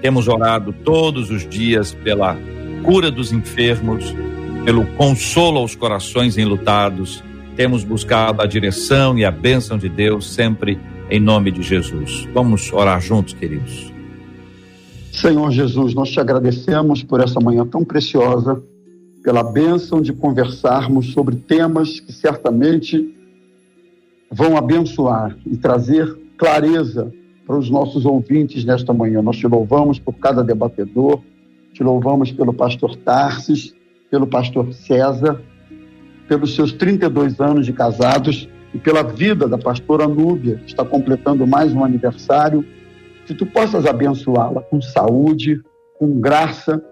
Temos 0.00 0.28
orado 0.28 0.72
todos 0.72 1.30
os 1.30 1.46
dias 1.46 1.92
pela 1.92 2.36
cura 2.82 3.10
dos 3.10 3.32
enfermos, 3.32 4.14
pelo 4.64 4.86
consolo 4.86 5.58
aos 5.58 5.74
corações 5.74 6.38
enlutados. 6.38 7.22
Temos 7.56 7.84
buscado 7.84 8.40
a 8.40 8.46
direção 8.46 9.18
e 9.18 9.24
a 9.24 9.30
bênção 9.30 9.76
de 9.76 9.88
Deus 9.88 10.32
sempre 10.32 10.78
em 11.10 11.20
nome 11.20 11.50
de 11.50 11.62
Jesus. 11.62 12.26
Vamos 12.32 12.72
orar 12.72 13.00
juntos, 13.00 13.34
queridos. 13.34 13.97
Senhor 15.20 15.50
Jesus, 15.50 15.94
nós 15.94 16.10
te 16.10 16.20
agradecemos 16.20 17.02
por 17.02 17.20
essa 17.20 17.40
manhã 17.40 17.66
tão 17.66 17.84
preciosa, 17.84 18.62
pela 19.20 19.42
bênção 19.42 20.00
de 20.00 20.12
conversarmos 20.12 21.12
sobre 21.12 21.34
temas 21.34 21.98
que 21.98 22.12
certamente 22.12 23.16
vão 24.30 24.56
abençoar 24.56 25.36
e 25.44 25.56
trazer 25.56 26.16
clareza 26.36 27.12
para 27.44 27.58
os 27.58 27.68
nossos 27.68 28.06
ouvintes 28.06 28.64
nesta 28.64 28.92
manhã. 28.92 29.20
Nós 29.20 29.36
te 29.36 29.48
louvamos 29.48 29.98
por 29.98 30.14
cada 30.14 30.44
debatedor, 30.44 31.20
te 31.72 31.82
louvamos 31.82 32.30
pelo 32.30 32.54
pastor 32.54 32.94
Tarsis, 32.94 33.74
pelo 34.08 34.26
pastor 34.26 34.72
César, 34.72 35.40
pelos 36.28 36.54
seus 36.54 36.72
32 36.72 37.40
anos 37.40 37.66
de 37.66 37.72
casados 37.72 38.48
e 38.72 38.78
pela 38.78 39.02
vida 39.02 39.48
da 39.48 39.58
pastora 39.58 40.06
Núbia, 40.06 40.58
que 40.58 40.70
está 40.70 40.84
completando 40.84 41.44
mais 41.44 41.72
um 41.72 41.82
aniversário 41.82 42.64
que 43.28 43.34
tu 43.34 43.44
possas 43.44 43.84
abençoá-la 43.84 44.62
com 44.62 44.80
saúde, 44.80 45.60
com 45.98 46.18
graça, 46.18 46.82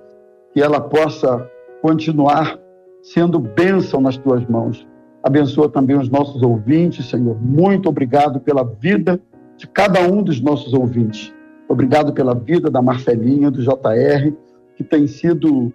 que 0.52 0.60
ela 0.60 0.78
possa 0.78 1.50
continuar 1.80 2.58
sendo 3.02 3.38
bênção 3.38 4.02
nas 4.02 4.18
tuas 4.18 4.46
mãos. 4.46 4.86
Abençoa 5.22 5.70
também 5.70 5.96
os 5.96 6.10
nossos 6.10 6.42
ouvintes, 6.42 7.06
Senhor. 7.06 7.40
Muito 7.40 7.88
obrigado 7.88 8.38
pela 8.38 8.62
vida 8.62 9.18
de 9.56 9.66
cada 9.66 10.02
um 10.02 10.22
dos 10.22 10.38
nossos 10.38 10.74
ouvintes. 10.74 11.32
Obrigado 11.66 12.12
pela 12.12 12.34
vida 12.34 12.70
da 12.70 12.82
Marcelinha, 12.82 13.50
do 13.50 13.62
JR, 13.62 14.30
que 14.76 14.84
tem 14.84 15.06
sido 15.06 15.72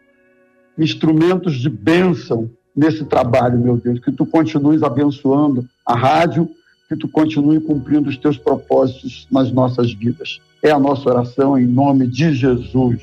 instrumentos 0.77 1.55
de 1.55 1.71
bênção 1.71 2.51
nesse 2.75 3.03
trabalho, 3.03 3.57
meu 3.57 3.77
Deus. 3.77 3.99
Que 3.99 4.11
tu 4.11 4.27
continues 4.27 4.83
abençoando 4.83 5.65
a 5.83 5.95
rádio, 5.95 6.47
que 6.87 6.95
tu 6.95 7.09
continue 7.09 7.59
cumprindo 7.59 8.09
os 8.09 8.17
teus 8.17 8.37
propósitos 8.37 9.27
nas 9.31 9.51
nossas 9.51 9.91
vidas. 9.91 10.39
É 10.63 10.71
a 10.71 10.79
nossa 10.79 11.09
oração 11.09 11.57
em 11.57 11.65
nome 11.65 12.07
de 12.07 12.33
Jesus. 12.33 13.01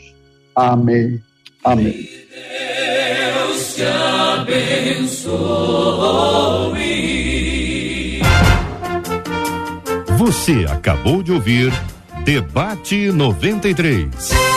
Amém. 0.54 1.20
Amém. 1.64 1.92
Deus 1.92 3.74
te 3.74 3.82
abençoe. 3.82 5.38
Você 10.16 10.66
acabou 10.70 11.22
de 11.22 11.32
ouvir 11.32 11.72
Debate 12.24 13.10
93. 13.10 14.47